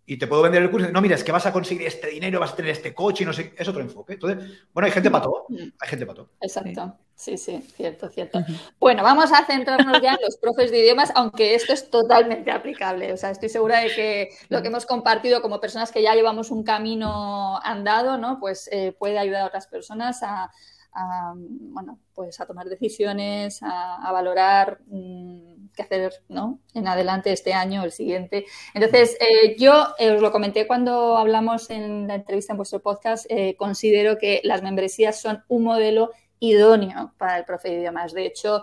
y 0.05 0.17
te 0.17 0.27
puedo 0.27 0.43
vender 0.43 0.63
el 0.63 0.71
curso. 0.71 0.91
No, 0.91 1.01
mira, 1.01 1.15
es 1.15 1.25
que 1.25 1.33
vas 1.33 1.47
a 1.47 1.53
conseguir 1.53 1.87
este 1.87 2.09
dinero, 2.09 2.41
vas 2.41 2.53
a 2.53 2.57
tener 2.57 2.73
este 2.73 2.93
coche 2.93 3.23
y 3.23 3.27
no 3.27 3.33
sé. 3.33 3.55
Es 3.57 3.69
otro 3.69 3.81
enfoque. 3.81 4.15
Entonces, 4.15 4.51
bueno, 4.73 4.87
hay 4.87 4.93
gente 4.93 5.11
para 5.11 5.25
todo. 5.25 5.47
Hay 5.51 5.89
gente 5.89 6.07
para 6.07 6.17
todo. 6.17 6.31
Exacto. 6.41 6.97
Sí, 7.15 7.39
sí, 7.39 7.63
cierto, 7.77 8.09
cierto. 8.09 8.41
Bueno, 8.81 9.05
vamos 9.05 9.31
a 9.33 9.45
centrarnos 9.45 10.03
ya 10.03 10.15
en 10.15 10.23
los 10.25 10.37
profes 10.39 10.73
de 10.73 10.81
idiomas, 10.81 11.13
aunque 11.15 11.55
esto 11.55 11.73
es 11.73 11.89
totalmente 11.89 12.51
aplicable. 12.51 13.13
O 13.13 13.17
sea, 13.17 13.31
estoy 13.31 13.49
segura 13.49 13.79
de 13.79 13.95
que 13.95 14.29
lo 14.49 14.61
que 14.61 14.69
hemos 14.69 14.87
compartido 14.87 15.41
como 15.41 15.61
personas 15.61 15.93
que 15.93 16.03
ya 16.03 16.15
llevamos 16.15 16.51
un 16.51 16.65
camino 16.65 17.61
andado, 17.63 18.19
¿no? 18.19 18.41
Pues 18.41 18.69
eh, 18.73 18.97
puede 18.99 19.19
ayudar 19.21 19.43
a 19.43 19.47
otras 19.47 19.69
personas 19.69 20.23
a, 20.25 20.51
bueno, 20.95 21.99
pues 22.15 22.41
a 22.41 22.47
tomar 22.47 22.69
decisiones, 22.69 23.61
a, 23.63 24.11
valorar. 24.13 24.81
Mm, 24.87 25.53
que 25.75 25.83
hacer 25.83 26.13
¿no? 26.29 26.61
en 26.75 26.87
adelante 26.87 27.33
este 27.33 27.53
año, 27.53 27.85
el 27.85 27.93
siguiente. 27.93 28.47
Entonces, 28.75 29.17
eh, 29.21 29.57
yo 29.59 29.89
eh, 29.99 30.11
os 30.11 30.21
lo 30.21 30.33
comenté 30.33 30.67
cuando 30.67 31.17
hablamos 31.17 31.71
en 31.71 32.07
la 32.09 32.17
entrevista 32.17 32.53
en 32.53 32.59
vuestro 32.59 32.81
podcast, 32.81 33.27
eh, 33.29 33.57
considero 33.57 34.19
que 34.19 34.41
las 34.45 34.63
membresías 34.63 35.21
son 35.21 35.45
un 35.49 35.65
modelo 35.65 36.11
idóneo 36.39 37.15
para 37.19 37.39
el 37.39 37.45
profe 37.45 37.71
de 37.71 37.77
idiomas. 37.77 38.13
De 38.13 38.27
hecho, 38.27 38.63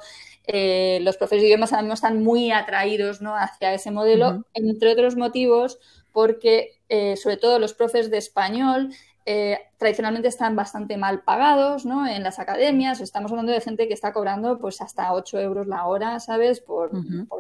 los 0.52 1.18
profes 1.18 1.42
de 1.42 1.48
idiomas 1.48 1.72
ahora 1.72 1.84
mismo 1.84 1.94
están 1.94 2.24
muy 2.24 2.52
atraídos 2.52 3.22
¿no? 3.22 3.36
hacia 3.36 3.74
ese 3.74 3.92
modelo, 3.92 4.46
entre 4.54 4.92
otros 4.92 5.16
motivos, 5.16 5.80
porque 6.12 6.82
sobre 7.16 7.38
todo 7.38 7.60
los 7.60 7.76
profes 7.76 8.10
de 8.10 8.18
español 8.18 8.92
eh, 9.32 9.60
tradicionalmente 9.78 10.28
están 10.28 10.56
bastante 10.56 10.98
mal 10.98 11.22
pagados 11.22 11.86
¿no? 11.86 12.08
en 12.08 12.24
las 12.24 12.40
academias. 12.40 13.00
Estamos 13.00 13.30
hablando 13.32 13.52
de 13.52 13.62
gente 13.62 13.88
que 13.88 13.94
está 13.94 14.12
cobrando 14.12 14.58
pues 14.58 14.82
hasta 14.82 15.14
8 15.14 15.40
euros 15.40 15.68
la 15.68 15.86
hora, 15.86 16.20
¿sabes? 16.20 16.62
Por, 16.62 16.90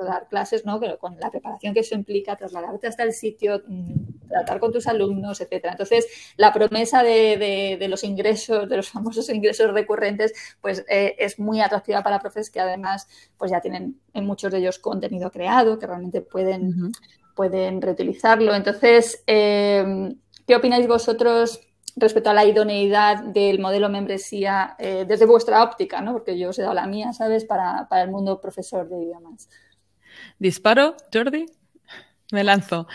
dar 0.05 0.27
clases, 0.27 0.67
¿no? 0.67 0.79
Pero 0.79 0.99
con 0.99 1.19
la 1.19 1.31
preparación 1.31 1.73
que 1.73 1.79
eso 1.79 1.95
implica, 1.95 2.35
trasladarte 2.35 2.85
hasta 2.85 3.01
el 3.01 3.11
sitio, 3.11 3.63
mm, 3.67 4.27
tratar 4.29 4.59
con 4.59 4.71
tus 4.71 4.85
alumnos, 4.85 5.41
etcétera. 5.41 5.71
Entonces, 5.71 6.05
la 6.37 6.53
promesa 6.53 7.01
de, 7.01 7.83
los 7.89 8.03
ingresos, 8.03 8.69
de 8.69 8.77
los 8.77 8.91
famosos 8.91 9.27
ingresos 9.33 9.73
recurrentes, 9.73 10.31
pues 10.61 10.85
eh, 10.89 11.15
es 11.17 11.39
muy 11.39 11.59
atractiva 11.59 12.03
para 12.03 12.19
profes 12.19 12.51
que 12.51 12.59
además 12.59 13.07
pues 13.35 13.49
ya 13.49 13.61
tienen 13.61 13.99
en 14.13 14.27
muchos 14.27 14.51
de 14.51 14.59
ellos 14.59 14.77
contenido 14.77 15.31
creado, 15.31 15.79
que 15.79 15.87
realmente 15.87 16.21
pueden, 16.21 16.91
pueden 17.35 17.81
reutilizarlo. 17.81 18.53
Entonces, 18.53 19.23
eh, 19.25 20.13
¿qué 20.45 20.55
opináis 20.55 20.87
vosotros? 20.87 21.65
Respecto 21.95 22.29
a 22.29 22.33
la 22.33 22.45
idoneidad 22.45 23.23
del 23.23 23.59
modelo 23.59 23.89
membresía 23.89 24.75
eh, 24.79 25.05
desde 25.07 25.25
vuestra 25.25 25.63
óptica, 25.63 26.01
¿no? 26.01 26.13
Porque 26.13 26.37
yo 26.37 26.49
os 26.49 26.59
he 26.59 26.61
dado 26.61 26.73
la 26.73 26.87
mía, 26.87 27.13
¿sabes? 27.13 27.45
Para, 27.45 27.87
para 27.89 28.03
el 28.03 28.11
mundo 28.11 28.39
profesor 28.39 28.87
de 28.89 29.03
idiomas. 29.03 29.49
¿Disparo, 30.37 30.95
Jordi? 31.13 31.45
Me 32.31 32.43
lanzo. 32.43 32.87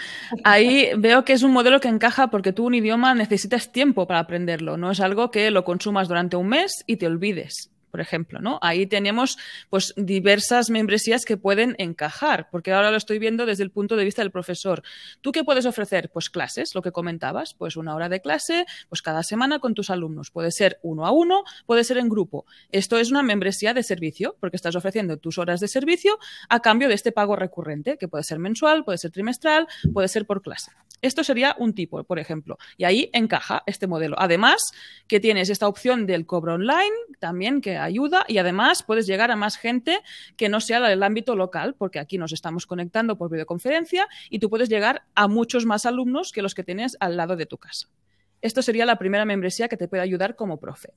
Ahí 0.45 0.91
veo 0.99 1.25
que 1.25 1.33
es 1.33 1.43
un 1.43 1.53
modelo 1.53 1.81
que 1.81 1.89
encaja 1.89 2.29
porque 2.29 2.53
tú 2.53 2.67
un 2.67 2.75
idioma 2.75 3.15
necesitas 3.15 3.73
tiempo 3.73 4.07
para 4.07 4.21
aprenderlo. 4.21 4.77
No 4.77 4.91
es 4.91 5.01
algo 5.01 5.31
que 5.31 5.51
lo 5.51 5.65
consumas 5.65 6.09
durante 6.09 6.37
un 6.37 6.49
mes 6.49 6.85
y 6.87 6.97
te 6.97 7.07
olvides 7.07 7.74
por 7.95 8.01
ejemplo, 8.01 8.41
¿no? 8.41 8.59
Ahí 8.61 8.89
tenemos 8.89 9.39
pues 9.71 9.95
diversas 9.97 10.69
membresías 10.69 11.25
que 11.25 11.37
pueden 11.37 11.77
encajar, 11.79 12.49
porque 12.51 12.73
ahora 12.73 12.91
lo 12.91 12.97
estoy 12.97 13.21
viendo 13.21 13.47
desde 13.47 13.63
el 13.63 13.71
punto 13.71 13.95
de 13.95 14.03
vista 14.03 14.21
del 14.21 14.33
profesor. 14.33 14.83
¿Tú 15.21 15.31
qué 15.31 15.45
puedes 15.45 15.65
ofrecer? 15.65 16.11
Pues 16.11 16.29
clases, 16.29 16.75
lo 16.75 16.83
que 16.83 16.91
comentabas, 16.91 17.55
pues 17.55 17.77
una 17.77 17.95
hora 17.95 18.09
de 18.09 18.21
clase, 18.21 18.67
pues 18.89 19.01
cada 19.01 19.23
semana 19.23 19.61
con 19.61 19.75
tus 19.75 19.91
alumnos. 19.91 20.33
Puede 20.33 20.51
ser 20.51 20.81
uno 20.83 21.07
a 21.07 21.13
uno, 21.13 21.45
puede 21.67 21.85
ser 21.85 21.99
en 21.99 22.09
grupo. 22.09 22.47
Esto 22.73 22.99
es 22.99 23.13
una 23.13 23.23
membresía 23.23 23.75
de 23.75 23.85
servicio, 23.85 24.35
porque 24.41 24.57
estás 24.57 24.75
ofreciendo 24.75 25.17
tus 25.19 25.39
horas 25.39 25.61
de 25.61 25.69
servicio 25.69 26.19
a 26.49 26.59
cambio 26.59 26.89
de 26.89 26.95
este 26.95 27.13
pago 27.13 27.37
recurrente, 27.37 27.97
que 27.97 28.09
puede 28.09 28.25
ser 28.25 28.41
mensual, 28.41 28.85
puede 28.85 28.99
ser 28.99 29.13
trimestral, 29.13 29.69
puede 29.93 30.09
ser 30.09 30.27
por 30.27 30.43
clase. 30.43 30.73
Esto 31.01 31.23
sería 31.23 31.55
un 31.59 31.75
tipo, 31.75 32.03
por 32.05 32.19
ejemplo, 32.19 32.57
y 32.79 32.85
ahí 32.85 33.11
encaja 33.13 33.63
este 33.67 33.87
modelo. 33.87 34.17
Además, 34.19 34.57
que 35.07 35.21
tienes 35.21 35.51
esta 35.51 35.69
opción 35.69 36.07
del 36.07 36.25
cobro 36.25 36.55
online, 36.55 36.97
también 37.21 37.61
que 37.61 37.77
ayuda 37.85 38.25
y 38.29 38.39
además 38.39 38.83
puedes 38.83 39.07
llegar 39.07 39.31
a 39.31 39.37
más 39.37 39.57
gente 39.57 40.01
que 40.37 40.49
no 40.49 40.61
sea 40.61 40.81
del 40.81 41.03
ámbito 41.03 41.37
local, 41.37 41.75
porque 41.79 41.99
aquí 41.99 42.19
nos 42.19 42.33
estamos 42.33 42.67
conectando 42.67 43.17
por 43.17 43.31
videoconferencia 43.31 44.09
y 44.31 44.39
tú 44.39 44.51
puedes 44.51 44.69
llegar 44.69 45.05
a 45.15 45.29
muchos 45.29 45.67
más 45.67 45.87
alumnos 45.87 46.33
que 46.33 46.43
los 46.43 46.55
que 46.55 46.65
tienes 46.65 46.97
al 47.01 47.17
lado 47.17 47.37
de 47.37 47.47
tu 47.47 47.59
casa. 47.59 47.89
Esto 48.45 48.61
sería 48.61 48.85
la 48.85 48.99
primera 48.99 49.25
membresía 49.25 49.69
que 49.69 49.79
te 49.79 49.89
puede 49.89 50.03
ayudar 50.03 50.37
como 50.37 50.61
profe. 50.61 50.91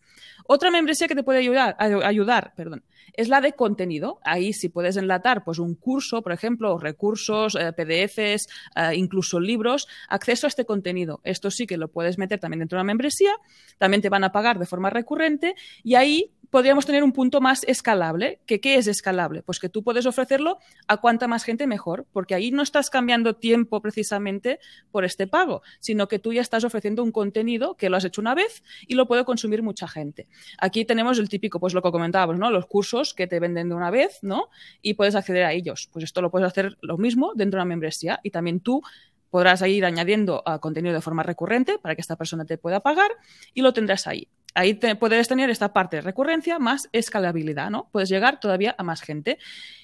Otra 0.48 0.70
membresía 0.70 1.08
que 1.08 1.16
te 1.16 1.24
puede 1.24 1.40
ayudar, 1.40 1.78
ayudar 1.80 2.52
perdón, 2.58 2.84
es 3.14 3.30
la 3.30 3.40
de 3.40 3.54
contenido. 3.54 4.20
Ahí 4.26 4.52
si 4.52 4.68
puedes 4.68 4.98
enlatar 4.98 5.46
pues, 5.46 5.58
un 5.58 5.76
curso, 5.76 6.22
por 6.22 6.34
ejemplo, 6.34 6.78
recursos, 6.78 7.56
eh, 7.56 7.72
PDFs, 7.72 8.50
eh, 8.76 8.96
incluso 8.96 9.40
libros, 9.40 9.88
acceso 10.10 10.46
a 10.46 10.50
este 10.50 10.66
contenido. 10.66 11.22
Esto 11.24 11.50
sí 11.50 11.66
que 11.66 11.78
lo 11.78 11.88
puedes 11.88 12.18
meter 12.18 12.38
también 12.38 12.60
dentro 12.60 12.76
de 12.76 12.82
una 12.82 12.88
membresía. 12.88 13.32
También 13.78 14.02
te 14.02 14.10
van 14.10 14.26
a 14.26 14.34
pagar 14.34 14.60
de 14.60 14.66
forma 14.66 14.90
recurrente 14.90 15.56
y 15.84 15.96
ahí 15.96 16.34
podríamos 16.50 16.86
tener 16.86 17.04
un 17.04 17.12
punto 17.12 17.42
más 17.42 17.64
escalable. 17.64 18.40
¿Que, 18.46 18.60
¿Qué 18.60 18.76
es 18.76 18.88
escalable? 18.88 19.44
Pues 19.44 19.60
que 19.60 19.70
tú 19.70 19.84
puedes 19.84 20.06
ofrecerlo 20.06 20.60
a 20.88 20.98
cuanta 20.98 21.28
más 21.28 21.44
gente 21.44 21.68
mejor, 21.68 22.06
porque 22.12 22.36
ahí 22.36 22.52
no 22.52 22.62
estás 22.62 22.90
cambiando 22.90 23.36
tiempo 23.36 23.82
precisamente 23.82 24.60
por 24.92 25.06
este 25.06 25.28
pago, 25.28 25.62
sino 25.80 26.08
que 26.08 26.20
tú 26.20 26.34
ya 26.34 26.42
estás 26.42 26.64
ofreciendo 26.64 27.04
un 27.04 27.12
contenido 27.12 27.76
que 27.76 27.90
lo 27.90 27.98
has 27.98 28.06
hecho 28.06 28.22
una 28.22 28.36
vez 28.36 28.64
y 28.88 28.96
lo 28.96 29.08
puede 29.08 29.26
consumir 29.26 29.64
mucha 29.64 29.88
gente. 29.88 30.28
Aquí 30.58 30.86
tenemos 30.86 31.20
el 31.20 31.30
típico, 31.30 31.60
pues 31.60 31.74
lo 31.74 31.82
que 31.82 31.92
comentábamos, 31.92 32.38
¿no? 32.38 32.52
Los 32.52 32.66
cursos 32.66 33.14
que 33.14 33.28
te 33.28 33.40
venden 33.40 33.70
de 33.70 33.76
una 33.76 33.92
vez, 33.92 34.20
¿no? 34.22 34.50
Y 34.82 34.94
puedes 34.96 35.16
acceder 35.16 35.44
a 35.44 35.54
ellos. 35.54 35.90
Pues 35.92 36.04
esto 36.04 36.22
lo 36.22 36.32
puedes 36.32 36.48
hacer 36.48 36.78
lo 36.82 36.98
mismo 36.98 37.34
dentro 37.36 37.58
de 37.58 37.64
una 37.64 37.70
membresía 37.70 38.20
y 38.24 38.32
también 38.32 38.60
tú 38.60 38.82
podrás 39.30 39.62
ir 39.62 39.86
añadiendo 39.86 40.42
ah, 40.46 40.60
contenido 40.60 40.96
de 40.96 41.02
forma 41.02 41.24
recurrente 41.24 41.80
para 41.80 41.96
que 41.96 42.02
esta 42.02 42.16
persona 42.16 42.46
te 42.46 42.58
pueda 42.58 42.80
pagar 42.80 43.12
y 43.54 43.62
lo 43.62 43.74
tendrás 43.74 44.08
ahí 44.08 44.30
ahí 44.54 44.74
puedes 44.74 45.28
tener 45.28 45.50
esta 45.50 45.74
parte 45.74 45.98
de 45.98 46.02
recurrencia 46.02 46.60
más 46.60 46.90
escalabilidad, 46.92 47.70
¿no? 47.70 47.90
Puedes 47.92 48.10
llegar 48.10 48.40
todavía 48.40 48.76
a 48.78 48.84
más 48.84 49.02
gente. 49.02 49.38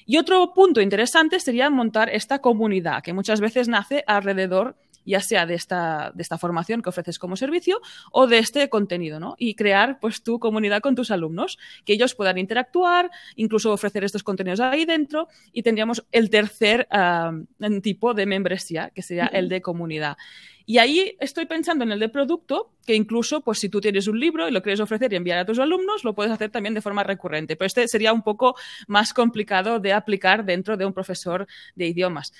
Y 0.06 0.18
otro 0.18 0.54
punto 0.54 0.82
interesante 0.82 1.40
sería 1.40 1.70
montar 1.70 2.10
esta 2.10 2.40
comunidad, 2.40 3.04
que 3.04 3.14
muchas 3.14 3.40
veces 3.40 3.68
nace 3.68 4.04
alrededor 4.08 4.76
ya 5.06 5.20
sea 5.20 5.46
de 5.46 5.56
esta, 5.56 6.12
de 6.14 6.22
esta 6.22 6.38
formación 6.38 6.82
que 6.82 6.90
ofreces 6.90 7.20
como 7.20 7.36
servicio 7.36 7.82
o 8.12 8.28
de 8.28 8.40
este 8.40 8.70
contenido, 8.70 9.20
¿no? 9.20 9.36
Y 9.38 9.56
crear 9.56 10.00
pues 10.00 10.24
tu 10.24 10.40
comunidad 10.40 10.82
con 10.82 10.96
tus 10.96 11.12
alumnos, 11.12 11.58
que 11.86 11.94
ellos 11.94 12.16
puedan 12.16 12.38
interactuar, 12.38 13.12
incluso 13.36 13.72
ofrecer 13.72 14.04
estos 14.04 14.24
contenidos 14.24 14.60
ahí 14.60 14.86
dentro 14.86 15.28
y 15.52 15.64
tendríamos 15.64 16.06
el 16.12 16.30
tercer 16.30 16.88
ah, 16.92 17.32
tipo 17.82 18.14
de 18.14 18.26
membresía, 18.26 18.92
que 18.94 19.02
sería 19.02 19.28
el 19.28 19.50
de 19.50 19.62
comunidad. 19.62 20.18
Y 20.66 20.78
ahí 20.78 21.18
estoy 21.20 21.46
pensando 21.46 21.84
en 21.84 21.92
el 21.92 22.00
de 22.00 22.08
producto, 22.08 22.72
que 22.86 22.96
incluso, 22.96 23.42
pues 23.42 23.60
si 23.60 23.70
tú 23.70 23.82
tienes 23.82 24.08
un 24.08 24.20
libro 24.20 24.48
y 24.48 24.52
lo 24.52 24.62
quieres 24.62 24.80
ofrecer 24.80 25.12
y 25.12 25.18
enviar 25.18 25.40
a 25.40 25.46
tus 25.46 25.60
alumnos, 25.60 26.04
lo 26.04 26.16
puedes 26.16 26.32
hacer 26.32 26.52
también 26.52 26.74
de 26.74 26.82
forma 26.82 27.04
recurrente. 27.04 27.56
Pero 27.56 27.68
este 27.68 27.88
sería 27.88 28.14
un 28.14 28.22
poco 28.22 28.56
más 28.88 29.14
complicado 29.14 29.80
de 29.80 29.92
aplicar 29.92 30.46
dentro 30.46 30.78
de 30.78 30.86
un 30.86 30.94
profesor 30.94 31.48
de 31.76 31.88
idiomas. 31.88 32.34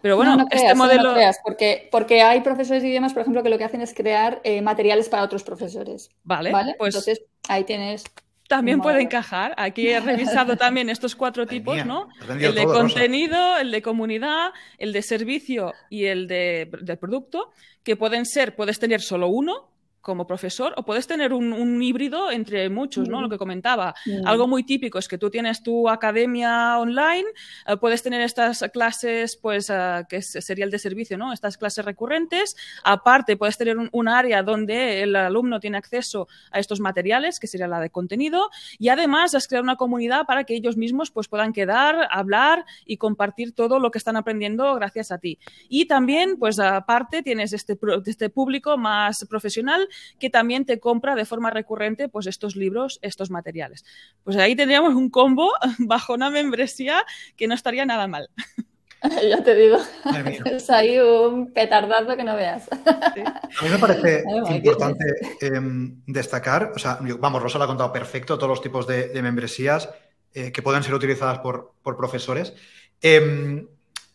Pero 0.00 0.16
bueno, 0.16 0.46
este 0.50 0.74
modelo. 0.74 1.14
No 1.14 1.30
porque, 1.44 1.88
porque 1.92 2.05
hay 2.08 2.40
profesores 2.40 2.82
de 2.82 2.88
idiomas, 2.88 3.12
por 3.12 3.22
ejemplo, 3.22 3.42
que 3.42 3.48
lo 3.48 3.58
que 3.58 3.64
hacen 3.64 3.80
es 3.80 3.94
crear 3.94 4.40
eh, 4.44 4.62
materiales 4.62 5.08
para 5.08 5.22
otros 5.22 5.42
profesores. 5.42 6.10
Vale, 6.24 6.52
Pues 6.78 6.94
Entonces, 6.94 7.22
ahí 7.48 7.64
tienes 7.64 8.04
también 8.48 8.80
puede 8.80 9.02
encajar. 9.02 9.54
Aquí 9.56 9.88
he 9.88 10.00
revisado 10.00 10.56
también 10.56 10.88
estos 10.88 11.16
cuatro 11.16 11.46
tipos, 11.46 11.84
¿no? 11.84 12.08
El 12.28 12.54
de 12.54 12.64
contenido, 12.64 13.58
el 13.58 13.70
de 13.70 13.82
comunidad, 13.82 14.52
el 14.78 14.92
de 14.92 15.02
servicio 15.02 15.72
y 15.90 16.04
el 16.04 16.26
de, 16.28 16.98
producto, 17.00 17.50
que 17.82 17.96
pueden 17.96 18.26
ser, 18.26 18.54
puedes 18.54 18.78
tener 18.78 19.00
solo 19.00 19.28
uno, 19.28 19.68
como 20.06 20.24
profesor 20.24 20.72
o 20.76 20.84
puedes 20.84 21.08
tener 21.08 21.32
un, 21.32 21.82
híbrido 21.82 22.30
entre 22.30 22.70
muchos, 22.70 23.08
¿no? 23.08 23.20
Lo 23.20 23.28
que 23.28 23.38
comentaba. 23.38 23.92
Algo 24.24 24.46
muy 24.46 24.62
típico 24.62 25.00
es 25.00 25.08
que 25.08 25.18
tú 25.18 25.30
tienes 25.30 25.64
tu 25.64 25.88
academia 25.88 26.78
online, 26.78 27.24
eh, 27.66 27.76
puedes 27.76 28.04
tener 28.04 28.20
estas 28.20 28.64
clases, 28.72 29.36
pues, 29.36 29.68
eh, 29.68 30.04
que 30.08 30.22
sería 30.22 30.64
el 30.64 30.70
de 30.70 30.78
servicio, 30.78 31.18
¿no? 31.18 31.32
Estas 31.32 31.58
clases 31.58 31.84
recurrentes. 31.84 32.56
Aparte, 32.84 33.36
puedes 33.36 33.58
tener 33.58 33.76
un, 33.76 34.06
área 34.06 34.44
donde 34.44 35.02
el 35.02 35.16
alumno 35.16 35.58
tiene 35.58 35.76
acceso 35.76 36.28
a 36.52 36.60
estos 36.60 36.78
materiales, 36.78 37.40
que 37.40 37.48
sería 37.48 37.66
la 37.66 37.80
de 37.80 37.90
contenido. 37.90 38.50
Y 38.78 38.90
además, 38.90 39.34
has 39.34 39.48
creado 39.48 39.64
una 39.64 39.74
comunidad 39.74 40.24
para 40.24 40.44
que 40.44 40.54
ellos 40.54 40.76
mismos 40.76 41.10
pues, 41.10 41.26
puedan 41.26 41.52
quedar, 41.52 42.06
hablar 42.12 42.64
y 42.84 42.98
compartir 42.98 43.52
todo 43.52 43.80
lo 43.80 43.90
que 43.90 43.98
están 43.98 44.16
aprendiendo 44.16 44.72
gracias 44.76 45.10
a 45.10 45.18
ti. 45.18 45.40
Y 45.68 45.86
también, 45.86 46.36
pues, 46.38 46.60
aparte, 46.60 47.24
tienes 47.24 47.52
este, 47.52 47.76
este 48.06 48.30
público 48.30 48.78
más 48.78 49.26
profesional 49.28 49.88
que 50.18 50.30
también 50.30 50.64
te 50.64 50.80
compra 50.80 51.14
de 51.14 51.24
forma 51.24 51.50
recurrente 51.50 52.08
pues 52.08 52.26
estos 52.26 52.56
libros, 52.56 52.98
estos 53.02 53.30
materiales. 53.30 53.84
Pues 54.24 54.36
ahí 54.36 54.56
tendríamos 54.56 54.94
un 54.94 55.10
combo 55.10 55.52
bajo 55.78 56.14
una 56.14 56.30
membresía 56.30 57.04
que 57.36 57.48
no 57.48 57.54
estaría 57.54 57.86
nada 57.86 58.06
mal. 58.06 58.30
Ya 59.02 59.42
te 59.42 59.54
digo, 59.54 59.78
es 60.46 60.70
ahí 60.70 60.98
un 60.98 61.52
petardazo 61.52 62.16
que 62.16 62.24
no 62.24 62.34
veas. 62.34 62.68
A 62.72 63.64
mí 63.64 63.68
me 63.70 63.78
parece 63.78 64.24
importante 64.50 65.04
em, 65.40 66.02
destacar, 66.06 66.72
o 66.74 66.78
sea, 66.78 66.98
vamos, 67.18 67.42
Rosa 67.42 67.58
lo 67.58 67.64
ha 67.64 67.68
contado 67.68 67.92
perfecto, 67.92 68.36
todos 68.36 68.48
los 68.48 68.62
tipos 68.62 68.86
de, 68.86 69.10
membresías 69.22 69.88
eh, 70.32 70.50
que 70.50 70.62
pueden 70.62 70.82
ser 70.82 70.94
utilizadas 70.94 71.38
por, 71.38 71.74
profesores. 71.82 72.54
Em, 73.00 73.68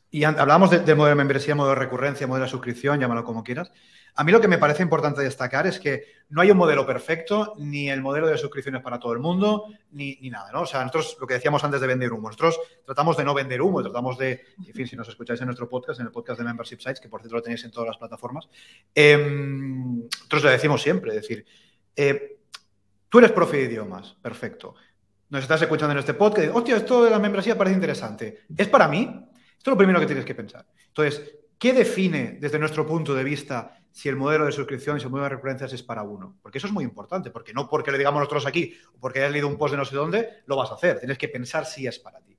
y 0.09 0.23
hablábamos 0.23 0.71
del 0.71 0.95
modelo 0.95 1.15
de 1.15 1.15
membresía, 1.15 1.55
modelo 1.55 1.75
de 1.75 1.85
recurrencia, 1.85 2.27
modelo 2.27 2.45
de 2.45 2.51
suscripción, 2.51 2.99
llámalo 2.99 3.23
como 3.23 3.43
quieras. 3.43 3.71
A 4.15 4.23
mí 4.23 4.31
lo 4.31 4.41
que 4.41 4.47
me 4.47 4.57
parece 4.57 4.83
importante 4.83 5.21
destacar 5.21 5.67
es 5.67 5.79
que 5.79 6.05
no 6.29 6.41
hay 6.41 6.51
un 6.51 6.57
modelo 6.57 6.85
perfecto, 6.85 7.53
ni 7.57 7.89
el 7.89 8.01
modelo 8.01 8.27
de 8.27 8.37
suscripciones 8.37 8.81
para 8.81 8.99
todo 8.99 9.13
el 9.13 9.19
mundo, 9.19 9.67
ni, 9.91 10.17
nada, 10.29 10.51
¿no? 10.51 10.61
O 10.61 10.65
sea, 10.65 10.81
nosotros, 10.81 11.17
lo 11.19 11.27
que 11.27 11.35
decíamos 11.35 11.63
antes 11.63 11.81
de 11.81 11.87
vender 11.87 12.11
humo, 12.11 12.27
nosotros 12.27 12.59
tratamos 12.85 13.17
de 13.17 13.23
no 13.23 13.33
vender 13.33 13.61
humo, 13.61 13.81
tratamos 13.81 14.17
de, 14.17 14.45
en 14.65 14.73
fin, 14.73 14.87
si 14.87 14.95
nos 14.95 15.07
escucháis 15.07 15.39
en 15.41 15.47
nuestro 15.47 15.67
podcast, 15.69 15.99
en 15.99 16.07
el 16.07 16.11
podcast 16.11 16.39
de 16.39 16.45
Membership 16.45 16.79
Sites, 16.79 16.99
que 16.99 17.09
por 17.09 17.21
cierto 17.21 17.37
lo 17.37 17.41
tenéis 17.41 17.63
en 17.63 17.71
todas 17.71 17.87
las 17.87 17.97
plataformas, 17.97 18.49
em, 18.93 20.01
nosotros 20.03 20.43
le 20.43 20.51
decimos 20.51 20.81
siempre, 20.81 21.15
es 21.15 21.21
decir, 21.21 21.45
eh, 21.95 22.39
tú 23.09 23.19
eres 23.19 23.31
profe 23.31 23.57
de 23.57 23.63
idiomas, 23.63 24.15
perfecto. 24.21 24.75
Nos 25.29 25.43
estás 25.43 25.61
escuchando 25.61 25.93
en 25.93 25.99
este 25.99 26.13
podcast, 26.13 26.49
hostia, 26.53 26.77
esto 26.77 27.03
de 27.03 27.09
la 27.09 27.19
membresía 27.19 27.57
parece 27.57 27.75
interesante. 27.75 28.41
¿Es 28.57 28.67
para 28.67 28.87
mí? 28.87 28.99
Esto 29.57 29.69
es 29.69 29.73
lo 29.73 29.77
primero 29.77 29.99
que 29.99 30.05
tienes 30.05 30.25
que 30.25 30.35
pensar. 30.35 30.65
Entonces, 30.87 31.40
¿qué 31.61 31.73
define 31.73 32.39
desde 32.41 32.57
nuestro 32.57 32.87
punto 32.87 33.13
de 33.13 33.23
vista 33.23 33.77
si 33.91 34.09
el 34.09 34.15
modelo 34.15 34.45
de 34.45 34.51
suscripción, 34.51 34.99
si 34.99 35.05
el 35.05 35.11
modelo 35.11 35.25
de 35.25 35.35
recurrencias 35.35 35.71
es 35.73 35.83
para 35.83 36.01
uno. 36.01 36.37
Porque 36.41 36.57
eso 36.57 36.65
es 36.65 36.73
muy 36.73 36.83
importante, 36.83 37.29
porque 37.29 37.53
no 37.53 37.69
porque 37.69 37.91
le 37.91 37.99
digamos 37.99 38.19
nosotros 38.19 38.47
aquí 38.47 38.73
o 38.95 38.99
porque 38.99 39.19
hayas 39.19 39.31
leído 39.31 39.47
un 39.47 39.59
post 39.59 39.73
de 39.73 39.77
no 39.77 39.85
sé 39.85 39.95
dónde, 39.95 40.29
lo 40.47 40.55
vas 40.55 40.71
a 40.71 40.73
hacer. 40.73 40.97
Tienes 40.99 41.19
que 41.19 41.27
pensar 41.27 41.65
si 41.67 41.85
es 41.85 41.99
para 41.99 42.19
ti. 42.21 42.35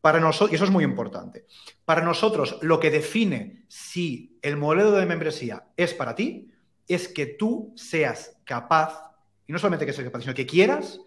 Para 0.00 0.18
nosotros, 0.18 0.50
y 0.50 0.54
eso 0.56 0.64
es 0.64 0.70
muy 0.70 0.82
importante, 0.82 1.46
para 1.84 2.02
nosotros 2.02 2.58
lo 2.62 2.80
que 2.80 2.90
define 2.90 3.66
si 3.68 4.38
el 4.42 4.56
modelo 4.56 4.90
de 4.92 5.06
membresía 5.06 5.66
es 5.76 5.94
para 5.94 6.14
ti 6.14 6.50
es 6.88 7.06
que 7.06 7.26
tú 7.26 7.72
seas 7.76 8.36
capaz, 8.44 9.12
y 9.46 9.52
no 9.52 9.60
solamente 9.60 9.86
que 9.86 9.92
seas 9.92 10.06
capaz, 10.06 10.22
sino 10.22 10.34
que 10.34 10.46
quieras 10.46 11.00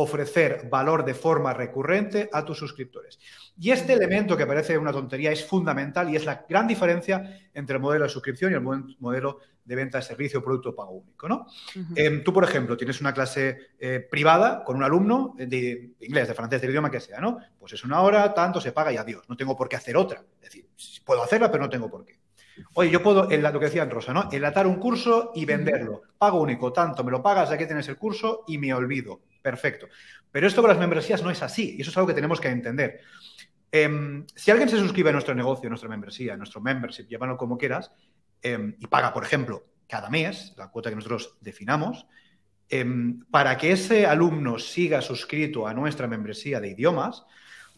ofrecer 0.00 0.68
valor 0.70 1.04
de 1.04 1.12
forma 1.12 1.52
recurrente 1.52 2.30
a 2.32 2.44
tus 2.44 2.58
suscriptores. 2.58 3.18
Y 3.58 3.72
este 3.72 3.94
elemento 3.94 4.36
que 4.36 4.46
parece 4.46 4.78
una 4.78 4.92
tontería 4.92 5.32
es 5.32 5.44
fundamental 5.44 6.08
y 6.08 6.14
es 6.14 6.24
la 6.24 6.46
gran 6.48 6.68
diferencia 6.68 7.40
entre 7.52 7.76
el 7.76 7.82
modelo 7.82 8.04
de 8.04 8.10
suscripción 8.10 8.52
y 8.52 8.54
el 8.54 8.60
modelo 8.60 9.40
de 9.64 9.74
venta 9.74 9.98
de 9.98 10.04
servicio 10.04 10.38
o 10.38 10.42
producto 10.42 10.74
pago 10.74 10.92
único. 10.92 11.28
¿no? 11.28 11.46
Em, 11.96 12.22
tú, 12.22 12.32
por 12.32 12.44
ejemplo, 12.44 12.76
tienes 12.76 13.00
una 13.00 13.12
clase 13.12 13.72
eh, 13.78 14.06
privada 14.08 14.62
con 14.62 14.76
un 14.76 14.84
alumno 14.84 15.34
de 15.36 15.90
inglés, 16.00 16.28
de 16.28 16.34
francés, 16.34 16.60
del 16.60 16.70
idioma 16.70 16.92
que 16.92 17.00
sea, 17.00 17.20
¿no? 17.20 17.38
Pues 17.58 17.72
es 17.72 17.84
una 17.84 18.00
hora, 18.00 18.32
tanto 18.32 18.60
se 18.60 18.70
paga 18.70 18.92
y 18.92 18.96
adiós. 18.96 19.28
No 19.28 19.36
tengo 19.36 19.56
por 19.56 19.68
qué 19.68 19.76
hacer 19.76 19.96
otra. 19.96 20.22
Es 20.40 20.52
decir, 20.52 20.68
puedo 21.04 21.24
hacerla, 21.24 21.50
pero 21.50 21.64
no 21.64 21.70
tengo 21.70 21.90
por 21.90 22.04
qué. 22.04 22.20
Oye, 22.74 22.90
yo 22.90 23.02
puedo, 23.02 23.24
lo 23.24 23.60
que 23.60 23.66
decía 23.66 23.84
Rosa, 23.84 24.12
¿no? 24.12 24.28
Enlatar 24.30 24.66
un 24.66 24.76
curso 24.76 25.32
y 25.34 25.44
venderlo. 25.44 26.02
Pago 26.16 26.40
único, 26.40 26.72
tanto, 26.72 27.04
me 27.04 27.10
lo 27.10 27.22
pagas, 27.22 27.50
ya 27.50 27.58
que 27.58 27.66
tienes 27.66 27.88
el 27.88 27.96
curso 27.96 28.44
y 28.46 28.58
me 28.58 28.72
olvido. 28.72 29.20
Perfecto. 29.48 29.88
Pero 30.30 30.46
esto 30.46 30.60
con 30.60 30.68
las 30.68 30.78
membresías 30.78 31.22
no 31.22 31.30
es 31.30 31.42
así 31.42 31.76
y 31.78 31.80
eso 31.80 31.90
es 31.90 31.96
algo 31.96 32.08
que 32.08 32.14
tenemos 32.14 32.38
que 32.38 32.48
entender. 32.48 33.00
Em, 33.72 34.26
si 34.34 34.50
alguien 34.50 34.68
se 34.68 34.76
suscribe 34.76 35.08
a 35.08 35.12
nuestro 35.14 35.34
negocio, 35.34 35.68
a 35.68 35.70
nuestra 35.70 35.88
membresía, 35.88 36.34
a 36.34 36.36
nuestro 36.36 36.60
membership, 36.60 37.06
llámalo 37.08 37.38
como 37.38 37.56
quieras, 37.56 37.90
em, 38.42 38.76
y 38.78 38.86
paga, 38.88 39.14
por 39.14 39.24
ejemplo, 39.24 39.64
cada 39.88 40.10
mes, 40.10 40.52
la 40.58 40.68
cuota 40.68 40.90
que 40.90 40.96
nosotros 40.96 41.38
definamos, 41.40 42.06
em, 42.68 43.20
para 43.30 43.56
que 43.56 43.72
ese 43.72 44.04
alumno 44.04 44.58
siga 44.58 45.00
suscrito 45.00 45.66
a 45.66 45.72
nuestra 45.72 46.06
membresía 46.06 46.60
de 46.60 46.68
idiomas, 46.68 47.24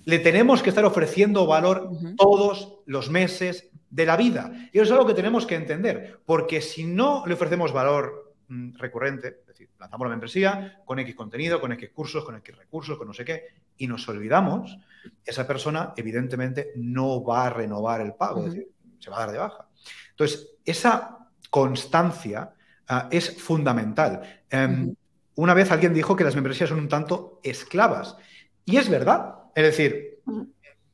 le 0.04 0.18
tenemos 0.18 0.64
que 0.64 0.70
estar 0.70 0.84
ofreciendo 0.84 1.46
valor 1.46 1.88
todos 2.16 2.80
los 2.86 3.10
meses 3.10 3.70
de 3.90 4.06
la 4.06 4.16
vida. 4.16 4.50
Y 4.72 4.78
eso 4.78 4.86
es 4.86 4.90
algo 4.90 5.06
que 5.06 5.14
tenemos 5.14 5.46
que 5.46 5.54
entender, 5.54 6.18
porque 6.26 6.60
si 6.62 6.84
no 6.84 7.24
le 7.26 7.34
ofrecemos 7.34 7.72
valor 7.72 8.34
mm, 8.48 8.76
recurrente, 8.76 9.44
decir, 9.60 9.74
lanzamos 9.78 10.06
la 10.06 10.10
membresía 10.10 10.80
con 10.84 10.98
X 10.98 11.14
contenido, 11.14 11.60
con 11.60 11.72
X 11.72 11.90
cursos, 11.90 12.24
con 12.24 12.36
X 12.36 12.56
recursos, 12.56 12.98
con 12.98 13.06
no 13.08 13.14
sé 13.14 13.24
qué, 13.24 13.44
y 13.76 13.86
nos 13.86 14.08
olvidamos, 14.08 14.78
esa 15.24 15.46
persona 15.46 15.92
evidentemente 15.96 16.72
no 16.76 17.22
va 17.22 17.46
a 17.46 17.50
renovar 17.50 18.00
el 18.00 18.14
pago, 18.14 18.40
es 18.40 18.52
decir, 18.52 18.68
se 18.98 19.10
va 19.10 19.16
a 19.16 19.20
dar 19.20 19.32
de 19.32 19.38
baja. 19.38 19.68
Entonces, 20.10 20.50
esa 20.64 21.28
constancia 21.48 22.52
ah, 22.88 23.08
es 23.10 23.40
fundamental. 23.40 24.42
Em, 24.50 24.94
una 25.36 25.54
vez 25.54 25.70
alguien 25.70 25.94
dijo 25.94 26.16
que 26.16 26.24
las 26.24 26.34
membresías 26.34 26.68
son 26.68 26.78
un 26.78 26.88
tanto 26.88 27.40
esclavas, 27.42 28.16
y 28.64 28.76
es 28.76 28.88
verdad. 28.88 29.34
Es 29.54 29.64
decir, 29.64 30.20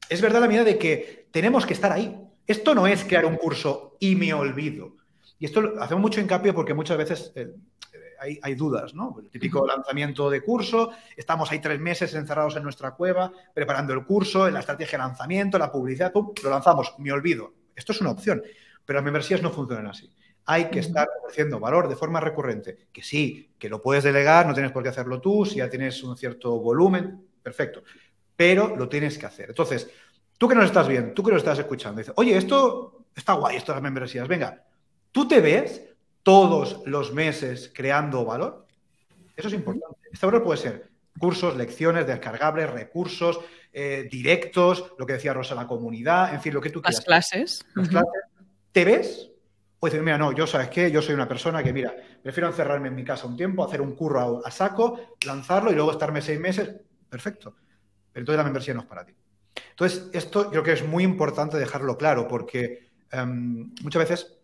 es 0.08 0.20
verdad 0.20 0.40
la 0.40 0.48
medida 0.48 0.64
de 0.64 0.78
que 0.78 1.28
tenemos 1.30 1.66
que 1.66 1.74
estar 1.74 1.92
ahí. 1.92 2.16
Esto 2.46 2.74
no 2.74 2.86
es 2.86 3.04
crear 3.04 3.26
un 3.26 3.36
curso 3.36 3.96
y 4.00 4.14
me 4.14 4.32
olvido. 4.32 4.96
Y 5.38 5.44
esto 5.44 5.74
hacemos 5.80 6.00
mucho 6.00 6.20
hincapié 6.20 6.52
porque 6.52 6.74
muchas 6.74 6.96
veces 6.96 7.32
eh, 7.34 7.52
hay, 8.20 8.54
dudas, 8.54 8.94
¿no? 8.94 9.16
El 9.20 9.30
típico 9.30 9.66
lanzamiento 9.66 10.30
de 10.30 10.42
curso, 10.42 10.90
estamos 11.16 11.50
ahí 11.50 11.60
tres 11.60 11.78
meses 11.78 12.14
encerrados 12.14 12.56
en 12.56 12.62
nuestra 12.62 12.92
cueva, 12.92 13.32
preparando 13.54 13.92
el 13.92 14.04
curso, 14.04 14.48
la 14.50 14.60
estrategia 14.60 14.98
de 14.98 15.04
lanzamiento, 15.04 15.58
la 15.58 15.70
publicidad, 15.70 16.12
lo 16.14 16.50
lanzamos, 16.50 16.94
me 16.98 17.12
olvido. 17.12 17.52
Esto 17.74 17.92
es 17.92 18.00
una 18.00 18.10
opción, 18.10 18.42
pero 18.84 18.98
las 18.98 19.04
membresías 19.04 19.42
no 19.42 19.50
funcionan 19.50 19.88
así. 19.88 20.10
Hay 20.46 20.70
que 20.70 20.78
estar 20.78 21.08
ofreciendo 21.20 21.58
valor 21.58 21.88
de 21.88 21.96
forma 21.96 22.20
recurrente. 22.20 22.88
Que 22.92 23.02
sí, 23.02 23.54
que 23.58 23.68
lo 23.68 23.82
puedes 23.82 24.04
delegar, 24.04 24.46
no 24.46 24.54
tienes 24.54 24.72
por 24.72 24.82
qué 24.82 24.90
hacerlo 24.90 25.20
tú, 25.20 25.44
si 25.44 25.56
ya 25.56 25.68
tienes 25.68 26.02
un 26.04 26.16
cierto 26.16 26.58
volumen, 26.60 27.26
perfecto. 27.42 27.82
Pero 28.36 28.76
lo 28.76 28.88
tienes 28.88 29.18
que 29.18 29.26
hacer. 29.26 29.48
Entonces, 29.48 29.90
tú 30.38 30.48
que 30.48 30.54
nos 30.54 30.66
estás 30.66 30.86
viendo, 30.86 31.12
tú 31.12 31.22
que 31.22 31.32
nos 31.32 31.38
estás 31.38 31.58
escuchando, 31.58 31.98
dices, 31.98 32.14
oye, 32.16 32.36
esto 32.36 33.06
está 33.14 33.32
guay, 33.34 33.56
esto 33.56 33.72
de 33.72 33.76
las 33.76 33.82
membresías, 33.82 34.28
venga, 34.28 34.64
¿tú 35.10 35.26
te 35.26 35.40
ves 35.40 35.95
todos 36.26 36.82
los 36.86 37.12
meses 37.12 37.70
creando 37.72 38.24
valor? 38.24 38.66
Eso 39.36 39.46
es 39.46 39.54
importante. 39.54 40.00
Este 40.12 40.26
valor 40.26 40.42
puede 40.42 40.58
ser 40.58 40.90
cursos, 41.16 41.56
lecciones, 41.56 42.04
descargables, 42.04 42.68
recursos, 42.68 43.38
eh, 43.72 44.08
directos, 44.10 44.92
lo 44.98 45.06
que 45.06 45.12
decía 45.12 45.32
Rosa, 45.32 45.54
la 45.54 45.68
comunidad, 45.68 46.34
en 46.34 46.40
fin, 46.40 46.52
lo 46.52 46.60
que 46.60 46.70
tú 46.70 46.82
quieras. 46.82 46.96
Las 46.96 47.04
clases. 47.04 47.66
Las 47.76 47.88
clases. 47.90 48.10
¿Te 48.72 48.84
ves? 48.84 49.30
O 49.78 49.86
decir, 49.86 50.02
mira, 50.02 50.18
no, 50.18 50.32
yo 50.32 50.48
sabes 50.48 50.68
qué, 50.68 50.90
yo 50.90 51.00
soy 51.00 51.14
una 51.14 51.28
persona 51.28 51.62
que, 51.62 51.72
mira, 51.72 51.94
prefiero 52.20 52.48
encerrarme 52.48 52.88
en 52.88 52.96
mi 52.96 53.04
casa 53.04 53.28
un 53.28 53.36
tiempo, 53.36 53.64
hacer 53.64 53.80
un 53.80 53.94
curro 53.94 54.42
a, 54.44 54.48
a 54.48 54.50
saco, 54.50 55.14
lanzarlo 55.24 55.70
y 55.70 55.76
luego 55.76 55.92
estarme 55.92 56.20
seis 56.20 56.40
meses. 56.40 56.74
Perfecto. 57.08 57.54
Pero 58.12 58.22
entonces 58.22 58.38
la 58.38 58.44
membresía 58.44 58.74
no 58.74 58.80
es 58.80 58.86
para 58.86 59.06
ti. 59.06 59.14
Entonces, 59.70 60.08
esto 60.12 60.50
creo 60.50 60.64
que 60.64 60.72
es 60.72 60.84
muy 60.84 61.04
importante 61.04 61.56
dejarlo 61.56 61.96
claro 61.96 62.26
porque 62.26 62.88
em, 63.12 63.72
muchas 63.82 64.08
veces, 64.08 64.35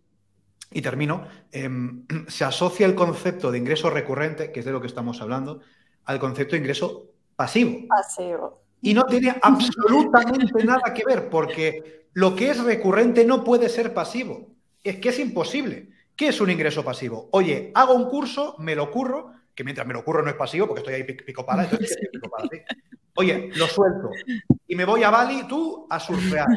y 0.74 0.82
termino, 0.82 1.26
em, 1.50 2.06
se 2.28 2.44
asocia 2.44 2.86
el 2.86 2.94
concepto 2.94 3.50
de 3.50 3.58
ingreso 3.58 3.90
recurrente, 3.90 4.52
que 4.52 4.60
es 4.60 4.66
de 4.66 4.72
lo 4.72 4.80
que 4.80 4.86
estamos 4.86 5.20
hablando, 5.20 5.60
al 6.04 6.18
concepto 6.18 6.52
de 6.52 6.58
ingreso 6.60 7.10
pasivo. 7.36 7.86
Pasivo. 7.88 8.62
Y 8.80 8.94
no 8.94 9.04
tiene 9.04 9.34
absolutamente 9.42 10.64
nada 10.64 10.92
que 10.94 11.04
ver 11.04 11.28
porque 11.28 12.06
lo 12.14 12.34
que 12.34 12.50
es 12.50 12.62
recurrente 12.62 13.24
no 13.24 13.44
puede 13.44 13.68
ser 13.68 13.94
pasivo. 13.94 14.48
Es 14.82 14.96
que 14.96 15.10
es 15.10 15.18
imposible. 15.18 15.90
¿Qué 16.16 16.28
es 16.28 16.40
un 16.40 16.50
ingreso 16.50 16.84
pasivo? 16.84 17.28
Oye, 17.32 17.70
hago 17.74 17.94
un 17.94 18.08
curso, 18.08 18.56
me 18.58 18.74
lo 18.74 18.90
curro, 18.90 19.32
que 19.54 19.64
mientras 19.64 19.86
me 19.86 19.94
lo 19.94 20.04
curro 20.04 20.22
no 20.22 20.30
es 20.30 20.36
pasivo 20.36 20.66
porque 20.66 20.80
estoy 20.80 20.94
ahí 20.94 21.04
pico 21.04 21.44
para, 21.46 21.64
entonces 21.64 21.96
pico 22.12 22.28
para, 22.28 22.48
Oye, 23.14 23.50
lo 23.54 23.66
suelto 23.66 24.10
y 24.66 24.74
me 24.74 24.84
voy 24.84 25.02
a 25.02 25.10
Bali, 25.10 25.46
tú 25.46 25.86
a 25.90 26.00
surfear. 26.00 26.48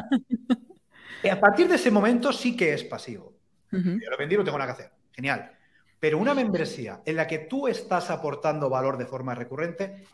Y 1.22 1.28
a 1.28 1.38
partir 1.38 1.68
de 1.68 1.74
ese 1.74 1.90
momento 1.90 2.32
sí 2.32 2.56
que 2.56 2.72
es 2.72 2.82
pasivo. 2.84 3.35
Yo 3.84 4.10
lo 4.10 4.16
vendí, 4.16 4.36
no 4.36 4.44
tengo 4.44 4.58
nada 4.58 4.74
que 4.74 4.82
hacer. 4.82 4.92
Genial. 5.12 5.50
Pero 5.98 6.18
una 6.18 6.34
membresía 6.34 7.00
en 7.04 7.16
la 7.16 7.26
que 7.26 7.38
tú 7.38 7.68
estás 7.68 8.10
aportando 8.10 8.68
valor 8.68 8.98
de 8.98 9.06
forma 9.06 9.34
recurrente, 9.34 10.04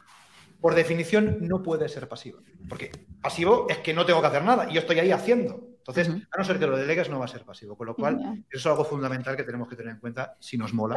por 0.61 0.75
definición 0.75 1.39
no 1.41 1.63
puede 1.63 1.89
ser 1.89 2.09
pasivo. 2.09 2.41
Porque 2.69 2.91
pasivo 3.21 3.67
es 3.69 3.79
que 3.79 3.93
no 3.93 4.07
tengo 4.07 4.21
que 4.21 4.29
hacer 4.29 4.45
nada 4.45 4.71
y 4.71 4.75
yo 4.75 4.81
estoy 4.81 5.01
ahí 5.01 5.11
haciendo. 5.11 5.69
Entonces, 5.79 6.09
a 6.09 6.39
no 6.39 6.45
ser 6.45 6.61
que 6.61 6.67
lo 6.69 6.77
delegues, 6.77 7.11
no 7.11 7.19
va 7.19 7.25
a 7.25 7.29
ser 7.29 7.45
pasivo. 7.45 7.77
Con 7.77 7.89
lo 7.89 7.97
cual, 7.97 8.45
eso 8.49 8.59
es 8.59 8.67
algo 8.67 8.85
fundamental 8.85 9.37
que 9.37 9.43
tenemos 9.43 9.69
que 9.69 9.75
tener 9.75 9.95
en 9.95 9.99
cuenta 9.99 10.37
si 10.39 10.57
nos 10.57 10.73
mola. 10.73 10.97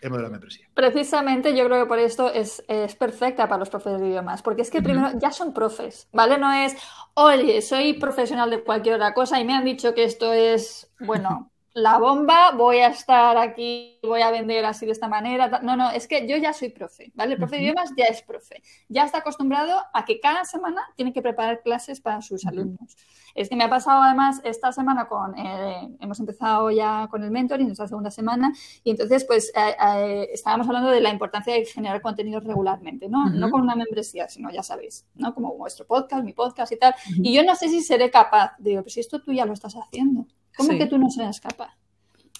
el 0.00 0.10
modelo 0.10 0.28
de 0.28 0.32
membresía. 0.32 0.68
Precisamente 0.74 1.56
yo 1.56 1.64
creo 1.66 1.82
que 1.82 1.88
por 1.88 2.00
esto 2.00 2.32
es, 2.32 2.62
perfecta 2.98 3.48
para 3.48 3.60
los 3.60 3.70
profes 3.70 4.00
de 4.00 4.08
idiomas, 4.08 4.42
porque 4.42 4.62
es 4.62 4.70
que 4.70 4.82
primero 4.82 5.10
ya 5.18 5.30
son 5.30 5.54
profes, 5.54 6.08
¿vale? 6.12 6.36
No 6.36 6.52
es, 6.52 6.76
oye, 7.14 7.62
soy 7.62 7.94
profesional 7.94 8.50
de 8.50 8.64
cualquier 8.64 8.96
otra 8.96 9.14
cosa 9.14 9.40
y 9.40 9.44
me 9.44 9.54
han 9.54 9.64
dicho 9.64 9.94
que 9.94 10.04
esto 10.04 10.32
es, 10.32 10.90
bueno, 10.98 11.52
la 11.74 11.98
bomba, 11.98 12.52
voy 12.52 12.78
a 12.78 12.88
estar 12.88 13.36
aquí, 13.36 13.98
voy 14.02 14.22
a 14.22 14.30
vender 14.30 14.64
así 14.64 14.86
de 14.86 14.92
esta 14.92 15.08
manera. 15.08 15.60
No, 15.62 15.76
no, 15.76 15.90
es 15.90 16.08
que 16.08 16.26
yo 16.26 16.36
ya 16.36 16.52
soy 16.52 16.70
profe, 16.70 17.12
¿vale? 17.14 17.32
El 17.32 17.38
profe 17.38 17.56
de 17.56 17.62
idiomas 17.62 17.92
ya 17.96 18.06
es 18.06 18.22
profe. 18.22 18.62
Ya 18.88 19.04
está 19.04 19.18
acostumbrado 19.18 19.80
a 19.92 20.04
que 20.04 20.18
cada 20.20 20.44
semana 20.44 20.82
tiene 20.96 21.12
que 21.12 21.22
preparar 21.22 21.62
clases 21.62 22.00
para 22.00 22.20
sus 22.22 22.46
alumnos. 22.46 22.96
Es 23.34 23.48
que 23.48 23.54
me 23.54 23.64
ha 23.64 23.70
pasado 23.70 24.02
además 24.02 24.40
esta 24.42 24.72
semana 24.72 25.06
con, 25.06 25.38
eh, 25.38 25.88
hemos 26.00 26.18
empezado 26.18 26.70
ya 26.70 27.06
con 27.10 27.22
el 27.22 27.30
mentoring, 27.30 27.70
esta 27.70 27.86
segunda 27.86 28.10
semana, 28.10 28.52
y 28.82 28.90
entonces 28.90 29.24
pues 29.24 29.52
eh, 29.54 29.76
eh, 29.94 30.28
estábamos 30.32 30.66
hablando 30.66 30.90
de 30.90 31.00
la 31.00 31.10
importancia 31.10 31.54
de 31.54 31.64
generar 31.64 32.00
contenidos 32.00 32.42
regularmente, 32.42 33.08
¿no? 33.08 33.28
No 33.30 33.50
con 33.50 33.60
una 33.60 33.76
membresía, 33.76 34.28
sino 34.28 34.50
ya 34.50 34.62
sabéis, 34.64 35.06
¿no? 35.14 35.34
Como 35.34 35.54
vuestro 35.54 35.86
podcast, 35.86 36.24
mi 36.24 36.32
podcast 36.32 36.72
y 36.72 36.78
tal. 36.78 36.94
Y 37.22 37.32
yo 37.32 37.44
no 37.44 37.54
sé 37.54 37.68
si 37.68 37.82
seré 37.82 38.10
capaz, 38.10 38.54
digo, 38.58 38.82
pues 38.82 38.94
si 38.94 39.00
esto 39.00 39.20
tú 39.22 39.32
ya 39.32 39.44
lo 39.44 39.52
estás 39.52 39.74
haciendo. 39.74 40.26
¿Cómo 40.58 40.78
que 40.78 40.86
tú 40.86 40.98
no 40.98 41.08
seas 41.10 41.40
capaz? 41.40 41.74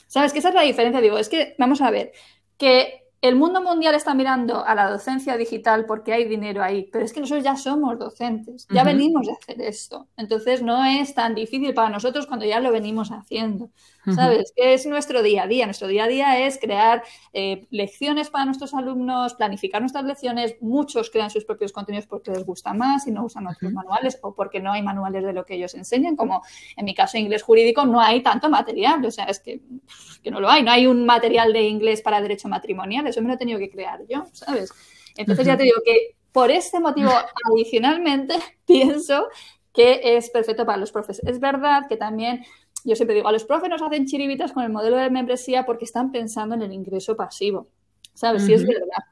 ¿Sabes? 0.08 0.32
Que 0.32 0.40
esa 0.40 0.48
es 0.50 0.54
la 0.54 0.62
diferencia. 0.62 1.00
Digo, 1.00 1.18
es 1.18 1.28
que, 1.28 1.54
vamos 1.58 1.80
a 1.80 1.90
ver, 1.90 2.12
que 2.58 3.07
el 3.20 3.34
mundo 3.34 3.60
mundial 3.60 3.96
está 3.96 4.14
mirando 4.14 4.64
a 4.64 4.74
la 4.76 4.88
docencia 4.88 5.36
digital 5.36 5.86
porque 5.86 6.12
hay 6.12 6.24
dinero 6.24 6.62
ahí, 6.62 6.88
pero 6.92 7.04
es 7.04 7.12
que 7.12 7.20
nosotros 7.20 7.44
ya 7.44 7.56
somos 7.56 7.98
docentes, 7.98 8.66
ya 8.70 8.84
venimos 8.84 9.26
de 9.26 9.32
hacer 9.32 9.60
esto. 9.60 10.06
Entonces 10.16 10.62
no 10.62 10.84
es 10.84 11.14
tan 11.14 11.34
difícil 11.34 11.74
para 11.74 11.90
nosotros 11.90 12.26
cuando 12.26 12.46
ya 12.46 12.60
lo 12.60 12.70
venimos 12.70 13.10
haciendo. 13.10 13.70
¿Sabes? 14.14 14.52
Es 14.56 14.86
nuestro 14.86 15.22
día 15.22 15.42
a 15.42 15.46
día. 15.46 15.66
Nuestro 15.66 15.86
día 15.86 16.04
a 16.04 16.08
día 16.08 16.46
es 16.46 16.58
crear 16.58 17.02
eh, 17.32 17.66
lecciones 17.70 18.30
para 18.30 18.46
nuestros 18.46 18.72
alumnos, 18.72 19.34
planificar 19.34 19.82
nuestras 19.82 20.04
lecciones. 20.04 20.56
Muchos 20.60 21.10
crean 21.10 21.30
sus 21.30 21.44
propios 21.44 21.72
contenidos 21.72 22.06
porque 22.06 22.30
les 22.30 22.44
gusta 22.44 22.72
más 22.72 23.06
y 23.06 23.10
no 23.10 23.24
usan 23.24 23.46
otros 23.46 23.72
manuales 23.72 24.18
o 24.22 24.34
porque 24.34 24.60
no 24.60 24.72
hay 24.72 24.82
manuales 24.82 25.24
de 25.24 25.32
lo 25.32 25.44
que 25.44 25.56
ellos 25.56 25.74
enseñan, 25.74 26.16
como 26.16 26.42
en 26.76 26.84
mi 26.84 26.94
caso 26.94 27.18
inglés 27.18 27.42
jurídico 27.42 27.84
no 27.84 28.00
hay 28.00 28.22
tanto 28.22 28.48
material. 28.48 29.04
O 29.04 29.10
sea, 29.10 29.26
es 29.26 29.40
que, 29.40 29.60
que 30.22 30.30
no 30.30 30.40
lo 30.40 30.48
hay. 30.48 30.62
No 30.62 30.70
hay 30.70 30.86
un 30.86 31.04
material 31.04 31.52
de 31.52 31.64
inglés 31.64 32.00
para 32.00 32.20
derecho 32.20 32.48
matrimonial. 32.48 33.06
Eso 33.08 33.20
me 33.22 33.28
lo 33.28 33.34
he 33.34 33.38
tenido 33.38 33.58
que 33.58 33.70
crear 33.70 34.00
yo, 34.08 34.26
¿sabes? 34.32 34.72
Entonces 35.16 35.46
ya 35.46 35.56
te 35.56 35.64
digo 35.64 35.80
que 35.84 36.16
por 36.32 36.50
este 36.50 36.80
motivo, 36.80 37.10
adicionalmente, 37.52 38.34
pienso 38.66 39.28
que 39.72 40.00
es 40.16 40.30
perfecto 40.30 40.66
para 40.66 40.78
los 40.78 40.92
profes. 40.92 41.20
Es 41.24 41.40
verdad 41.40 41.82
que 41.88 41.96
también 41.96 42.44
yo 42.84 42.96
siempre 42.96 43.14
digo, 43.14 43.28
a 43.28 43.32
los 43.32 43.44
profes 43.44 43.68
nos 43.68 43.82
hacen 43.82 44.06
chiribitas 44.06 44.52
con 44.52 44.62
el 44.62 44.70
modelo 44.70 44.96
de 44.96 45.10
membresía 45.10 45.66
porque 45.66 45.84
están 45.84 46.12
pensando 46.12 46.54
en 46.54 46.62
el 46.62 46.72
ingreso 46.72 47.16
pasivo. 47.16 47.68
¿Sabes? 48.14 48.44
Sí, 48.44 48.52
es 48.52 48.66
verdad. 48.66 49.04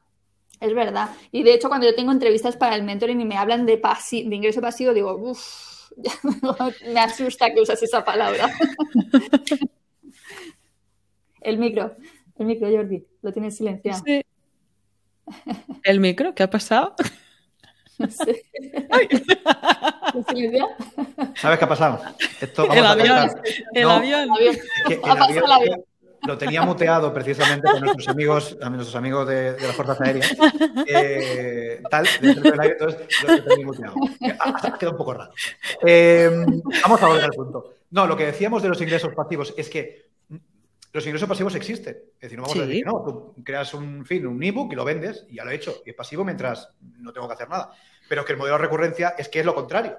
Es 0.60 0.74
verdad. 0.74 1.10
Y 1.30 1.42
de 1.42 1.54
hecho, 1.54 1.68
cuando 1.68 1.86
yo 1.86 1.94
tengo 1.94 2.12
entrevistas 2.12 2.56
para 2.56 2.74
el 2.74 2.82
mentoring 2.82 3.20
y 3.20 3.24
me 3.24 3.36
hablan 3.36 3.66
de, 3.66 3.76
de 3.76 4.36
ingreso 4.36 4.60
pasivo, 4.60 4.94
digo, 4.94 5.14
uff, 5.16 5.90
me 6.92 7.00
asusta 7.00 7.52
que 7.52 7.60
usas 7.60 7.82
esa 7.82 8.04
palabra. 8.04 8.50
el 11.40 11.58
micro, 11.58 11.94
el 12.38 12.46
micro, 12.46 12.70
Jordi, 12.70 13.04
lo 13.22 13.32
tienes 13.32 13.56
silenciado. 13.56 14.02
Sí. 14.04 14.22
¿El 15.82 16.00
micro? 16.00 16.34
¿Qué 16.34 16.42
ha 16.42 16.50
pasado? 16.50 16.94
¿Sabes 21.36 21.58
qué 21.58 21.64
ha 21.64 21.68
pasado? 21.68 22.00
el, 22.40 22.84
avión, 22.84 23.30
el, 23.72 23.88
avión. 23.88 24.28
Lo 26.26 26.36
tenía 26.36 26.60
muteado 26.62 27.14
precisamente 27.14 27.70
con 27.70 27.80
nuestros 27.80 28.08
amigos, 28.08 28.56
a 28.60 28.68
nuestros 28.68 28.96
amigos 28.96 29.28
de, 29.28 29.56
las 29.60 29.74
fuerzas 29.74 29.98
aéreas. 30.00 30.36
Eh, 30.86 31.80
tal, 31.90 32.06
del 32.20 32.60
aire, 32.60 32.76
entonces 32.78 33.06
lo 33.26 33.44
tenía 33.44 33.66
muteado. 33.66 33.94
Ha 34.40 34.78
quedado 34.78 34.92
un 34.92 34.98
poco 34.98 35.14
raro. 35.14 35.32
Eh, 35.86 36.30
vamos 36.82 37.02
a 37.02 37.06
volver 37.06 37.24
al 37.24 37.30
punto. 37.30 37.76
No, 37.90 38.06
lo 38.06 38.16
que 38.16 38.26
decíamos 38.26 38.62
de 38.62 38.68
los 38.68 38.80
ingresos 38.80 39.14
pasivos 39.14 39.54
es 39.56 39.70
que 39.70 40.05
los 40.96 41.06
ingresos 41.06 41.28
pasivos 41.28 41.54
existen. 41.54 41.96
Es 42.14 42.20
decir, 42.22 42.38
no 42.38 42.42
vamos 42.42 42.58
a 42.58 42.66
decir 42.66 42.84
que 42.84 42.90
no, 42.90 43.04
tú 43.04 43.44
creas 43.44 43.72
un 43.74 44.04
fin, 44.04 44.26
un 44.26 44.42
ebook 44.42 44.72
y 44.72 44.76
lo 44.76 44.84
vendes 44.84 45.26
y 45.28 45.36
ya 45.36 45.44
lo 45.44 45.50
he 45.50 45.54
hecho. 45.54 45.82
Y 45.84 45.90
es 45.90 45.96
pasivo 45.96 46.24
mientras 46.24 46.70
no 46.98 47.12
tengo 47.12 47.28
que 47.28 47.34
hacer 47.34 47.48
nada. 47.48 47.72
Pero 48.08 48.24
que 48.24 48.32
el 48.32 48.38
modelo 48.38 48.56
de 48.56 48.62
recurrencia 48.62 49.14
es 49.16 49.28
que 49.28 49.40
es 49.40 49.46
lo 49.46 49.54
contrario. 49.54 49.96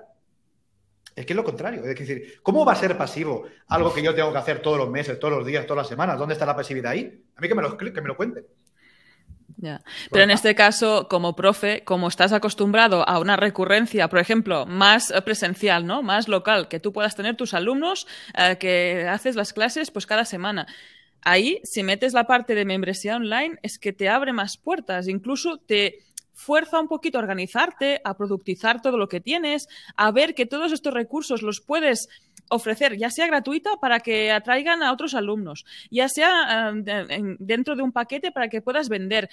Es 1.15 1.25
que 1.25 1.33
es 1.33 1.37
lo 1.37 1.43
contrario. 1.43 1.83
Es 1.83 1.97
decir, 1.97 2.39
¿cómo 2.43 2.65
va 2.65 2.73
a 2.73 2.75
ser 2.75 2.97
pasivo 2.97 3.45
algo 3.67 3.93
que 3.93 4.03
yo 4.03 4.13
tengo 4.13 4.31
que 4.31 4.37
hacer 4.37 4.61
todos 4.61 4.77
los 4.77 4.89
meses, 4.89 5.19
todos 5.19 5.35
los 5.37 5.45
días, 5.45 5.65
todas 5.65 5.83
las 5.83 5.87
semanas? 5.87 6.17
¿Dónde 6.17 6.33
está 6.33 6.45
la 6.45 6.55
pasividad 6.55 6.91
ahí? 6.91 7.23
A 7.35 7.41
mí 7.41 7.47
que 7.47 7.55
me 7.55 7.61
lo, 7.61 7.75
que 7.75 8.01
me 8.01 8.07
lo 8.07 8.15
cuenten. 8.15 8.45
Ya. 9.57 9.81
Pero 10.11 10.23
en 10.23 10.29
este 10.31 10.53
caso, 10.53 11.07
como 11.09 11.35
profe, 11.35 11.83
como 11.83 12.07
estás 12.07 12.31
acostumbrado 12.31 13.07
a 13.09 13.19
una 13.19 13.35
recurrencia, 13.35 14.07
por 14.07 14.19
ejemplo, 14.19 14.67
más 14.67 15.11
presencial, 15.25 15.87
¿no? 15.87 16.03
Más 16.03 16.27
local, 16.27 16.67
que 16.67 16.79
tú 16.79 16.93
puedas 16.93 17.15
tener 17.15 17.35
tus 17.35 17.55
alumnos 17.55 18.07
eh, 18.37 18.57
que 18.59 19.07
haces 19.09 19.35
las 19.35 19.53
clases 19.53 19.89
pues 19.89 20.05
cada 20.05 20.25
semana. 20.25 20.67
Ahí, 21.23 21.59
si 21.63 21.81
metes 21.81 22.13
la 22.13 22.27
parte 22.27 22.53
de 22.53 22.65
membresía 22.65 23.15
online, 23.15 23.57
es 23.63 23.79
que 23.79 23.93
te 23.93 24.09
abre 24.09 24.31
más 24.31 24.57
puertas, 24.57 25.07
incluso 25.07 25.57
te 25.57 26.05
fuerza 26.33 26.79
un 26.79 26.87
poquito 26.87 27.17
a 27.17 27.21
organizarte, 27.21 27.99
a 28.03 28.15
productizar 28.15 28.79
todo 28.79 28.97
lo 28.97 29.09
que 29.09 29.19
tienes, 29.19 29.67
a 29.95 30.11
ver 30.11 30.35
que 30.35 30.45
todos 30.45 30.71
estos 30.71 30.93
recursos 30.93 31.41
los 31.41 31.61
puedes 31.61 32.09
ofrecer, 32.49 32.97
ya 32.97 33.09
sea 33.09 33.27
gratuita 33.27 33.77
para 33.81 33.99
que 33.99 34.31
atraigan 34.31 34.83
a 34.83 34.91
otros 34.91 35.13
alumnos, 35.13 35.65
ya 35.89 36.09
sea 36.09 36.73
eh, 36.85 37.35
dentro 37.39 37.75
de 37.75 37.83
un 37.83 37.91
paquete 37.91 38.31
para 38.31 38.49
que 38.49 38.61
puedas 38.61 38.89
vender. 38.89 39.29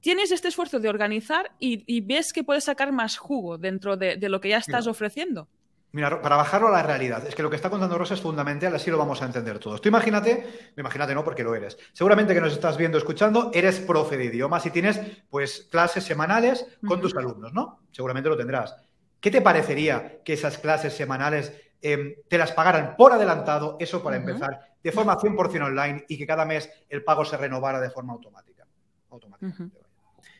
Tienes 0.00 0.32
este 0.32 0.48
esfuerzo 0.48 0.80
de 0.80 0.88
organizar 0.88 1.52
y, 1.58 2.00
ves 2.02 2.32
que 2.32 2.44
puedes 2.44 2.64
sacar 2.64 2.92
más 2.92 3.16
jugo 3.16 3.56
dentro 3.56 3.96
de, 3.96 4.18
lo 4.28 4.38
que 4.38 4.50
ya 4.50 4.58
estás 4.58 4.86
ofreciendo. 4.86 5.48
Mira, 5.92 6.20
para 6.20 6.36
bajarlo 6.36 6.68
a 6.68 6.72
la 6.72 6.82
realidad, 6.82 7.24
es 7.26 7.34
que 7.34 7.42
lo 7.42 7.48
que 7.48 7.56
está 7.56 7.70
contando 7.70 7.96
Rosa 7.96 8.14
es 8.14 8.20
fundamental, 8.20 8.74
así 8.74 8.90
lo 8.90 8.98
vamos 8.98 9.22
a 9.22 9.26
entender 9.26 9.60
todos. 9.60 9.80
Tú 9.80 9.88
imagínate, 9.88 10.72
imagínate 10.76 11.14
no 11.14 11.24
porque 11.24 11.44
lo 11.44 11.54
eres. 11.54 11.78
Seguramente 11.92 12.34
que 12.34 12.40
nos 12.40 12.52
estás 12.52 12.76
viendo, 12.76 12.98
escuchando, 12.98 13.50
eres 13.54 13.78
profe 13.78 14.18
de 14.18 14.24
idiomas 14.24 14.66
y 14.66 14.70
tienes 14.70 15.00
pues 15.30 15.68
clases 15.70 16.04
semanales 16.04 16.66
con 16.86 17.00
tus 17.00 17.14
alumnos, 17.14 17.54
¿no? 17.54 17.78
Seguramente 17.92 18.28
lo 18.28 18.36
tendrás. 18.36 18.74
¿Qué 19.20 19.30
te 19.30 19.40
parecería 19.40 20.20
que 20.22 20.34
esas 20.34 20.58
clases 20.58 20.92
semanales 20.92 21.54
Em, 21.86 22.14
te 22.28 22.38
las 22.38 22.50
pagaran 22.52 22.96
por 22.96 23.12
adelantado, 23.12 23.76
eso 23.78 24.02
para 24.02 24.16
empezar, 24.16 24.58
de 24.82 24.90
forma 24.90 25.18
100% 25.18 25.66
online 25.66 26.06
y 26.08 26.16
que 26.16 26.26
cada 26.26 26.46
mes 26.46 26.70
el 26.88 27.04
pago 27.04 27.26
se 27.26 27.36
renovara 27.36 27.78
de 27.78 27.90
forma 27.90 28.14
automática. 28.14 28.66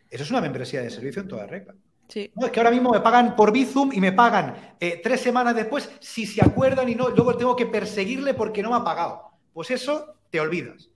Eso 0.08 0.22
es 0.22 0.30
una 0.30 0.40
membresía 0.40 0.80
de 0.80 0.88
servicio 0.88 1.20
en 1.20 1.28
toda 1.28 1.46
regla. 1.46 1.74
Sí. 2.08 2.32
es 2.34 2.50
que 2.50 2.60
ahora 2.60 2.70
mismo 2.70 2.90
me 2.90 3.00
pagan 3.00 3.36
por 3.36 3.52
Bizum 3.52 3.92
y 3.92 4.00
me 4.00 4.12
pagan 4.12 4.76
eh, 4.80 5.02
tres 5.04 5.20
semanas 5.20 5.54
después 5.54 5.90
si 6.00 6.24
se 6.24 6.42
acuerdan 6.42 6.88
y 6.88 6.94
no, 6.94 7.10
luego 7.10 7.36
tengo 7.36 7.54
que 7.54 7.66
perseguirle 7.66 8.32
porque 8.32 8.62
no 8.62 8.70
me 8.70 8.76
ha 8.76 8.84
pagado. 8.84 9.32
Pues 9.52 9.70
eso 9.70 10.16
te 10.30 10.40
olvidas. 10.40 10.88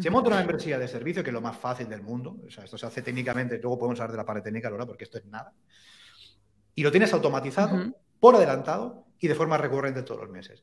Se 0.00 0.10
monta 0.10 0.30
una 0.30 0.38
membresía 0.38 0.80
de 0.80 0.88
servicio, 0.88 1.22
que 1.22 1.30
es 1.30 1.34
lo 1.34 1.40
más 1.40 1.56
fácil 1.56 1.88
del 1.88 2.02
mundo. 2.02 2.38
O 2.44 2.50
sea, 2.50 2.64
esto 2.64 2.76
se 2.76 2.86
hace 2.86 3.02
técnicamente, 3.02 3.60
luego 3.62 3.78
podemos 3.78 4.00
hablar 4.00 4.10
de 4.10 4.16
la 4.16 4.26
parte 4.26 4.42
técnica 4.42 4.66
ahora 4.66 4.84
porque 4.84 5.04
esto 5.04 5.18
es 5.18 5.26
nada. 5.26 5.52
Y 6.74 6.82
lo 6.82 6.90
tienes 6.90 7.12
automatizado, 7.12 7.92
por 8.18 8.34
adelantado, 8.34 9.06
y 9.22 9.28
de 9.28 9.34
forma 9.34 9.56
recurrente 9.56 10.02
todos 10.02 10.20
los 10.22 10.30
meses. 10.30 10.62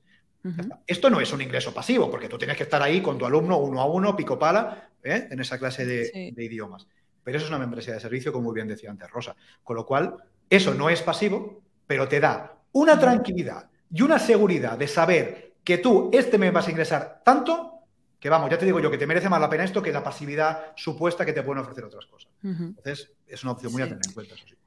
Esto 0.86 1.10
no 1.10 1.20
es 1.20 1.32
un 1.34 1.42
ingreso 1.42 1.74
pasivo, 1.74 2.12
porque 2.12 2.30
tú 2.30 2.38
tienes 2.38 2.56
que 2.56 2.64
estar 2.64 2.82
ahí 2.82 3.02
con 3.02 3.18
tu 3.18 3.26
alumno 3.26 3.58
uno 3.58 3.82
a 3.82 3.86
uno, 3.86 4.16
pico 4.16 4.38
pala, 4.38 4.90
¿eh? 5.02 5.28
en 5.32 5.40
esa 5.40 5.58
clase 5.58 5.86
de, 5.86 6.34
idiomas. 6.38 6.86
Pero 7.24 7.38
eso 7.38 7.46
es 7.46 7.50
una 7.50 7.60
membresía 7.60 7.94
de 7.94 8.00
servicio, 8.02 8.32
como 8.32 8.46
muy 8.46 8.56
bien 8.56 8.68
decía 8.68 8.92
antes 8.92 9.10
Rosa. 9.10 9.36
Con 9.64 9.78
lo 9.78 9.86
cual, 9.86 10.16
eso 10.50 10.74
no 10.74 10.90
es 10.90 11.02
pasivo, 11.02 11.62
pero 11.88 12.08
te 12.08 12.20
da 12.20 12.58
una 12.74 13.00
tranquilidad 13.00 13.70
y 13.92 14.02
una 14.02 14.20
seguridad 14.20 14.78
de 14.78 14.88
saber 14.88 15.54
que 15.64 15.78
tú 15.78 16.10
este 16.14 16.38
mes 16.38 16.52
vas 16.52 16.68
a 16.68 16.72
ingresar 16.72 17.22
tanto 17.24 17.76
que 18.20 18.30
vamos, 18.30 18.50
ya 18.50 18.58
te 18.58 18.66
digo 18.66 18.82
yo 18.82 18.92
que 18.92 18.98
te 18.98 19.08
merece 19.08 19.30
más 19.30 19.40
la 19.40 19.50
pena 19.50 19.64
esto 19.64 19.82
que 19.82 19.94
la 19.94 20.04
pasividad 20.04 20.74
supuesta 20.76 21.26
que 21.26 21.32
te 21.32 21.44
pueden 21.44 21.62
ofrecer 21.62 21.86
otras 21.86 22.06
cosas. 22.06 22.30
Entonces, 22.44 23.14
es 23.26 23.44
una 23.44 23.54
opción 23.54 23.72
muy 23.72 23.82
a 23.82 23.86
tener 23.86 24.02
en 24.06 24.14
cuenta. 24.14 24.36
Eso 24.36 24.46
sí. 24.46 24.59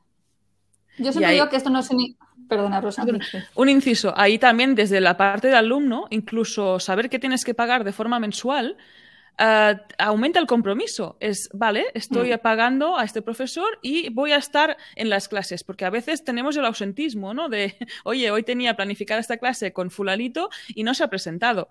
Yo 0.98 1.12
siempre 1.12 1.32
digo 1.32 1.48
que 1.48 1.56
esto 1.56 1.70
no 1.70 1.80
es 1.80 1.90
un... 1.90 2.16
Perdona, 2.48 2.80
Rosa. 2.80 3.04
Un 3.54 3.68
inciso. 3.68 4.12
Ahí 4.16 4.38
también, 4.38 4.74
desde 4.74 5.00
la 5.00 5.16
parte 5.16 5.48
de 5.48 5.56
alumno, 5.56 6.06
incluso 6.10 6.78
saber 6.80 7.08
que 7.08 7.18
tienes 7.18 7.44
que 7.44 7.54
pagar 7.54 7.82
de 7.82 7.92
forma 7.92 8.18
mensual, 8.18 8.76
eh, 9.38 9.76
aumenta 9.98 10.38
el 10.38 10.46
compromiso. 10.46 11.16
Es, 11.20 11.48
vale, 11.54 11.86
estoy 11.94 12.34
mm. 12.34 12.38
pagando 12.38 12.98
a 12.98 13.04
este 13.04 13.22
profesor 13.22 13.78
y 13.80 14.10
voy 14.10 14.32
a 14.32 14.36
estar 14.36 14.76
en 14.94 15.08
las 15.08 15.28
clases, 15.28 15.64
porque 15.64 15.84
a 15.84 15.90
veces 15.90 16.24
tenemos 16.24 16.56
el 16.56 16.66
ausentismo, 16.66 17.32
¿no? 17.32 17.48
De, 17.48 17.74
oye, 18.04 18.30
hoy 18.30 18.42
tenía 18.42 18.76
planificada 18.76 19.20
esta 19.20 19.38
clase 19.38 19.72
con 19.72 19.90
fulalito 19.90 20.50
y 20.68 20.82
no 20.84 20.94
se 20.94 21.04
ha 21.04 21.08
presentado 21.08 21.68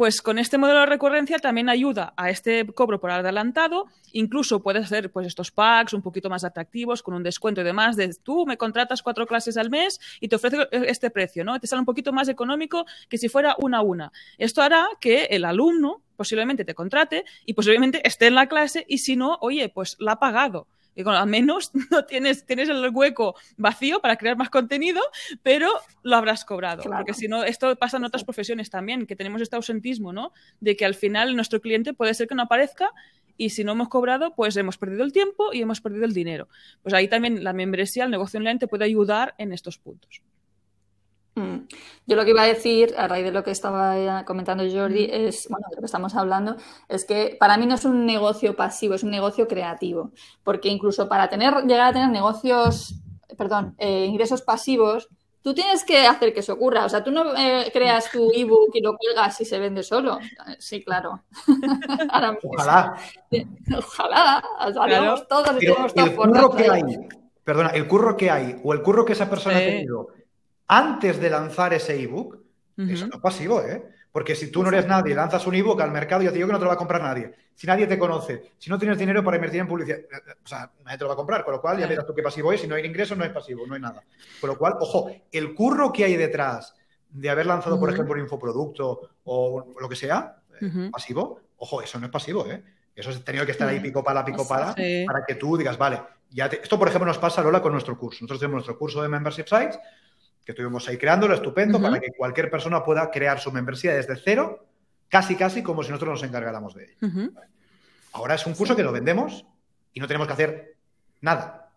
pues 0.00 0.22
con 0.22 0.38
este 0.38 0.56
modelo 0.56 0.80
de 0.80 0.86
recurrencia 0.86 1.38
también 1.40 1.68
ayuda 1.68 2.14
a 2.16 2.30
este 2.30 2.64
cobro 2.68 3.02
por 3.02 3.10
adelantado. 3.10 3.84
Incluso 4.12 4.62
puedes 4.62 4.84
hacer 4.84 5.12
pues 5.12 5.26
estos 5.26 5.50
packs 5.50 5.92
un 5.92 6.00
poquito 6.00 6.30
más 6.30 6.42
atractivos 6.42 7.02
con 7.02 7.12
un 7.12 7.22
descuento 7.22 7.60
y 7.60 7.64
demás. 7.64 7.96
De 7.96 8.08
tú 8.14 8.46
me 8.46 8.56
contratas 8.56 9.02
cuatro 9.02 9.26
clases 9.26 9.58
al 9.58 9.68
mes 9.68 10.00
y 10.18 10.28
te 10.28 10.36
ofrezco 10.36 10.62
este 10.72 11.10
precio, 11.10 11.44
¿no? 11.44 11.60
Te 11.60 11.66
sale 11.66 11.80
un 11.80 11.84
poquito 11.84 12.14
más 12.14 12.30
económico 12.30 12.86
que 13.10 13.18
si 13.18 13.28
fuera 13.28 13.56
una 13.58 13.76
a 13.76 13.82
una. 13.82 14.10
Esto 14.38 14.62
hará 14.62 14.88
que 15.02 15.24
el 15.24 15.44
alumno 15.44 16.00
posiblemente 16.16 16.64
te 16.64 16.74
contrate 16.74 17.26
y 17.44 17.52
posiblemente 17.52 18.00
esté 18.08 18.28
en 18.28 18.36
la 18.36 18.46
clase 18.46 18.86
y 18.88 18.96
si 18.96 19.16
no, 19.16 19.36
oye, 19.42 19.68
pues 19.68 19.96
la 19.98 20.12
ha 20.12 20.18
pagado. 20.18 20.66
Y 20.94 21.02
al 21.06 21.28
menos 21.28 21.70
no 21.90 22.04
tienes, 22.04 22.44
tienes 22.44 22.68
el 22.68 22.88
hueco 22.90 23.34
vacío 23.56 24.00
para 24.00 24.16
crear 24.16 24.36
más 24.36 24.50
contenido, 24.50 25.00
pero 25.42 25.70
lo 26.02 26.16
habrás 26.16 26.44
cobrado. 26.44 26.82
Porque 26.82 27.14
si 27.14 27.28
no, 27.28 27.44
esto 27.44 27.74
pasa 27.76 27.96
en 27.96 28.04
otras 28.04 28.24
profesiones 28.24 28.70
también, 28.70 29.06
que 29.06 29.16
tenemos 29.16 29.40
este 29.42 29.56
ausentismo, 29.56 30.12
¿no? 30.12 30.32
De 30.60 30.76
que 30.76 30.84
al 30.84 30.94
final 30.94 31.36
nuestro 31.36 31.60
cliente 31.60 31.94
puede 31.94 32.14
ser 32.14 32.28
que 32.28 32.34
no 32.34 32.42
aparezca 32.42 32.90
y 33.36 33.50
si 33.50 33.64
no 33.64 33.72
hemos 33.72 33.88
cobrado, 33.88 34.34
pues 34.34 34.54
hemos 34.58 34.76
perdido 34.76 35.02
el 35.02 35.12
tiempo 35.12 35.52
y 35.52 35.62
hemos 35.62 35.80
perdido 35.80 36.04
el 36.04 36.12
dinero. 36.12 36.48
Pues 36.82 36.94
ahí 36.94 37.08
también 37.08 37.42
la 37.42 37.54
membresía, 37.54 38.04
el 38.04 38.10
negocio 38.10 38.38
online 38.38 38.58
te 38.58 38.68
puede 38.68 38.84
ayudar 38.84 39.34
en 39.38 39.52
estos 39.52 39.78
puntos. 39.78 40.20
Mm. 41.34 41.68
Yo 42.06 42.16
lo 42.16 42.24
que 42.24 42.30
iba 42.30 42.42
a 42.42 42.46
decir, 42.46 42.94
a 42.96 43.06
raíz 43.08 43.24
de 43.24 43.32
lo 43.32 43.44
que 43.44 43.50
estaba 43.50 44.24
comentando 44.24 44.64
Jordi, 44.64 45.08
es, 45.10 45.48
bueno, 45.48 45.66
de 45.70 45.76
lo 45.76 45.82
que 45.82 45.86
estamos 45.86 46.14
hablando, 46.14 46.56
es 46.88 47.04
que 47.04 47.36
para 47.38 47.56
mí 47.56 47.66
no 47.66 47.76
es 47.76 47.84
un 47.84 48.04
negocio 48.04 48.56
pasivo, 48.56 48.94
es 48.94 49.02
un 49.02 49.10
negocio 49.10 49.46
creativo. 49.46 50.10
Porque 50.42 50.68
incluso 50.68 51.08
para 51.08 51.28
tener, 51.28 51.54
llegar 51.66 51.88
a 51.88 51.92
tener 51.92 52.08
negocios, 52.08 52.94
perdón, 53.36 53.74
eh, 53.78 54.06
ingresos 54.06 54.42
pasivos, 54.42 55.08
tú 55.42 55.54
tienes 55.54 55.84
que 55.84 56.06
hacer 56.06 56.32
que 56.32 56.40
eso 56.40 56.54
ocurra. 56.54 56.84
O 56.84 56.88
sea, 56.88 57.02
tú 57.02 57.10
no 57.10 57.34
eh, 57.36 57.70
creas 57.72 58.10
tu 58.10 58.30
ebook 58.34 58.70
y 58.74 58.80
lo 58.80 58.96
cuelgas 58.96 59.40
y 59.40 59.44
se 59.44 59.58
vende 59.58 59.82
solo. 59.82 60.18
Sí, 60.58 60.82
claro. 60.82 61.22
Ojalá. 62.42 62.94
Ojalá. 63.76 64.44
O 64.66 65.22
todos 65.22 65.50
el 65.94 66.16
curro 66.16 66.50
que 66.50 66.70
hay, 66.70 66.82
perdona, 67.44 67.70
el 67.70 67.86
curro 67.86 68.16
que 68.16 68.30
hay 68.30 68.60
o 68.62 68.72
el 68.72 68.82
curro 68.82 69.04
que 69.04 69.12
esa 69.12 69.30
persona 69.30 69.56
ha 69.56 69.60
tenido 69.60 70.08
antes 70.72 71.18
de 71.18 71.28
lanzar 71.28 71.74
ese 71.74 72.00
ebook, 72.00 72.38
eso 72.76 73.08
no 73.08 73.16
es 73.16 73.20
pasivo, 73.20 73.60
¿eh? 73.60 73.82
Porque 74.12 74.36
si 74.36 74.52
tú 74.52 74.62
no 74.62 74.68
eres 74.68 74.86
nadie, 74.86 75.14
lanzas 75.16 75.44
un 75.46 75.54
ebook 75.56 75.80
al 75.80 75.90
mercado, 75.90 76.22
yo 76.22 76.30
te 76.30 76.36
digo 76.36 76.46
que 76.46 76.52
no 76.52 76.58
te 76.58 76.64
lo 76.64 76.68
va 76.68 76.74
a 76.74 76.78
comprar 76.78 77.02
nadie. 77.02 77.34
Si 77.54 77.66
nadie 77.66 77.88
te 77.88 77.98
conoce, 77.98 78.52
si 78.56 78.70
no 78.70 78.78
tienes 78.78 78.96
dinero 78.96 79.22
para 79.24 79.36
invertir 79.36 79.60
en 79.60 79.66
publicidad, 79.66 79.98
eh, 79.98 80.06
eh, 80.12 80.32
o 80.42 80.46
sea, 80.46 80.70
nadie 80.84 80.96
te 80.96 81.04
lo 81.04 81.08
va 81.08 81.14
a 81.14 81.16
comprar. 81.16 81.44
Con 81.44 81.54
lo 81.54 81.60
cual, 81.60 81.78
ya 81.78 81.88
verás 81.88 82.06
tú 82.06 82.14
qué 82.14 82.22
pasivo 82.22 82.52
es. 82.52 82.60
Si 82.60 82.68
no 82.68 82.76
hay 82.76 82.86
ingresos, 82.86 83.18
no 83.18 83.24
es 83.24 83.30
pasivo, 83.30 83.66
no 83.66 83.74
hay 83.74 83.80
nada. 83.80 84.02
Con 84.40 84.48
lo 84.48 84.56
cual, 84.56 84.74
ojo, 84.80 85.10
el 85.32 85.54
curro 85.54 85.92
que 85.92 86.04
hay 86.04 86.16
detrás 86.16 86.74
de 87.10 87.30
haber 87.30 87.46
lanzado, 87.46 87.78
por 87.78 87.90
ejemplo, 87.90 88.14
un 88.14 88.20
infoproducto 88.20 89.10
o 89.24 89.74
lo 89.78 89.88
que 89.88 89.96
sea, 89.96 90.36
eh, 90.60 90.88
pasivo, 90.92 91.40
ojo, 91.56 91.82
eso 91.82 91.98
no 91.98 92.06
es 92.06 92.12
pasivo, 92.12 92.46
¿eh? 92.46 92.62
Eso 92.94 93.10
has 93.10 93.22
tenido 93.24 93.44
que 93.44 93.52
estar 93.52 93.68
ahí 93.68 93.80
pico 93.80 94.04
pala, 94.04 94.24
pico 94.24 94.46
pala, 94.46 94.74
para 95.06 95.24
que 95.26 95.34
tú 95.34 95.56
digas, 95.56 95.76
vale, 95.76 96.00
ya 96.30 96.46
esto, 96.46 96.78
por 96.78 96.88
ejemplo, 96.88 97.06
nos 97.06 97.18
pasa, 97.18 97.42
Lola, 97.42 97.60
con 97.60 97.72
nuestro 97.72 97.98
curso. 97.98 98.18
Nosotros 98.22 98.40
tenemos 98.40 98.58
nuestro 98.58 98.78
curso 98.78 99.02
de 99.02 99.08
Membership 99.08 99.46
Sites, 99.46 99.78
que 100.44 100.52
estuvimos 100.52 100.88
ahí 100.88 100.96
creándolo, 100.96 101.34
estupendo, 101.34 101.80
para 101.80 102.00
que 102.00 102.08
cualquier 102.16 102.50
persona 102.50 102.84
pueda 102.84 103.10
crear 103.10 103.38
su 103.40 103.52
membresía 103.52 103.94
desde 103.94 104.16
cero, 104.16 104.66
casi 105.08 105.36
casi 105.36 105.62
como 105.62 105.82
si 105.82 105.90
nosotros 105.90 106.20
nos 106.20 106.28
encargáramos 106.28 106.74
de 106.74 106.84
ello. 106.84 107.30
Ahora 108.12 108.34
es 108.34 108.46
un 108.46 108.54
curso 108.54 108.74
que 108.74 108.82
lo 108.82 108.92
vendemos 108.92 109.44
y 109.92 110.00
no 110.00 110.06
tenemos 110.06 110.26
que 110.26 110.32
hacer 110.32 110.76
nada. 111.20 111.70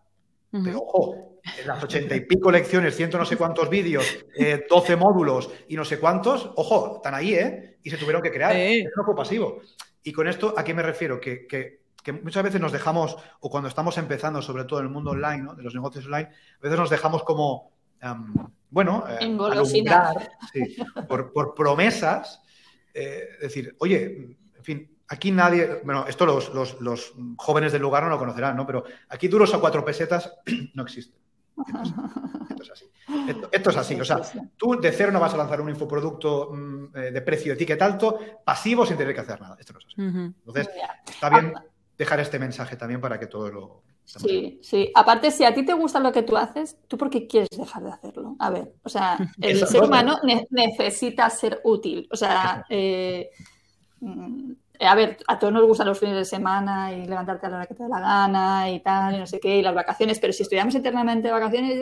Pero 0.50 0.78
ojo, 0.78 1.34
las 1.66 1.82
ochenta 1.82 2.14
y 2.14 2.20
pico 2.20 2.50
lecciones, 2.50 2.96
ciento 2.96 3.18
no 3.18 3.24
sé 3.24 3.36
cuántos 3.36 3.68
vídeos, 3.68 4.24
eh, 4.36 4.64
doce 4.68 4.96
módulos 4.96 5.50
y 5.68 5.76
no 5.76 5.84
sé 5.84 5.98
cuántos, 5.98 6.52
ojo, 6.56 6.96
están 6.96 7.14
ahí, 7.14 7.34
¿eh? 7.34 7.78
Y 7.82 7.90
se 7.90 7.96
tuvieron 7.96 8.22
que 8.22 8.30
crear. 8.30 8.54
Es 8.54 8.86
un 8.96 9.16
pasivo. 9.16 9.60
Y 10.02 10.12
con 10.12 10.28
esto, 10.28 10.54
¿a 10.56 10.62
qué 10.62 10.72
me 10.74 10.82
refiero? 10.82 11.20
Que, 11.20 11.46
que, 11.46 11.80
muchas 12.22 12.44
veces 12.44 12.60
nos 12.60 12.72
dejamos, 12.72 13.16
o 13.40 13.50
cuando 13.50 13.68
estamos 13.68 13.98
empezando, 13.98 14.42
sobre 14.42 14.64
todo 14.64 14.80
en 14.80 14.86
el 14.86 14.92
mundo 14.92 15.10
online, 15.10 15.42
¿no? 15.42 15.54
de 15.54 15.62
los 15.62 15.74
negocios 15.74 16.04
online, 16.04 16.28
a 16.28 16.62
veces 16.62 16.78
nos 16.78 16.90
dejamos 16.90 17.24
como 17.24 17.72
bueno, 18.70 19.04
eh, 19.08 19.36
por, 21.08 21.54
promesas, 21.54 22.42
eh, 22.92 23.28
decir, 23.40 23.76
oye, 23.78 24.36
en 24.56 24.64
fin, 24.64 24.98
aquí 25.08 25.30
nadie, 25.30 25.80
bueno, 25.84 26.06
esto 26.06 26.26
los, 26.26 27.14
jóvenes 27.36 27.72
del 27.72 27.82
lugar 27.82 28.02
no 28.02 28.10
lo 28.10 28.18
conocerán, 28.18 28.56
¿no? 28.56 28.66
Pero 28.66 28.84
aquí 29.08 29.28
duros 29.28 29.54
a 29.54 29.60
cuatro 29.60 29.84
pesetas 29.84 30.34
no 30.74 30.82
existen. 30.82 31.20
Esto 32.50 32.62
es 32.62 32.70
así. 32.70 32.90
Esto, 33.52 33.70
es 33.70 33.76
así. 33.76 34.00
O 34.00 34.04
sea, 34.04 34.20
tú 34.56 34.80
de 34.80 34.90
cero 34.90 35.12
no 35.12 35.20
vas 35.20 35.34
a 35.34 35.36
lanzar 35.36 35.60
un 35.60 35.68
infoproducto 35.68 36.50
mm, 36.52 36.84
eh, 36.96 37.10
de 37.12 37.22
precio 37.22 37.52
etiqueta 37.52 37.84
alto, 37.84 38.18
pasivo, 38.44 38.84
sin 38.84 38.96
tener 38.96 39.14
que 39.14 39.20
hacer 39.20 39.40
nada. 39.40 39.56
Esto 39.58 39.72
no 39.72 39.78
es 39.78 39.86
así. 39.86 39.94
Entonces, 39.96 40.68
está 41.06 41.30
bien 41.30 41.54
dejar 41.96 42.18
este 42.18 42.40
mensaje 42.40 42.76
también 42.76 43.00
para 43.00 43.20
que 43.20 43.28
todos 43.28 43.52
lo, 43.52 43.84
Sí, 44.04 44.60
sí. 44.62 44.90
Aparte, 44.94 45.30
si 45.30 45.44
a 45.44 45.54
ti 45.54 45.64
te 45.64 45.72
gusta 45.72 45.98
lo 45.98 46.12
que 46.12 46.22
tú 46.22 46.36
haces, 46.36 46.76
¿tú 46.88 46.98
por 46.98 47.10
qué 47.10 47.26
quieres 47.26 47.48
dejar 47.50 47.82
de 47.84 47.90
hacerlo? 47.90 48.36
A 48.38 48.50
ver, 48.50 48.74
o 48.82 48.88
sea, 48.88 49.18
el 49.40 49.66
ser 49.66 49.82
humano 49.82 50.18
necesita 50.50 51.28
ser 51.30 51.60
útil. 51.64 52.06
O 52.12 52.16
sea, 52.16 52.64
eh, 52.70 53.30
mm, 54.00 54.52
eh, 54.52 54.56
a 54.80 54.94
ver, 54.96 55.18
a 55.28 55.38
todos 55.38 55.52
nos 55.52 55.64
gustan 55.66 55.86
los 55.86 55.98
fines 55.98 56.16
de 56.16 56.24
semana 56.24 56.92
y 56.92 57.06
levantarte 57.06 57.46
a 57.46 57.48
la 57.48 57.56
hora 57.58 57.66
que 57.66 57.74
te 57.74 57.84
da 57.84 57.88
la 57.88 58.00
gana 58.00 58.70
y 58.70 58.80
tal, 58.80 59.14
y 59.14 59.18
no 59.18 59.26
sé 59.26 59.38
qué, 59.38 59.58
y 59.58 59.62
las 59.62 59.74
vacaciones, 59.74 60.18
pero 60.18 60.32
si 60.32 60.42
estudiamos 60.42 60.74
eternamente 60.74 61.30
vacaciones, 61.30 61.80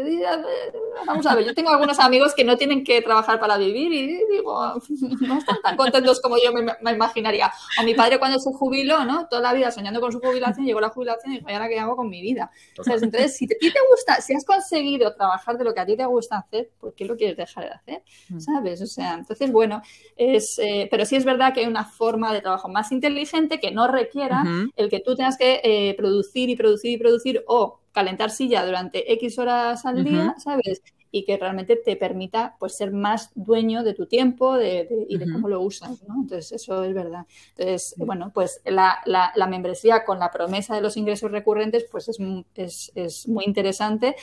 vamos 1.06 1.26
a 1.26 1.34
ver, 1.34 1.46
yo 1.46 1.54
tengo 1.54 1.70
algunos 1.70 1.98
amigos 1.98 2.34
que 2.34 2.44
no 2.44 2.56
tienen 2.56 2.84
que 2.84 3.00
trabajar 3.00 3.40
para 3.40 3.56
vivir 3.56 3.92
y 3.92 4.24
digo, 4.30 4.74
no 5.20 5.38
están 5.38 5.56
tan 5.62 5.76
contentos 5.76 6.20
como 6.20 6.36
yo 6.36 6.52
me, 6.52 6.92
imaginaría. 6.92 7.50
O 7.80 7.82
mi 7.82 7.94
padre 7.94 8.18
cuando 8.18 8.38
se 8.38 8.52
jubiló, 8.52 9.04
¿no? 9.04 9.26
Toda 9.28 9.40
la 9.40 9.52
vida 9.54 9.70
soñando 9.70 10.00
con 10.00 10.12
su 10.12 10.20
jubilación, 10.20 10.66
llegó 10.66 10.80
la 10.80 10.90
jubilación 10.90 11.32
y 11.32 11.36
dijo, 11.38 11.50
¿y 11.50 11.54
ahora 11.54 11.68
qué 11.68 11.80
hago 11.80 11.96
con 11.96 12.10
mi 12.10 12.20
vida? 12.20 12.50
Entonces, 12.76 13.36
si 13.36 13.46
a 13.46 13.48
ti 13.48 13.72
te 13.72 13.80
gusta, 13.90 14.20
si 14.20 14.34
has 14.34 14.44
conseguido 14.44 15.14
trabajar 15.14 15.56
de 15.56 15.64
lo 15.64 15.72
que 15.72 15.80
a 15.80 15.86
ti 15.86 15.96
te 15.96 16.04
gusta 16.04 16.38
hacer, 16.38 16.70
¿por 16.78 16.94
qué 16.94 17.06
lo 17.06 17.16
quieres 17.16 17.38
dejar 17.38 17.64
de 17.64 17.70
hacer? 17.70 18.02
Mm. 18.28 18.40
¿Sabes? 18.40 18.82
O 18.82 18.86
sea, 18.86 19.14
entonces, 19.14 19.50
bueno, 19.50 19.80
es, 20.16 20.58
eh, 20.58 20.88
pero 20.90 21.06
sí 21.06 21.16
es 21.16 21.24
verdad 21.24 21.54
que 21.54 21.60
hay 21.60 21.66
una 21.66 21.84
forma 21.84 22.32
de 22.34 22.42
trabajo 22.42 22.68
más 22.68 22.91
inteligente 22.92 23.60
que 23.60 23.72
no 23.72 23.88
requiera 23.88 24.44
el 24.76 24.88
que 24.88 25.00
tú 25.00 25.16
tengas 25.16 25.36
que 25.36 25.60
eh, 25.64 25.94
producir 25.96 26.48
y 26.48 26.56
producir 26.56 26.92
y 26.92 26.96
producir 26.98 27.44
o 27.46 27.80
calentar 27.92 28.30
silla 28.30 28.64
durante 28.64 29.12
X 29.14 29.38
horas 29.38 29.84
al 29.84 30.04
día, 30.04 30.34
¿sabes? 30.38 30.82
Y 31.14 31.24
que 31.24 31.36
realmente 31.36 31.76
te 31.76 31.94
permita 31.96 32.56
pues 32.58 32.74
ser 32.74 32.90
más 32.90 33.30
dueño 33.34 33.84
de 33.84 33.92
tu 33.92 34.06
tiempo 34.06 34.56
y 34.58 35.18
de 35.18 35.26
cómo 35.30 35.46
lo 35.46 35.60
usas, 35.60 36.02
¿no? 36.08 36.22
Entonces, 36.22 36.52
eso 36.52 36.82
es 36.82 36.94
verdad. 36.94 37.26
Entonces, 37.50 37.94
bueno, 37.98 38.32
pues 38.34 38.62
la, 38.64 38.98
la, 39.04 39.46
membresía 39.46 40.06
con 40.06 40.18
la 40.18 40.30
promesa 40.30 40.74
de 40.74 40.80
los 40.80 40.96
ingresos 40.96 41.30
recurrentes 41.30 41.84
pues 41.92 42.08
es, 42.08 42.18
es, 42.54 42.92
es, 42.94 43.28
muy 43.28 43.44
interesante 43.44 44.16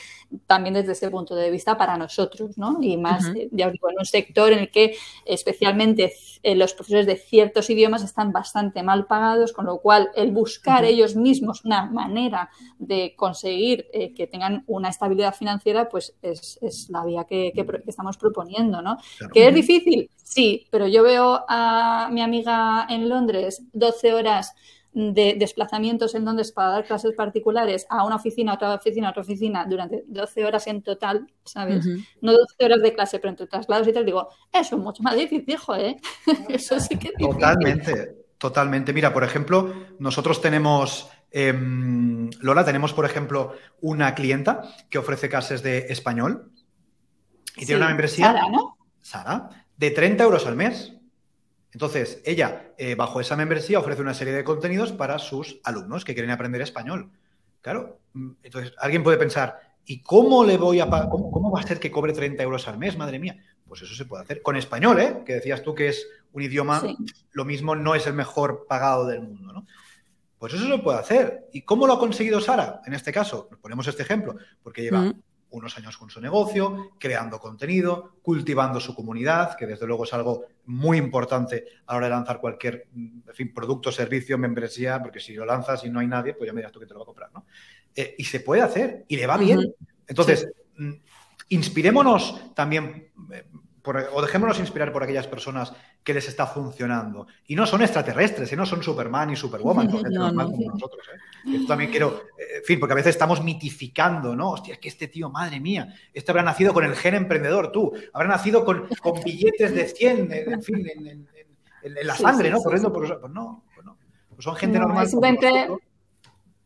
también 0.48 0.74
desde 0.74 0.92
ese 0.92 1.08
punto 1.10 1.36
de 1.36 1.50
vista 1.52 1.78
para 1.78 1.96
nosotros, 1.96 2.58
¿no? 2.58 2.78
Y 2.80 2.96
más, 2.96 3.24
ya 3.52 3.68
os 3.68 3.72
digo, 3.72 3.88
en 3.88 3.98
un 3.98 4.04
sector 4.04 4.52
en 4.52 4.58
el 4.58 4.70
que 4.72 4.96
especialmente 5.24 6.12
eh, 6.42 6.56
los 6.56 6.74
profesores 6.74 7.06
de 7.06 7.16
ciertos 7.16 7.70
idiomas 7.70 8.02
están 8.02 8.32
bastante 8.32 8.82
mal 8.82 9.06
pagados, 9.06 9.52
con 9.52 9.66
lo 9.66 9.78
cual 9.78 10.10
el 10.16 10.32
buscar 10.32 10.84
ellos 10.84 11.14
mismos 11.14 11.64
una 11.64 11.86
manera 11.86 12.50
de 12.80 13.14
conseguir 13.16 13.86
eh, 13.92 14.12
que 14.12 14.26
tengan 14.26 14.64
una 14.66 14.88
estabilidad 14.88 15.34
financiera 15.36 15.88
pues 15.88 16.16
es 16.22 16.58
la 16.88 17.04
vía 17.04 17.24
que, 17.24 17.52
estamos 17.86 18.16
proponiendo, 18.16 18.80
¿no? 18.80 18.96
¿Que 19.32 19.48
es 19.48 19.54
difícil? 19.54 20.08
Sí, 20.16 20.66
pero 20.70 20.86
yo 20.86 21.02
veo 21.02 21.44
a 21.48 22.08
mi 22.12 22.22
amiga 22.22 22.86
en 22.88 23.08
Londres 23.08 23.62
12 23.72 24.14
horas 24.14 24.54
de 24.92 25.36
desplazamientos 25.38 26.14
en 26.14 26.24
Londres 26.24 26.50
para 26.52 26.70
dar 26.70 26.84
clases 26.84 27.14
particulares 27.14 27.86
a 27.88 28.04
una 28.04 28.16
oficina, 28.16 28.52
a 28.52 28.54
otra 28.56 28.74
oficina, 28.74 29.08
a 29.08 29.10
otra 29.10 29.22
oficina 29.22 29.64
durante 29.68 30.04
12 30.06 30.44
horas 30.44 30.66
en 30.66 30.82
total, 30.82 31.26
¿sabes? 31.44 31.86
No 32.20 32.32
12 32.32 32.64
horas 32.64 32.82
de 32.82 32.92
clase, 32.92 33.18
pero 33.18 33.30
entre 33.30 33.46
traslados 33.46 33.86
y 33.86 33.92
tal, 33.92 34.04
digo, 34.04 34.28
eso 34.52 34.76
es 34.76 34.82
mucho 34.82 35.02
más 35.02 35.14
difícil, 35.14 35.44
hijo, 35.54 35.76
¿eh? 35.76 35.96
eso 36.48 36.80
sí 36.80 36.98
que 36.98 37.08
es 37.08 37.14
Totalmente, 37.18 38.24
totalmente. 38.38 38.92
Mira, 38.92 39.12
por 39.12 39.22
ejemplo, 39.22 39.72
nosotros 40.00 40.40
tenemos 40.40 41.08
em, 41.30 42.28
Lola, 42.40 42.64
tenemos, 42.64 42.92
por 42.92 43.04
ejemplo, 43.04 43.52
una 43.80 44.14
clienta 44.16 44.62
que 44.88 44.98
ofrece 44.98 45.28
clases 45.28 45.62
de 45.62 45.86
español 45.88 46.50
y 47.56 47.66
tiene 47.66 47.78
una 47.78 47.88
membresía. 47.88 48.26
Sara, 48.26 48.48
¿no? 48.48 48.76
Sara, 49.00 49.66
de 49.76 49.90
30 49.90 50.24
euros 50.24 50.46
al 50.46 50.56
mes. 50.56 50.92
Entonces, 51.72 52.20
ella, 52.24 52.72
eh, 52.78 52.94
bajo 52.94 53.20
esa 53.20 53.36
membresía, 53.36 53.78
ofrece 53.78 54.02
una 54.02 54.14
serie 54.14 54.34
de 54.34 54.44
contenidos 54.44 54.92
para 54.92 55.18
sus 55.18 55.60
alumnos 55.64 56.04
que 56.04 56.14
quieren 56.14 56.32
aprender 56.32 56.60
español. 56.62 57.10
Claro, 57.60 58.00
mm, 58.12 58.30
entonces 58.42 58.74
alguien 58.78 59.02
puede 59.04 59.18
pensar, 59.18 59.60
¿y 59.84 60.02
cómo 60.02 60.44
le 60.44 60.56
voy 60.56 60.80
a 60.80 60.88
cómo, 60.88 61.50
va 61.50 61.60
a 61.60 61.66
ser 61.66 61.78
que 61.78 61.90
cobre 61.90 62.12
30 62.12 62.42
euros 62.42 62.66
al 62.66 62.78
mes? 62.78 62.96
Madre 62.96 63.18
mía. 63.18 63.38
Pues 63.66 63.82
eso 63.82 63.94
se 63.94 64.04
puede 64.04 64.24
hacer 64.24 64.42
con 64.42 64.56
español, 64.56 64.98
¿eh? 65.00 65.22
Que 65.24 65.34
decías 65.34 65.62
tú 65.62 65.74
que 65.74 65.88
es 65.88 66.06
un 66.32 66.42
idioma, 66.42 66.82
lo 67.32 67.44
mismo 67.44 67.76
no 67.76 67.94
es 67.94 68.06
el 68.08 68.14
mejor 68.14 68.66
pagado 68.68 69.06
del 69.06 69.22
mundo, 69.22 69.52
¿no? 69.52 69.66
Pues 70.38 70.54
eso 70.54 70.66
se 70.66 70.78
puede 70.78 70.98
hacer. 70.98 71.46
¿Y 71.52 71.62
cómo 71.62 71.86
lo 71.86 71.92
ha 71.92 71.98
conseguido 71.98 72.40
Sara? 72.40 72.80
En 72.84 72.94
este 72.94 73.12
caso, 73.12 73.48
ponemos 73.60 73.86
este 73.86 74.02
ejemplo, 74.02 74.36
porque 74.62 74.82
lleva 74.82 75.00
mm 75.00 75.22
unos 75.50 75.76
años 75.76 75.96
con 75.96 76.10
su 76.10 76.20
negocio, 76.20 76.92
creando 76.98 77.38
contenido, 77.38 78.14
cultivando 78.22 78.80
su 78.80 78.94
comunidad, 78.94 79.56
que 79.56 79.66
desde 79.66 79.86
luego 79.86 80.04
es 80.04 80.12
algo 80.12 80.46
muy 80.66 80.98
importante 80.98 81.64
a 81.86 81.92
la 81.92 81.98
hora 81.98 82.06
de 82.06 82.10
lanzar 82.10 82.40
cualquier 82.40 82.88
en 82.94 83.22
fin, 83.32 83.52
producto, 83.52 83.90
servicio, 83.90 84.38
membresía, 84.38 85.02
porque 85.02 85.20
si 85.20 85.34
lo 85.34 85.44
lanzas 85.44 85.84
y 85.84 85.90
no 85.90 86.00
hay 86.00 86.06
nadie, 86.06 86.34
pues 86.34 86.46
ya 86.46 86.52
me 86.52 86.60
dirás 86.60 86.72
tú 86.72 86.80
que 86.80 86.86
te 86.86 86.94
lo 86.94 87.00
va 87.00 87.04
a 87.04 87.06
comprar, 87.06 87.30
¿no? 87.32 87.46
Eh, 87.94 88.14
y 88.18 88.24
se 88.24 88.40
puede 88.40 88.62
hacer 88.62 89.04
y 89.08 89.16
le 89.16 89.26
va 89.26 89.36
bien. 89.36 89.74
Entonces, 90.06 90.48
sí. 90.76 91.00
inspirémonos 91.48 92.54
también 92.54 93.10
eh, 93.32 93.44
por, 93.82 93.96
o 94.12 94.22
dejémonos 94.22 94.58
inspirar 94.58 94.92
por 94.92 95.02
aquellas 95.02 95.26
personas 95.26 95.72
que 96.04 96.14
les 96.14 96.28
está 96.28 96.46
funcionando. 96.46 97.26
Y 97.46 97.54
no 97.54 97.66
son 97.66 97.82
extraterrestres, 97.82 98.52
¿eh? 98.52 98.56
no 98.56 98.66
son 98.66 98.82
Superman 98.82 99.30
y 99.30 99.36
Superwoman, 99.36 99.88
no, 100.10 100.32
no, 100.32 100.50
como 100.50 100.70
nosotros. 100.70 101.06
¿eh? 101.12 101.18
Esto 101.46 101.66
también 101.66 101.90
quiero, 101.90 102.24
eh, 102.38 102.58
en 102.58 102.64
fin, 102.64 102.80
porque 102.80 102.92
a 102.92 102.96
veces 102.96 103.14
estamos 103.14 103.42
mitificando, 103.42 104.34
¿no? 104.34 104.50
Hostia, 104.50 104.74
es 104.74 104.80
que 104.80 104.88
este 104.88 105.08
tío, 105.08 105.30
madre 105.30 105.60
mía, 105.60 105.94
este 106.12 106.30
habrá 106.30 106.42
nacido 106.42 106.72
con 106.72 106.84
el 106.84 106.94
gen 106.94 107.14
emprendedor, 107.14 107.72
tú, 107.72 107.92
habrá 108.12 108.28
nacido 108.28 108.64
con, 108.64 108.88
con 109.00 109.22
billetes 109.22 109.74
de 109.74 109.88
100, 109.88 110.32
en 110.32 110.62
fin, 110.62 110.86
en, 110.88 111.06
en, 111.06 111.28
en 111.82 112.06
la 112.06 112.14
sangre, 112.14 112.48
sí, 112.48 112.54
¿no? 112.54 112.62
Corriendo 112.62 112.88
sí, 112.88 112.94
por 112.94 113.20
Pues 113.20 113.32
no, 113.32 113.64
pues 113.74 113.86
no. 113.86 113.96
Pues 114.30 114.44
son 114.44 114.56
gente 114.56 114.78
normal. 114.78 115.08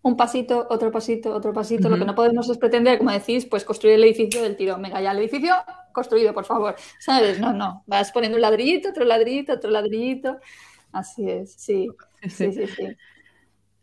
Un 0.03 0.19
pasito, 0.19 0.67
otro 0.69 0.93
pasito, 0.93 1.35
otro 1.35 1.55
pasito. 1.55 1.89
Uh 1.89 1.91
-huh. 1.91 1.95
Lo 1.95 1.99
que 1.99 2.05
no 2.05 2.15
podemos 2.15 2.51
es 2.51 2.59
pretender, 2.59 2.99
como 2.99 3.11
decís, 3.11 3.47
pues 3.47 3.65
construir 3.65 3.95
el 3.95 4.05
edificio 4.05 4.43
del 4.43 4.55
tirón. 4.55 4.83
Venga, 4.83 5.01
ya 5.01 5.13
el 5.13 5.19
edificio 5.19 5.55
construido, 5.93 6.35
por 6.35 6.45
favor. 6.45 6.77
¿Sabes? 6.99 7.41
No, 7.41 7.55
no. 7.55 7.85
Vas 7.87 8.13
poniendo 8.13 8.37
un 8.37 8.43
ladrillito, 8.43 8.91
otro 8.91 9.05
ladrillito, 9.05 9.55
otro 9.55 9.71
ladrillito. 9.71 10.37
Así 10.93 11.31
es, 11.31 11.55
sí. 11.55 11.89
Sí, 12.23 12.53
sí, 12.53 12.67
sí. 12.67 12.97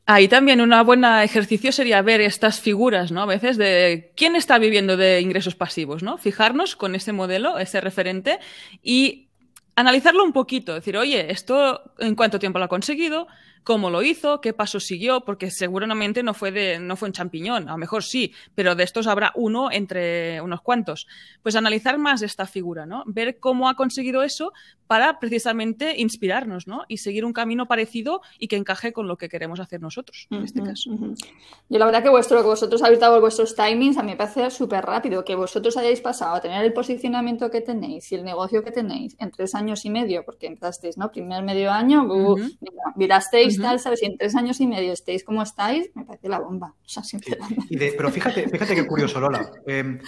Ahí 0.06 0.28
también 0.28 0.62
un 0.62 0.74
buen 0.86 1.06
ejercicio 1.06 1.72
sería 1.72 2.02
ver 2.02 2.22
estas 2.22 2.60
figuras, 2.60 3.12
¿no? 3.12 3.22
A 3.22 3.26
veces 3.26 3.58
de 3.58 4.12
quién 4.16 4.36
está 4.36 4.58
viviendo 4.58 4.98
de 4.98 5.22
ingresos 5.22 5.56
pasivos, 5.56 6.02
¿no? 6.04 6.18
Fijarnos 6.18 6.76
con 6.76 6.96
ese 6.96 7.14
modelo, 7.14 7.60
ese 7.60 7.82
referente 7.82 8.40
y 8.82 9.30
analizarlo 9.76 10.24
un 10.24 10.34
poquito, 10.34 10.74
decir, 10.74 10.98
oye, 10.98 11.32
esto 11.32 11.94
en 12.00 12.16
cuánto 12.16 12.40
tiempo 12.40 12.60
lo 12.60 12.66
ha 12.66 12.70
conseguido, 12.70 13.28
cómo 13.64 13.90
lo 13.90 14.02
hizo, 14.02 14.42
qué 14.42 14.54
paso 14.54 14.80
siguió, 14.80 15.22
porque 15.22 15.52
seguramente 15.52 16.24
no 16.24 16.34
fue, 16.34 16.52
de, 16.52 16.80
no 16.80 16.96
fue 16.96 17.10
un 17.10 17.14
champiñón, 17.14 17.70
a 17.70 17.74
lo 17.74 17.78
mejor 17.78 18.04
sí, 18.04 18.34
pero 18.56 18.76
de 18.76 18.84
estos 18.84 19.08
habrá 19.08 19.32
uno 19.36 19.72
entre 19.72 20.42
unos 20.42 20.62
cuantos. 20.62 21.08
Pues 21.44 21.56
analizar 21.56 21.98
más 21.98 22.22
esta 22.22 22.48
figura, 22.48 22.86
¿no? 22.86 23.04
Ver 23.06 23.40
cómo 23.40 23.70
ha 23.70 23.76
conseguido 23.76 24.24
eso 24.24 24.52
para 24.92 25.20
precisamente 25.20 26.02
inspirarnos, 26.02 26.68
¿no? 26.68 26.82
Y 26.90 26.98
seguir 26.98 27.24
un 27.24 27.32
camino 27.32 27.66
parecido 27.66 28.20
y 28.38 28.50
que 28.50 28.58
encaje 28.58 28.92
con 28.92 29.08
lo 29.08 29.16
que 29.16 29.30
queremos 29.30 29.62
hacer 29.62 29.80
nosotros, 29.80 30.28
en 30.30 30.40
uh 30.40 30.42
-huh, 30.42 30.44
este 30.44 30.62
caso. 30.62 30.90
Uh 30.90 30.98
-huh. 30.98 31.26
Yo 31.70 31.80
la 31.80 31.86
verdad 31.86 32.04
que, 32.04 32.10
vuestro, 32.10 32.42
que 32.42 32.48
vosotros 32.48 32.84
habéis 32.84 33.00
dado 33.00 33.22
vuestros 33.22 33.56
timings, 33.56 33.98
a 33.98 34.04
mí 34.04 34.12
me 34.12 34.18
parece 34.18 34.52
súper 34.52 34.84
rápido, 34.84 35.24
que 35.24 35.34
vosotros 35.36 35.78
hayáis 35.78 36.02
pasado 36.02 36.36
a 36.36 36.42
tener 36.42 36.66
el 36.66 36.74
posicionamiento 36.74 37.50
que 37.50 37.62
tenéis 37.62 38.12
y 38.12 38.16
el 38.16 38.26
negocio 38.26 38.66
que 38.66 38.72
tenéis 38.72 39.16
en 39.18 39.32
tres 39.32 39.56
años 39.56 39.86
y 39.86 39.90
medio, 39.90 40.26
porque 40.26 40.48
empezasteis, 40.48 40.98
¿no? 40.98 41.10
Primer 41.10 41.42
medio 41.42 41.72
año, 41.72 42.04
uh 42.04 42.36
-huh. 42.36 42.58
mirasteis 42.98 43.58
uh 43.58 43.62
-huh. 43.62 43.64
tal, 43.64 43.80
¿sabes? 43.80 44.04
Y 44.04 44.08
en 44.08 44.18
tres 44.18 44.36
años 44.36 44.60
y 44.60 44.68
medio 44.68 44.92
estéis 44.92 45.24
como 45.24 45.42
estáis, 45.42 45.90
me 45.96 46.04
parece 46.04 46.28
la 46.28 46.40
bomba. 46.40 46.76
O 46.86 46.90
sea, 46.90 47.02
sinceramente. 47.06 47.66
Sí. 47.70 47.78
De, 47.78 47.94
pero 47.96 48.10
fíjate, 48.12 48.50
fíjate 48.50 48.76
qué 48.76 48.86
curioso, 48.86 49.22
Lola. 49.22 49.52
Eh, 49.66 50.00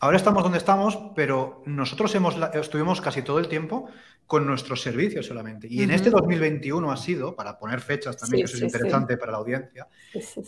ahora 0.00 0.16
estamos 0.16 0.42
donde 0.42 0.58
estamos, 0.58 0.98
pero 1.14 1.62
nosotros 1.66 2.14
hemos, 2.14 2.36
estuvimos 2.54 3.00
casi 3.00 3.22
todo 3.22 3.38
el 3.38 3.48
tiempo 3.48 3.88
con 4.26 4.46
nuestros 4.46 4.82
servicios 4.82 5.26
solamente. 5.26 5.68
Y 5.68 5.78
uh 5.78 5.80
-huh. 5.80 5.84
en 5.84 5.90
este 5.92 6.10
2021 6.10 6.90
ha 6.90 6.96
sido, 6.96 7.36
para 7.36 7.58
poner 7.58 7.80
fechas 7.80 8.16
también, 8.16 8.46
sí, 8.46 8.52
que 8.52 8.56
eso 8.56 8.58
sí, 8.58 8.66
es 8.66 8.72
interesante 8.74 9.14
sí. 9.14 9.20
para 9.20 9.32
la 9.32 9.38
audiencia, 9.38 9.88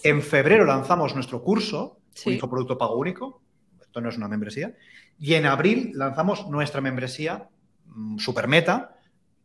en 0.03 0.22
febrero 0.22 0.64
lanzamos 0.64 1.14
nuestro 1.14 1.43
curso, 1.43 2.01
un 2.26 2.33
infoproducto 2.33 2.76
pago 2.76 2.97
único, 2.97 3.43
esto 3.81 4.01
no 4.01 4.09
es 4.09 4.16
una 4.16 4.29
membresía, 4.29 4.74
y 5.18 5.35
en 5.35 5.47
abril 5.47 5.93
lanzamos 5.95 6.49
nuestra 6.49 6.81
membresía 6.81 7.49
mm, 7.87 8.18
super 8.18 8.49
meta, 8.49 8.97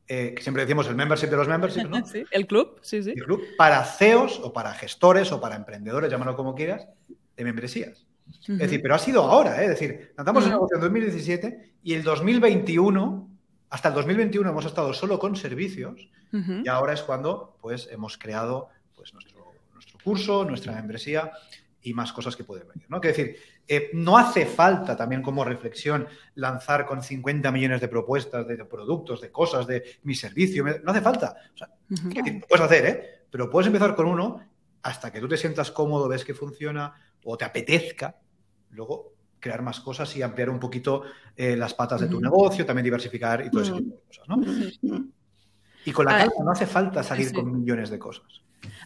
eh, 0.08 0.34
que 0.36 0.44
siempre 0.44 0.64
decimos 0.64 0.88
el 0.88 0.96
membership 0.96 1.28
de 1.28 1.38
los 1.38 1.48
memberships, 1.48 1.90
¿no? 1.90 2.06
Sí, 2.06 2.26
el 2.32 2.46
club, 2.48 2.80
sí, 2.82 3.04
sí. 3.04 3.12
El 3.12 3.24
club 3.24 3.42
para 3.58 3.84
CEOs 3.86 4.40
o 4.44 4.52
para 4.52 4.74
gestores 4.74 5.32
o 5.32 5.40
para 5.40 5.56
emprendedores, 5.56 6.12
llámalo 6.12 6.36
como 6.36 6.56
quieras, 6.56 6.88
de 7.36 7.44
membresías. 7.44 8.06
Uh 8.28 8.32
-huh. 8.32 8.54
Es 8.54 8.60
decir, 8.60 8.82
pero 8.82 8.96
ha 8.96 9.00
sido 9.00 9.24
ahora, 9.24 9.62
¿eh? 9.62 9.66
es 9.66 9.70
decir, 9.70 10.14
lanzamos 10.18 10.44
uh 10.44 10.46
-huh. 10.46 10.50
el 10.50 10.54
negocio 10.54 10.76
en 10.78 10.82
2017 10.82 11.74
y 11.84 11.94
el 11.94 12.04
2021 12.04 13.30
hasta 13.70 13.90
el 13.90 13.96
2021 13.96 14.50
hemos 14.50 14.66
estado 14.66 14.94
solo 14.94 15.18
con 15.18 15.36
servicios 15.36 16.10
uh 16.32 16.38
-huh. 16.38 16.66
y 16.66 16.68
ahora 16.68 16.94
es 16.94 17.02
cuando 17.02 17.58
pues, 17.62 17.90
hemos 17.92 18.18
creado 18.18 18.70
pues, 18.96 19.14
nuestro, 19.14 19.52
nuestro 19.74 20.00
curso, 20.04 20.46
nuestra 20.46 20.74
membresía 20.74 21.32
y 21.82 21.94
más 21.94 22.14
cosas 22.14 22.36
que 22.36 22.44
pueden 22.44 22.68
venir. 22.68 22.86
¿no? 22.90 23.02
Que 23.02 23.10
decir, 23.10 23.36
eh, 23.68 23.90
no 23.94 24.18
hace 24.18 24.46
falta 24.46 24.96
también 24.96 25.22
como 25.22 25.44
reflexión 25.44 26.08
lanzar 26.36 26.86
con 26.86 27.02
50 27.02 27.52
millones 27.52 27.82
de 27.82 27.88
propuestas, 27.88 28.48
de, 28.48 28.58
de 28.58 28.66
productos, 28.66 29.22
de 29.22 29.32
cosas, 29.32 29.68
de 29.68 29.84
mi 30.04 30.16
servicio. 30.16 30.64
No 30.84 30.92
hace 30.92 31.02
falta. 31.02 31.36
O 31.54 31.58
sea, 31.58 31.68
uh 31.90 31.94
-huh. 31.94 32.14
decir, 32.14 32.40
lo 32.42 32.48
puedes 32.48 32.66
hacer, 32.66 32.86
¿eh? 32.86 33.26
pero 33.30 33.50
puedes 33.50 33.68
empezar 33.68 33.96
con 33.96 34.06
uno 34.06 34.40
hasta 34.84 35.12
que 35.12 35.20
tú 35.20 35.28
te 35.28 35.38
sientas 35.38 35.72
cómodo, 35.72 36.08
ves 36.08 36.24
que 36.24 36.34
funciona 36.34 36.94
o 37.24 37.38
te 37.38 37.46
apetezca. 37.46 38.18
Luego 38.72 39.14
crear 39.40 39.62
más 39.62 39.80
cosas 39.80 40.16
y 40.16 40.22
ampliar 40.22 40.50
un 40.50 40.60
poquito 40.60 41.04
eh, 41.36 41.56
las 41.56 41.74
patas 41.74 42.02
de 42.02 42.08
tu 42.08 42.20
negocio, 42.20 42.66
también 42.66 42.84
diversificar 42.84 43.46
y 43.46 43.50
todo 43.50 43.62
ese 43.62 43.74
tipo 43.74 43.96
de 43.96 44.02
cosas, 44.08 44.30
¿no? 44.30 45.08
Y 45.86 45.92
con 45.92 46.06
la 46.06 46.18
calma 46.18 46.46
no 46.46 46.52
hace 46.52 46.66
falta 46.66 47.04
salir 47.04 47.28
sí. 47.28 47.34
con 47.34 47.60
millones 47.60 47.90
de 47.90 48.00
cosas. 48.00 48.26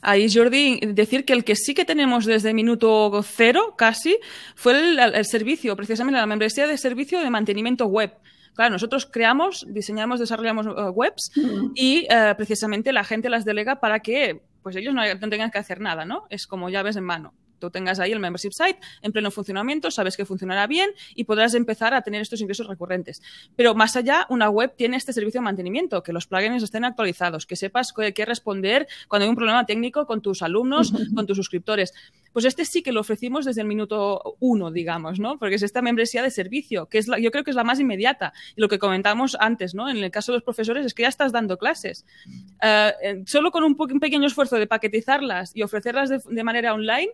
Ahí, 0.01 0.27
Jordi, 0.31 0.79
decir 0.79 1.25
que 1.25 1.33
el 1.33 1.43
que 1.43 1.55
sí 1.55 1.75
que 1.75 1.85
tenemos 1.85 2.25
desde 2.25 2.53
minuto 2.55 3.21
cero, 3.23 3.75
casi, 3.77 4.17
fue 4.55 4.79
el, 4.79 4.99
el 4.99 5.25
servicio, 5.25 5.75
precisamente 5.75 6.19
la 6.19 6.25
membresía 6.25 6.65
de 6.65 6.77
servicio 6.77 7.19
de 7.19 7.29
mantenimiento 7.29 7.85
web. 7.85 8.13
Claro, 8.55 8.71
nosotros 8.71 9.05
creamos, 9.05 9.67
diseñamos, 9.69 10.19
desarrollamos 10.19 10.65
uh, 10.65 10.89
webs 10.89 11.31
y 11.75 12.07
uh, 12.11 12.35
precisamente 12.35 12.91
la 12.91 13.03
gente 13.03 13.29
las 13.29 13.45
delega 13.45 13.79
para 13.79 13.99
que 13.99 14.41
pues 14.67 14.75
ellos 14.75 14.93
no, 14.93 15.01
tengan 15.29 15.49
que 15.49 15.59
hacer 15.59 15.79
nada, 15.79 16.03
¿no? 16.03 16.25
Es 16.29 16.45
como 16.45 16.69
llaves 16.69 16.97
en 16.97 17.05
mano 17.05 17.33
tú 17.59 17.69
tengas 17.69 17.99
ahí 17.99 18.11
el 18.11 18.19
membership 18.19 18.51
site 18.51 18.79
en 19.01 19.11
pleno 19.11 19.31
funcionamiento, 19.31 19.91
sabes 19.91 20.17
que 20.17 20.25
funcionará 20.25 20.67
bien 20.67 20.91
y 21.15 21.23
podrás 21.23 21.53
empezar 21.53 21.93
a 21.93 22.01
tener 22.01 22.21
estos 22.21 22.41
ingresos 22.41 22.67
recurrentes. 22.67 23.21
Pero 23.55 23.75
más 23.75 23.95
allá, 23.95 24.25
una 24.29 24.49
web 24.49 24.73
tiene 24.75 24.97
este 24.97 25.13
servicio 25.13 25.41
de 25.41 25.45
mantenimiento, 25.45 26.03
que 26.03 26.13
los 26.13 26.27
plugins 26.27 26.63
estén 26.63 26.85
actualizados, 26.85 27.45
que 27.45 27.55
sepas 27.55 27.93
qué 27.93 28.25
responder 28.25 28.87
cuando 29.07 29.25
hay 29.25 29.29
un 29.29 29.35
problema 29.35 29.65
técnico 29.65 30.05
con 30.05 30.21
tus 30.21 30.41
alumnos, 30.41 30.93
con 31.15 31.25
tus 31.25 31.37
suscriptores. 31.37 31.93
Pues 32.33 32.45
este 32.45 32.65
sí 32.65 32.83
que 32.83 32.91
lo 32.91 33.01
ofrecimos 33.01 33.45
desde 33.45 33.61
el 33.61 33.67
minuto 33.67 34.37
uno, 34.39 34.71
digamos, 34.71 35.19
¿no? 35.19 35.39
Porque 35.39 35.55
es 35.55 35.63
esta 35.63 35.81
membresía 35.81 36.21
de 36.21 36.29
servicio, 36.29 36.87
que 36.87 36.99
es 36.99 37.07
la, 37.07 37.19
yo 37.19 37.31
creo 37.31 37.43
que 37.43 37.49
es 37.49 37.55
la 37.55 37.63
más 37.63 37.79
inmediata. 37.79 38.33
Y 38.55 38.61
lo 38.61 38.67
que 38.67 38.77
comentamos 38.79 39.35
antes, 39.39 39.73
¿no? 39.73 39.89
En 39.89 39.97
el 39.97 40.11
caso 40.11 40.31
de 40.31 40.37
los 40.37 40.43
profesores 40.43 40.85
es 40.85 40.93
que 40.93 41.03
ya 41.03 41.09
estás 41.09 41.31
dando 41.31 41.57
clases. 41.57 42.05
Uh, 42.61 43.23
solo 43.25 43.51
con 43.51 43.63
un, 43.63 43.75
un, 43.77 43.99
pequeño 43.99 44.27
esfuerzo 44.27 44.57
de 44.57 44.67
paquetizarlas 44.67 45.55
y 45.55 45.63
ofrecerlas 45.63 46.09
de, 46.09 46.19
de 46.29 46.43
manera 46.43 46.73
online, 46.73 47.09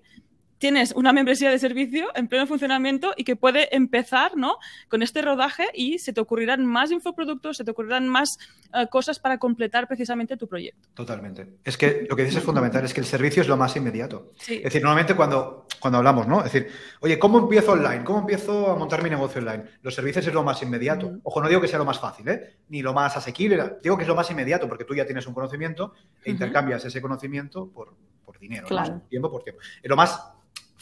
tienes 0.57 0.93
una 0.93 1.13
membresía 1.13 1.49
de 1.49 1.59
servicio 1.59 2.07
en 2.15 2.27
pleno 2.27 2.47
funcionamiento 2.47 3.13
y 3.17 3.23
que 3.23 3.35
puede 3.35 3.75
empezar 3.75 4.37
¿no? 4.37 4.57
con 4.89 5.01
este 5.03 5.21
rodaje 5.21 5.65
y 5.73 5.99
se 5.99 6.13
te 6.13 6.21
ocurrirán 6.21 6.65
más 6.65 6.91
infoproductos, 6.91 7.57
se 7.57 7.63
te 7.63 7.71
ocurrirán 7.71 8.07
más 8.07 8.37
uh, 8.73 8.87
cosas 8.87 9.19
para 9.19 9.37
completar 9.37 9.87
precisamente 9.87 10.37
tu 10.37 10.47
proyecto. 10.47 10.87
Totalmente. 10.93 11.57
Es 11.63 11.77
que 11.77 12.05
lo 12.09 12.15
que 12.15 12.23
dices 12.23 12.37
es 12.39 12.43
fundamental, 12.43 12.85
es 12.85 12.93
que 12.93 13.01
el 13.01 13.05
servicio 13.05 13.41
es 13.41 13.47
lo 13.47 13.57
más 13.57 13.75
inmediato. 13.75 14.31
Sí. 14.37 14.55
Es 14.57 14.63
decir, 14.63 14.81
normalmente 14.81 15.15
cuando, 15.15 15.67
cuando 15.79 15.97
hablamos, 15.97 16.27
¿no? 16.27 16.39
Es 16.39 16.51
decir, 16.51 16.71
oye, 17.01 17.19
¿cómo 17.19 17.39
empiezo 17.39 17.73
online? 17.73 18.03
¿Cómo 18.03 18.19
empiezo 18.19 18.71
a 18.71 18.75
montar 18.75 19.03
mi 19.03 19.09
negocio 19.09 19.41
online? 19.41 19.65
Los 19.81 19.95
servicios 19.95 20.25
es 20.25 20.33
lo 20.33 20.43
más 20.43 20.61
inmediato. 20.61 21.09
Mm. 21.09 21.19
Ojo, 21.23 21.41
no 21.41 21.49
digo 21.49 21.61
que 21.61 21.67
sea 21.67 21.79
lo 21.79 21.85
más 21.85 21.99
fácil, 21.99 22.27
¿eh? 22.29 22.57
Ni 22.69 22.81
lo 22.81 22.93
más 22.93 23.17
asequible, 23.17 23.61
digo 23.81 23.97
que 23.97 24.03
es 24.03 24.07
lo 24.07 24.15
más 24.15 24.29
inmediato 24.31 24.67
porque 24.67 24.85
tú 24.85 24.95
ya 24.95 25.05
tienes 25.05 25.27
un 25.27 25.33
conocimiento 25.33 25.93
e 25.93 25.97
uh 25.97 26.23
-huh. 26.23 26.31
intercambias 26.31 26.85
ese 26.85 27.01
conocimiento 27.01 27.69
por, 27.69 27.93
por 28.25 28.39
dinero, 28.39 28.67
claro. 28.67 28.93
¿no? 28.95 29.01
tiempo 29.09 29.29
por 29.29 29.43
tiempo. 29.43 29.61
Es 29.81 29.89
lo 29.89 29.95
más 29.95 30.19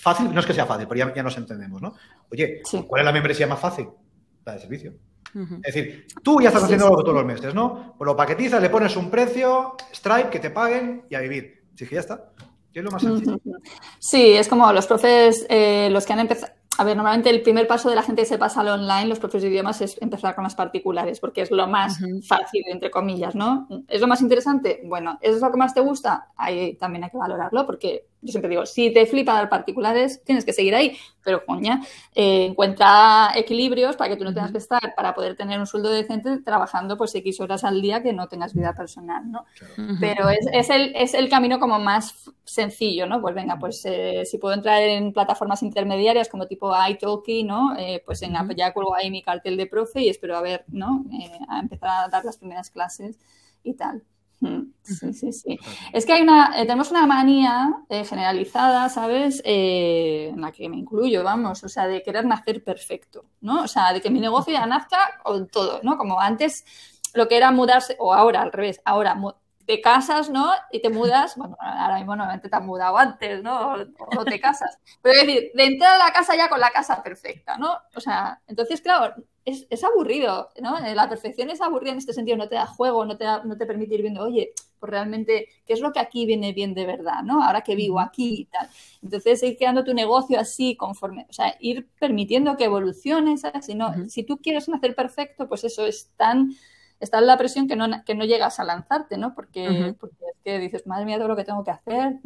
Fácil, 0.01 0.33
no 0.33 0.39
es 0.39 0.45
que 0.47 0.53
sea 0.53 0.65
fácil, 0.65 0.87
pero 0.87 1.05
ya, 1.05 1.13
ya 1.13 1.21
nos 1.21 1.37
entendemos, 1.37 1.79
¿no? 1.79 1.93
Oye, 2.31 2.61
sí. 2.63 2.83
¿cuál 2.87 3.01
es 3.01 3.05
la 3.05 3.11
membresía 3.11 3.45
más 3.45 3.59
fácil? 3.59 3.87
La 4.43 4.53
de 4.53 4.59
servicio. 4.59 4.93
Uh 5.35 5.39
-huh. 5.39 5.59
Es 5.63 5.75
decir, 5.75 6.07
tú 6.23 6.41
ya 6.41 6.47
estás 6.47 6.63
haciendo 6.63 6.85
sí, 6.85 6.89
algo 6.91 7.03
todos 7.03 7.17
los 7.17 7.25
meses, 7.25 7.53
¿no? 7.53 7.93
Pues 7.97 8.05
lo 8.07 8.15
paquetizas, 8.15 8.59
le 8.61 8.71
pones 8.71 8.95
un 8.97 9.11
precio, 9.11 9.75
Stripe, 9.93 10.29
que 10.31 10.39
te 10.39 10.49
paguen 10.49 11.03
y 11.07 11.13
a 11.13 11.19
vivir. 11.19 11.65
Sí, 11.75 11.85
que 11.85 11.95
ya 11.95 12.01
está. 12.01 12.31
es 12.73 12.83
lo 12.83 12.89
más 12.89 13.01
sencillo. 13.03 13.37
Sí, 13.99 14.31
es 14.31 14.47
como 14.47 14.73
los 14.73 14.87
profes, 14.87 15.45
eh, 15.49 15.89
los 15.91 16.05
que 16.05 16.13
han 16.13 16.19
empezado. 16.21 16.51
A 16.77 16.83
ver, 16.83 16.95
normalmente 16.95 17.29
el 17.29 17.43
primer 17.43 17.67
paso 17.67 17.89
de 17.89 17.95
la 17.95 18.01
gente 18.01 18.23
que 18.23 18.27
se 18.27 18.39
pasa 18.39 18.61
al 18.61 18.69
online, 18.69 19.05
los 19.05 19.19
profes 19.19 19.43
de 19.43 19.49
idiomas, 19.49 19.81
es 19.81 20.01
empezar 20.01 20.33
con 20.33 20.43
las 20.45 20.55
particulares, 20.55 21.19
porque 21.19 21.41
es 21.41 21.51
lo 21.51 21.67
más 21.67 22.01
uh 22.01 22.05
-huh. 22.05 22.23
fácil, 22.25 22.63
entre 22.67 22.89
comillas, 22.89 23.35
¿no? 23.35 23.67
¿Es 23.87 24.01
lo 24.01 24.07
más 24.07 24.21
interesante? 24.21 24.81
Bueno, 24.85 25.19
¿es 25.21 25.39
lo 25.41 25.51
que 25.51 25.57
más 25.57 25.73
te 25.73 25.81
gusta? 25.81 26.29
Ahí 26.37 26.75
también 26.77 27.03
hay 27.03 27.11
que 27.11 27.17
valorarlo, 27.17 27.67
porque 27.67 28.07
yo 28.21 28.31
siempre 28.31 28.49
digo, 28.49 28.65
si 28.65 28.93
te 28.93 29.05
flipa 29.05 29.33
dar 29.33 29.49
particulares, 29.49 30.23
tienes 30.23 30.45
que 30.45 30.53
seguir 30.53 30.75
ahí, 30.75 30.95
pero 31.23 31.43
coña, 31.45 31.81
eh, 32.13 32.45
encuentra 32.45 33.31
equilibrios 33.35 33.95
para 33.95 34.11
que 34.11 34.17
tú 34.17 34.23
no 34.23 34.33
tengas 34.33 34.51
que 34.51 34.59
estar, 34.59 34.93
para 34.95 35.15
poder 35.15 35.35
tener 35.35 35.59
un 35.59 35.65
sueldo 35.65 35.89
decente, 35.89 36.39
trabajando 36.39 36.97
pues 36.97 37.15
X 37.15 37.39
horas 37.39 37.63
al 37.63 37.81
día 37.81 38.03
que 38.03 38.13
no 38.13 38.27
tengas 38.27 38.53
vida 38.53 38.73
personal, 38.75 39.29
¿no? 39.29 39.45
Pero 39.99 40.29
es, 40.29 40.45
es, 40.53 40.69
el, 40.69 40.95
es 40.95 41.15
el 41.15 41.29
camino 41.29 41.59
como 41.59 41.79
más 41.79 42.31
sencillo, 42.43 43.07
¿no? 43.07 43.21
Pues 43.21 43.33
venga, 43.33 43.57
pues 43.57 43.81
eh, 43.85 44.23
si 44.25 44.37
puedo 44.37 44.53
entrar 44.53 44.81
en 44.83 45.13
plataformas 45.13 45.63
intermediarias 45.63 46.29
como 46.29 46.47
tipo 46.47 46.71
iTalki, 46.87 47.43
¿no? 47.43 47.75
Eh, 47.77 48.03
pues 48.05 48.21
en 48.21 48.33
ya 48.55 48.73
cuelgo 48.73 48.93
ahí 48.93 49.09
mi 49.09 49.23
cartel 49.23 49.57
de 49.57 49.65
profe 49.65 50.01
y 50.01 50.09
espero 50.09 50.37
a 50.37 50.41
ver, 50.41 50.65
¿no? 50.67 51.05
a 51.49 51.59
empezar 51.59 51.89
a 51.89 52.07
dar 52.09 52.23
las 52.23 52.37
primeras 52.37 52.69
clases 52.69 53.17
y 53.63 53.73
tal. 53.73 54.03
Sí, 54.83 55.13
sí, 55.13 55.31
sí. 55.31 55.59
Es 55.93 56.05
que 56.05 56.13
hay 56.13 56.21
una, 56.23 56.59
eh, 56.59 56.65
tenemos 56.65 56.89
una 56.89 57.05
manía 57.05 57.71
eh, 57.89 58.03
generalizada, 58.03 58.89
¿sabes? 58.89 59.41
Eh, 59.45 60.29
en 60.33 60.41
la 60.41 60.51
que 60.51 60.67
me 60.67 60.77
incluyo, 60.77 61.23
vamos, 61.23 61.63
o 61.63 61.69
sea, 61.69 61.87
de 61.87 62.01
querer 62.01 62.25
nacer 62.25 62.63
perfecto, 62.63 63.25
¿no? 63.41 63.63
O 63.63 63.67
sea, 63.67 63.93
de 63.93 64.01
que 64.01 64.09
mi 64.09 64.19
negocio 64.19 64.53
ya 64.53 64.65
nazca 64.65 65.19
con 65.23 65.47
todo, 65.47 65.79
¿no? 65.83 65.97
Como 65.97 66.19
antes 66.19 66.65
lo 67.13 67.27
que 67.27 67.37
era 67.37 67.51
mudarse, 67.51 67.95
o 67.99 68.13
ahora 68.13 68.41
al 68.41 68.51
revés, 68.51 68.81
ahora 68.83 69.15
te 69.65 69.79
casas, 69.79 70.29
¿no? 70.29 70.51
Y 70.71 70.81
te 70.81 70.89
mudas, 70.89 71.35
bueno, 71.37 71.55
ahora 71.59 71.97
mismo 71.97 72.15
normalmente 72.15 72.49
te 72.49 72.55
has 72.55 72.63
mudado 72.63 72.97
antes, 72.97 73.43
¿no? 73.43 73.75
O, 74.17 74.25
te 74.25 74.39
casas. 74.39 74.79
Pero 75.01 75.19
es 75.19 75.27
decir, 75.27 75.51
de 75.53 75.65
entrar 75.65 76.01
a 76.01 76.05
la 76.05 76.11
casa 76.11 76.35
ya 76.35 76.49
con 76.49 76.59
la 76.59 76.71
casa 76.71 77.03
perfecta, 77.03 77.57
¿no? 77.57 77.77
O 77.95 77.99
sea, 77.99 78.41
entonces, 78.47 78.81
claro, 78.81 79.13
es, 79.45 79.65
es, 79.69 79.83
aburrido, 79.83 80.49
¿no? 80.61 80.79
La 80.79 81.09
perfección 81.09 81.49
es 81.49 81.61
aburrida 81.61 81.91
en 81.91 81.97
este 81.97 82.13
sentido, 82.13 82.37
no 82.37 82.47
te 82.47 82.55
da 82.55 82.67
juego, 82.67 83.05
no 83.05 83.17
te, 83.17 83.25
no 83.25 83.57
te 83.57 83.65
permite 83.65 83.95
ir 83.95 84.01
viendo, 84.01 84.23
oye, 84.23 84.53
pues 84.79 84.89
realmente, 84.89 85.47
¿qué 85.65 85.73
es 85.73 85.79
lo 85.79 85.91
que 85.91 85.99
aquí 85.99 86.25
viene 86.25 86.53
bien 86.53 86.73
de 86.73 86.85
verdad, 86.85 87.23
¿no? 87.23 87.43
Ahora 87.43 87.61
que 87.61 87.75
vivo 87.75 87.99
aquí 87.99 88.41
y 88.41 88.45
tal. 88.45 88.69
Entonces, 89.01 89.41
ir 89.43 89.57
creando 89.57 89.83
tu 89.83 89.93
negocio 89.93 90.39
así, 90.39 90.75
conforme, 90.75 91.25
o 91.29 91.33
sea, 91.33 91.55
ir 91.59 91.87
permitiendo 91.99 92.57
que 92.57 92.65
evolucione, 92.65 93.37
¿sabes? 93.37 93.65
Si, 93.65 93.75
no, 93.75 93.93
si 94.09 94.23
tú 94.23 94.37
quieres 94.37 94.69
nacer 94.69 94.95
perfecto, 94.95 95.47
pues 95.47 95.63
eso 95.63 95.85
es 95.85 96.09
tan 96.17 96.55
está 97.01 97.19
la 97.19 97.37
presión 97.37 97.67
que 97.67 97.75
no, 97.75 97.87
que 98.05 98.15
no 98.15 98.25
llegas 98.25 98.59
a 98.59 98.63
lanzarte, 98.63 99.17
¿no? 99.17 99.33
Porque, 99.33 99.95
porque 99.99 100.15
es 100.31 100.37
que 100.43 100.59
dices, 100.59 100.85
madre 100.85 101.05
mía, 101.05 101.17
todo 101.17 101.29
lo 101.29 101.35
que 101.35 101.43
tengo 101.43 101.63
que 101.63 101.71
hacer, 101.71 102.19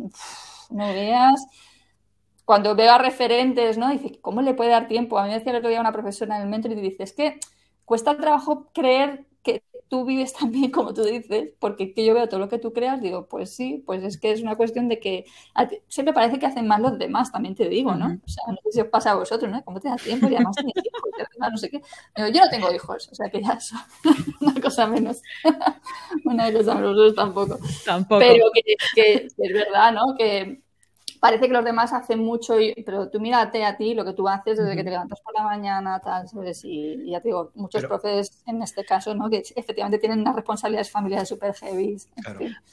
no 0.69 0.87
veas. 0.87 1.45
Cuando 2.45 2.75
veo 2.75 2.91
a 2.91 2.97
referentes, 2.97 3.77
¿no? 3.77 3.89
Dice, 3.89 4.19
¿cómo 4.21 4.41
le 4.41 4.53
puede 4.53 4.69
dar 4.69 4.87
tiempo? 4.87 5.17
A 5.17 5.23
mí 5.23 5.29
me 5.29 5.35
decía 5.35 5.51
el 5.51 5.57
otro 5.57 5.69
día 5.69 5.81
una 5.81 5.91
profesora 5.91 6.35
en 6.37 6.43
el 6.43 6.49
mentor 6.49 6.71
y 6.71 6.75
dice, 6.75 7.03
es 7.03 7.13
que 7.13 7.39
cuesta 7.85 8.15
trabajo 8.17 8.69
creer 8.73 9.25
que 9.43 9.63
tú 9.87 10.05
vives 10.05 10.33
tan 10.39 10.51
bien 10.51 10.71
como 10.71 10.93
tú 10.93 11.03
dices, 11.03 11.51
porque 11.59 11.93
que 11.93 12.05
yo 12.05 12.13
veo 12.13 12.27
todo 12.27 12.39
lo 12.39 12.49
que 12.49 12.59
tú 12.59 12.73
creas, 12.73 13.01
digo, 13.01 13.27
pues 13.27 13.55
sí, 13.55 13.83
pues 13.85 14.03
es 14.03 14.19
que 14.19 14.31
es 14.31 14.41
una 14.41 14.55
cuestión 14.55 14.89
de 14.89 14.99
que 14.99 15.25
siempre 15.87 16.13
parece 16.13 16.39
que 16.39 16.45
hacen 16.45 16.67
más 16.67 16.81
los 16.81 16.97
demás, 16.97 17.31
también 17.31 17.55
te 17.55 17.69
digo, 17.69 17.95
¿no? 17.95 18.05
O 18.05 18.27
sea, 18.27 18.43
no 18.47 18.57
sé 18.65 18.71
si 18.71 18.81
os 18.81 18.87
pasa 18.87 19.11
a 19.11 19.15
vosotros, 19.15 19.51
¿no? 19.51 19.63
¿Cómo 19.63 19.79
te 19.79 19.89
da 19.89 19.95
tiempo? 19.95 20.27
Y 20.27 20.35
además 20.35 20.55
tienes 20.55 20.73
hijos, 20.75 21.51
no 21.51 21.57
sé 21.57 21.69
qué. 21.69 21.81
yo 22.31 22.41
no 22.41 22.49
tengo 22.49 22.73
hijos, 22.73 23.09
o 23.11 23.15
sea 23.15 23.29
que 23.29 23.41
ya 23.41 23.53
es 23.53 23.71
una 24.41 24.59
cosa 24.61 24.87
menos. 24.87 25.21
una 26.25 26.51
cosa 26.51 26.75
menos, 26.75 27.15
tampoco. 27.15 27.57
Tampoco. 27.85 28.19
Pero 28.19 28.45
que, 28.53 28.75
que 28.95 29.13
es 29.27 29.53
verdad, 29.53 29.93
¿no? 29.93 30.15
Que 30.17 30.64
parece 31.25 31.47
que 31.47 31.53
los 31.53 31.65
demás 31.65 31.91
hacen 31.91 32.19
mucho, 32.19 32.53
pero 32.85 33.09
tú 33.09 33.19
mírate 33.19 33.65
a 33.65 33.75
ti 33.75 33.95
lo 33.95 34.05
que 34.05 34.13
tú 34.13 34.27
haces 34.27 34.59
desde 34.59 34.75
que 34.75 34.83
te 34.83 34.91
levantas 34.91 35.19
por 35.21 35.33
la 35.33 35.41
mañana, 35.41 35.99
tal, 35.99 36.29
¿sabes? 36.29 36.63
Y, 36.63 37.09
ya 37.09 37.19
te 37.19 37.29
digo, 37.29 37.49
muchos 37.55 37.83
profes 37.83 38.43
en 38.45 38.61
este 38.61 38.85
caso, 38.85 39.15
¿no? 39.15 39.27
Que 39.27 39.41
efectivamente 39.55 39.97
tienen 39.97 40.19
unas 40.19 40.35
responsabilidades 40.35 40.91
familiares 40.91 41.27
súper 41.27 41.55
heavy. 41.55 41.97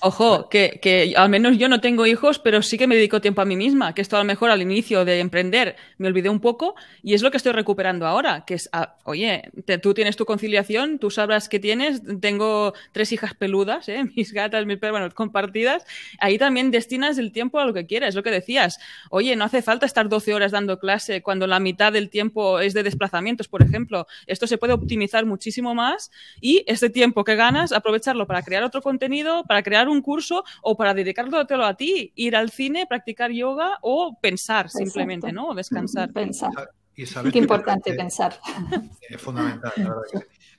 Ojo, 0.01 0.51
que, 0.51 0.79
que, 0.83 1.15
al 1.17 1.31
menos 1.31 1.57
yo 1.57 1.71
no 1.71 1.81
tengo 1.81 2.05
hijos, 2.05 2.39
pero 2.39 2.61
sí 2.61 2.77
que 2.77 2.87
me 2.87 2.95
dedico 2.95 3.23
tiempo 3.23 3.41
a 3.41 3.47
mí 3.47 3.57
misma, 3.57 3.95
que 3.95 4.03
esto 4.03 4.17
a 4.17 4.19
lo 4.19 4.27
mejor 4.27 4.51
al 4.51 4.61
inicio 4.61 5.07
de 5.07 5.21
emprender 5.21 5.77
me 5.97 6.09
olvidé 6.09 6.29
un 6.29 6.41
poco 6.41 6.75
y 7.03 7.15
es 7.15 7.23
lo 7.23 7.31
que 7.31 7.39
estoy 7.39 7.53
recuperando 7.53 8.07
ahora, 8.07 8.45
que 8.45 8.53
es, 8.53 8.69
ah, 8.75 8.97
oye, 9.05 9.51
tú 9.83 9.95
tienes 9.95 10.17
tu 10.17 10.27
conciliación, 10.27 10.99
tú 10.99 11.11
sabrás 11.11 11.49
que 11.49 11.59
tienes, 11.59 12.03
tengo 12.21 12.75
tres 12.93 13.13
hijas 13.13 13.33
peludas, 13.33 13.89
¿eh? 13.89 14.05
mis 14.15 14.35
gatas, 14.35 14.67
mis 14.67 14.77
perros, 14.77 15.01
bueno, 15.01 15.15
compartidas, 15.15 15.87
ahí 16.19 16.37
también 16.37 16.71
destinas 16.71 17.17
el 17.17 17.33
tiempo 17.33 17.59
a 17.59 17.65
lo 17.65 17.73
que 17.73 17.87
quieras, 17.87 18.15
lo 18.15 18.23
que 18.23 18.42
decías, 18.43 18.79
oye, 19.11 19.37
no 19.37 19.45
hace 19.45 19.63
falta 19.63 19.87
estar 19.87 20.09
12 20.09 20.35
horas 20.35 20.53
dando 20.53 20.79
clase 20.79 21.23
cuando 21.23 21.47
la 21.47 21.61
mitad 21.61 21.93
del 21.93 22.11
tiempo 22.11 22.61
es 22.61 22.75
de 22.75 22.83
desplazamientos, 22.83 23.49
por 23.49 23.63
ejemplo. 23.63 24.07
Esto 24.27 24.47
se 24.47 24.59
puede 24.59 24.73
optimizar 24.73 25.25
muchísimo 25.25 25.75
más 25.75 26.11
y 26.41 26.65
este 26.67 26.91
tiempo 26.91 27.25
que 27.25 27.37
ganas, 27.37 27.73
aprovecharlo 27.73 28.27
para 28.27 28.43
crear 28.43 28.65
otro 28.65 28.83
contenido, 28.83 29.45
para 29.45 29.63
crear 29.63 29.89
un 29.89 30.03
curso 30.03 30.45
o 30.61 30.77
para 30.77 30.93
dedicarlo 30.93 31.39
a 31.39 31.75
ti, 31.75 32.13
ir 32.17 32.37
al 32.37 32.51
cine, 32.51 32.87
practicar 32.87 33.31
yoga 33.31 33.79
o 33.83 34.19
pensar 34.21 34.69
simplemente, 34.69 35.33
¿no? 35.33 35.49
O 35.49 35.55
descansar. 35.55 36.13
Pensar. 36.13 36.51
Y 36.95 37.31
Qué 37.31 37.39
importante 37.39 37.95
pensar. 37.95 38.39
Es 39.09 39.21
fundamental, 39.21 39.73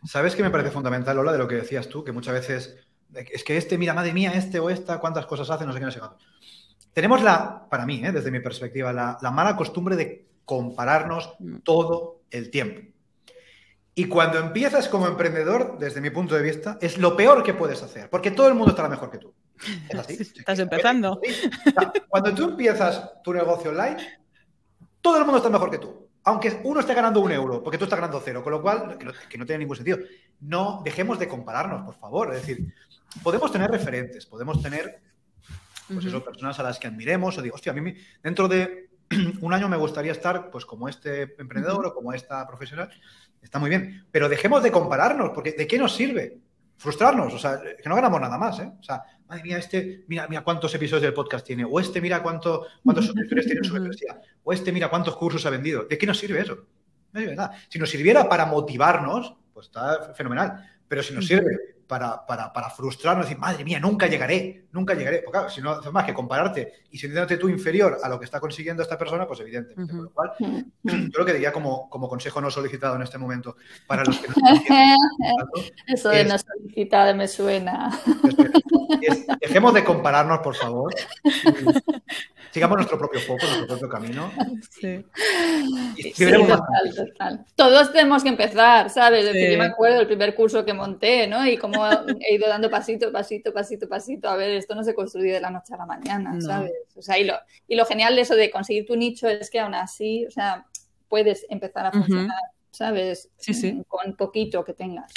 ¿Sabes 0.05 0.35
qué 0.35 0.43
me 0.43 0.49
parece 0.49 0.69
fundamental, 0.69 1.15
Lola, 1.15 1.31
de 1.31 1.37
lo 1.37 1.47
que 1.47 1.55
decías 1.55 1.87
tú? 1.87 2.03
Que 2.03 2.11
muchas 2.11 2.33
veces 2.33 2.75
es 3.13 3.43
que 3.43 3.57
este, 3.57 3.77
mira, 3.77 3.93
madre 3.93 4.13
mía, 4.13 4.31
este 4.35 4.59
o 4.59 4.69
esta, 4.69 4.99
cuántas 4.99 5.25
cosas 5.25 5.49
hace, 5.49 5.65
no 5.65 5.73
sé 5.73 5.79
qué, 5.79 5.85
no 5.85 5.91
sé 5.91 5.99
cuánto. 5.99 6.17
Tenemos 6.93 7.23
la, 7.23 7.67
para 7.69 7.85
mí, 7.85 8.01
¿eh? 8.05 8.11
desde 8.11 8.31
mi 8.31 8.39
perspectiva, 8.39 8.93
la, 8.93 9.31
mala 9.31 9.55
costumbre 9.55 9.95
de 9.95 10.27
compararnos 10.45 11.35
mm. 11.39 11.57
todo 11.57 12.21
el 12.29 12.51
tiempo. 12.51 12.81
Y 13.95 14.05
cuando 14.05 14.39
empiezas 14.39 14.87
como 14.87 15.07
emprendedor, 15.07 15.77
desde 15.79 16.01
mi 16.01 16.09
punto 16.09 16.35
de 16.35 16.41
vista, 16.43 16.77
es 16.81 16.97
lo 16.97 17.15
peor 17.15 17.43
que 17.43 17.53
puedes 17.53 17.81
hacer, 17.83 18.09
porque 18.09 18.31
todo 18.31 18.47
el 18.47 18.53
mundo 18.55 18.71
estará 18.71 18.89
mejor 18.89 19.11
que 19.11 19.17
tú. 19.17 19.33
Estás 20.07 20.59
empezando. 20.59 21.19
Cuando 22.09 22.33
tú 22.33 22.45
empiezas 22.49 23.21
tu 23.23 23.33
negocio 23.33 23.71
online, 23.71 23.97
todo 25.01 25.17
el 25.17 25.23
mundo 25.23 25.37
está 25.37 25.49
mejor 25.49 25.69
que 25.69 25.77
tú. 25.77 26.09
Aunque 26.25 26.61
uno 26.63 26.79
esté 26.79 26.93
ganando 26.93 27.19
un 27.19 27.31
euro, 27.31 27.61
porque 27.61 27.77
tú 27.77 27.83
estás 27.83 27.99
ganando 27.99 28.21
cero, 28.23 28.41
con 28.41 28.53
lo 28.53 28.61
cual, 28.61 28.97
que 28.97 29.05
no, 29.05 29.11
que 29.29 29.37
no 29.37 29.45
tiene 29.45 29.59
ningún 29.59 29.75
sentido. 29.75 29.99
No 30.39 30.81
dejemos 30.83 31.19
de 31.19 31.27
compararnos, 31.27 31.83
por 31.83 31.95
favor. 31.95 32.33
Es 32.33 32.45
decir, 32.45 32.73
podemos 33.21 33.51
tener 33.51 33.69
referentes, 33.69 34.25
podemos 34.25 34.61
tener 34.61 35.01
pues 35.93 36.05
eso, 36.05 36.23
personas 36.23 36.59
a 36.59 36.63
las 36.63 36.79
que 36.79 36.87
admiremos 36.87 37.37
o 37.37 37.41
digo, 37.41 37.55
hostia, 37.55 37.71
a 37.71 37.75
mí 37.75 37.93
dentro 38.21 38.47
de 38.47 38.89
un 39.41 39.53
año 39.53 39.69
me 39.69 39.77
gustaría 39.77 40.11
estar 40.11 40.49
pues 40.49 40.65
como 40.65 40.89
este 40.89 41.35
emprendedor 41.37 41.85
o 41.85 41.93
como 41.93 42.13
esta 42.13 42.45
profesional, 42.47 42.89
está 43.41 43.59
muy 43.59 43.69
bien, 43.69 44.05
pero 44.11 44.29
dejemos 44.29 44.63
de 44.63 44.71
compararnos, 44.71 45.31
porque 45.31 45.51
¿de 45.51 45.67
qué 45.67 45.77
nos 45.77 45.95
sirve? 45.95 46.39
Frustrarnos, 46.77 47.33
o 47.33 47.37
sea, 47.37 47.61
que 47.61 47.87
no 47.87 47.95
ganamos 47.95 48.19
nada 48.19 48.37
más, 48.37 48.59
¿eh? 48.59 48.71
O 48.79 48.83
sea, 48.83 49.03
madre 49.27 49.43
mía, 49.43 49.57
este, 49.57 50.03
mira, 50.07 50.27
mira 50.27 50.43
cuántos 50.43 50.73
episodios 50.73 51.03
del 51.03 51.13
podcast 51.13 51.45
tiene, 51.45 51.65
o 51.65 51.79
este, 51.79 52.01
mira 52.01 52.21
cuánto, 52.21 52.65
cuántos 52.83 53.05
suscriptores 53.05 53.45
tiene 53.45 53.59
en 53.59 53.65
su 53.65 53.73
membresía, 53.73 54.19
o 54.43 54.51
este, 54.51 54.71
mira 54.71 54.89
cuántos 54.89 55.15
cursos 55.15 55.45
ha 55.45 55.49
vendido. 55.49 55.85
¿De 55.85 55.97
qué 55.97 56.07
nos 56.07 56.17
sirve 56.17 56.41
eso? 56.41 56.65
No 57.11 57.19
sirve 57.19 57.35
nada. 57.35 57.53
Si 57.69 57.77
nos 57.77 57.89
sirviera 57.89 58.27
para 58.27 58.45
motivarnos, 58.47 59.35
pues 59.53 59.67
está 59.67 60.13
fenomenal. 60.15 60.67
Pero 60.87 61.03
si 61.03 61.13
nos 61.13 61.25
sirve 61.25 61.72
para, 61.87 62.25
para, 62.25 62.51
para 62.51 62.69
frustrarnos 62.69 63.25
y 63.25 63.29
decir, 63.29 63.39
madre 63.39 63.63
mía, 63.63 63.79
nunca 63.79 64.07
llegaré, 64.07 64.65
nunca 64.71 64.93
llegaré. 64.93 65.19
Porque 65.19 65.37
claro, 65.37 65.49
si 65.49 65.61
no 65.61 65.71
haces 65.71 65.91
más 65.91 66.05
que 66.05 66.13
compararte 66.13 66.73
y 66.91 66.97
sintiéndote 66.97 67.37
tú 67.37 67.49
inferior 67.49 67.97
a 68.03 68.09
lo 68.09 68.19
que 68.19 68.25
está 68.25 68.39
consiguiendo 68.39 68.83
esta 68.83 68.97
persona, 68.97 69.27
pues 69.27 69.39
evidentemente. 69.41 69.93
Por 69.93 70.03
lo 70.03 70.11
cual, 70.11 70.31
yo 70.83 71.11
creo 71.11 71.25
que 71.25 71.33
diría 71.33 71.51
como, 71.51 71.89
como 71.89 72.07
consejo 72.07 72.41
no 72.41 72.49
solicitado 72.49 72.95
en 72.95 73.03
este 73.03 73.17
momento 73.17 73.55
para 73.87 74.03
los 74.03 74.17
que 74.19 74.27
no 74.27 74.33
Eso 75.87 76.09
de 76.09 76.25
no 76.25 76.37
solicitado 76.37 77.15
me 77.15 77.27
suena. 77.27 77.99
dejemos 79.39 79.73
de 79.73 79.83
compararnos, 79.83 80.39
por 80.39 80.55
favor. 80.55 80.93
sigamos 82.53 82.77
nuestro 82.77 82.99
propio 82.99 83.19
foco, 83.19 83.45
nuestro 83.45 83.67
propio 83.67 83.89
camino. 83.89 84.31
Sí. 84.69 85.03
Todos 87.55 87.91
tenemos 87.91 88.21
que 88.21 88.29
empezar, 88.29 88.89
¿sabes? 88.89 89.25
yo 89.25 89.57
me 89.57 89.65
acuerdo 89.65 89.97
del 89.97 90.07
primer 90.07 90.35
curso 90.35 90.63
que 90.63 90.73
monté, 90.73 91.27
¿no? 91.27 91.45
Y 91.47 91.57
cómo 91.57 91.85
he 91.87 92.35
ido 92.35 92.47
dando 92.47 92.69
pasito, 92.69 93.11
pasito, 93.11 93.51
pasito, 93.51 93.89
pasito. 93.89 94.29
A 94.29 94.35
ver, 94.35 94.51
esto 94.51 94.75
no 94.75 94.83
se 94.83 94.93
construye 94.93 95.33
de 95.33 95.41
la 95.41 95.49
noche 95.49 95.73
a 95.73 95.77
la 95.77 95.85
mañana, 95.85 96.39
¿sabes? 96.39 96.73
O 96.95 97.01
sea, 97.01 97.17
y 97.17 97.23
lo, 97.23 97.33
y 97.67 97.75
lo 97.75 97.85
genial 97.85 98.15
de 98.15 98.21
eso 98.21 98.35
de 98.35 98.51
conseguir 98.51 98.85
tu 98.85 98.95
nicho 98.95 99.27
es 99.27 99.49
que 99.49 99.59
aún 99.59 99.73
así, 99.73 100.25
o 100.25 100.31
sea, 100.31 100.67
puedes 101.09 101.45
empezar 101.49 101.87
a 101.87 101.91
funcionar, 101.91 102.41
¿sabes? 102.69 103.29
Sí, 103.37 103.53
sí. 103.53 103.81
Con 103.87 104.15
poquito 104.15 104.63
que 104.63 104.73
tengas. 104.73 105.11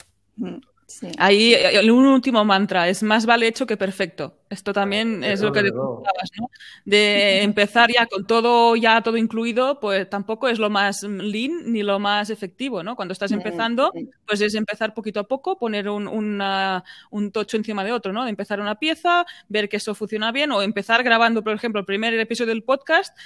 Ahí 1.19 1.53
eh, 1.55 1.91
un 1.91 2.07
último 2.07 2.45
mantra, 2.45 2.89
es 2.89 3.03
más 3.03 3.27
vale 3.27 3.49
hecho 3.49 3.67
que 3.67 3.77
perfecto. 3.77 4.39
Esto 4.49 4.73
también 4.73 5.25
es 5.25 5.41
lo 5.41 5.51
que 5.51 5.65
decías, 5.65 6.31
¿no? 6.39 6.51
De 6.85 7.43
empezar 7.43 7.91
ya 7.93 8.07
con 8.07 8.25
todo 8.27 8.77
ya 8.77 9.01
todo 9.03 9.17
incluido, 9.17 9.81
pues 9.81 10.09
tampoco 10.09 10.49
es 10.49 10.61
lo 10.61 10.71
más 10.71 11.03
lean 11.03 11.73
ni 11.73 11.83
lo 11.83 11.99
más 11.99 12.31
efectivo, 12.31 12.85
¿no? 12.85 12.95
Cuando 12.95 13.13
estás 13.13 13.33
empezando, 13.33 13.93
pues 14.27 14.41
es 14.41 14.55
empezar 14.55 14.95
poquito 14.95 15.19
a 15.19 15.25
poco, 15.25 15.59
poner 15.59 15.89
un, 15.89 16.07
un 16.07 17.33
tocho 17.33 17.57
encima 17.57 17.83
de 17.83 17.91
otro, 17.91 18.13
¿no? 18.13 18.23
De 18.23 18.31
empezar 18.31 18.61
una 18.61 18.77
pieza, 18.77 19.27
ver 19.49 19.69
que 19.69 19.79
eso 19.79 19.95
funciona 19.97 20.31
bien 20.31 20.53
o 20.53 20.63
empezar 20.63 21.03
grabando, 21.03 21.43
por 21.43 21.53
ejemplo, 21.53 21.81
el 21.81 21.87
primer 21.87 22.15
episodio 22.15 22.53
del 22.53 22.63
podcast, 22.63 23.17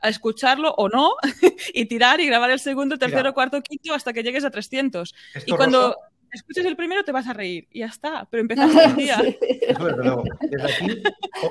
a 0.00 0.08
escucharlo 0.08 0.74
o 0.76 0.88
no 0.88 1.14
y 1.74 1.86
tirar 1.86 2.20
y 2.20 2.26
grabar 2.26 2.50
el 2.50 2.60
segundo, 2.60 2.98
tercero, 2.98 3.34
cuarto, 3.34 3.60
quinto 3.62 3.94
hasta 3.94 4.12
que 4.12 4.22
llegues 4.22 4.44
a 4.44 4.50
300. 4.50 5.14
y 5.46 5.52
cuando 5.52 5.96
escuches 6.32 6.64
el 6.66 6.76
primero 6.76 7.04
te 7.04 7.12
vas 7.12 7.26
a 7.28 7.32
reír 7.32 7.68
y 7.72 7.80
ya 7.80 7.86
está, 7.86 8.26
pero 8.30 8.40
empezamos 8.40 8.76
el 8.76 8.96
día. 8.96 9.16
Eso 9.40 9.84
desde 9.86 10.02
luego. 10.04 10.24
Desde 10.40 10.72
aquí 10.72 11.02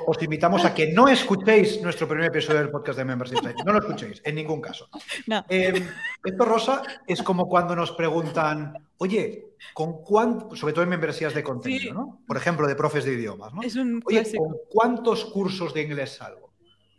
os 0.06 0.22
invitamos 0.22 0.64
a 0.64 0.74
que 0.74 0.92
no 0.92 1.08
escuchéis 1.08 1.80
nuestro 1.82 2.06
primer 2.08 2.26
episodio 2.26 2.58
del 2.60 2.70
podcast 2.70 2.98
de 2.98 3.04
Membership 3.04 3.38
Site. 3.38 3.64
No 3.64 3.72
lo 3.72 3.78
escuchéis, 3.80 4.20
en 4.24 4.34
ningún 4.34 4.60
caso. 4.60 4.88
No. 5.26 5.44
Eh, 5.48 5.82
esto, 6.24 6.44
Rosa, 6.44 6.82
es 7.06 7.22
como 7.22 7.48
cuando 7.48 7.74
nos 7.74 7.92
preguntan, 7.92 8.74
oye, 8.98 9.46
¿con 9.74 10.02
cuánto, 10.02 10.56
sobre 10.56 10.72
todo 10.72 10.82
en 10.84 10.90
membresías 10.90 11.34
de 11.34 11.42
contenido, 11.42 11.82
Sí. 11.82 11.90
¿no? 11.92 12.20
Por 12.26 12.36
ejemplo, 12.36 12.66
de 12.66 12.74
profes 12.74 13.04
de 13.04 13.14
idiomas, 13.14 13.52
¿no? 13.54 13.62
Es 13.62 13.76
un 13.76 14.02
Oye. 14.04 14.24
¿con 14.36 14.56
cuántos 14.68 15.24
cursos 15.26 15.72
de 15.74 15.82
inglés 15.82 16.16
salgo? 16.16 16.52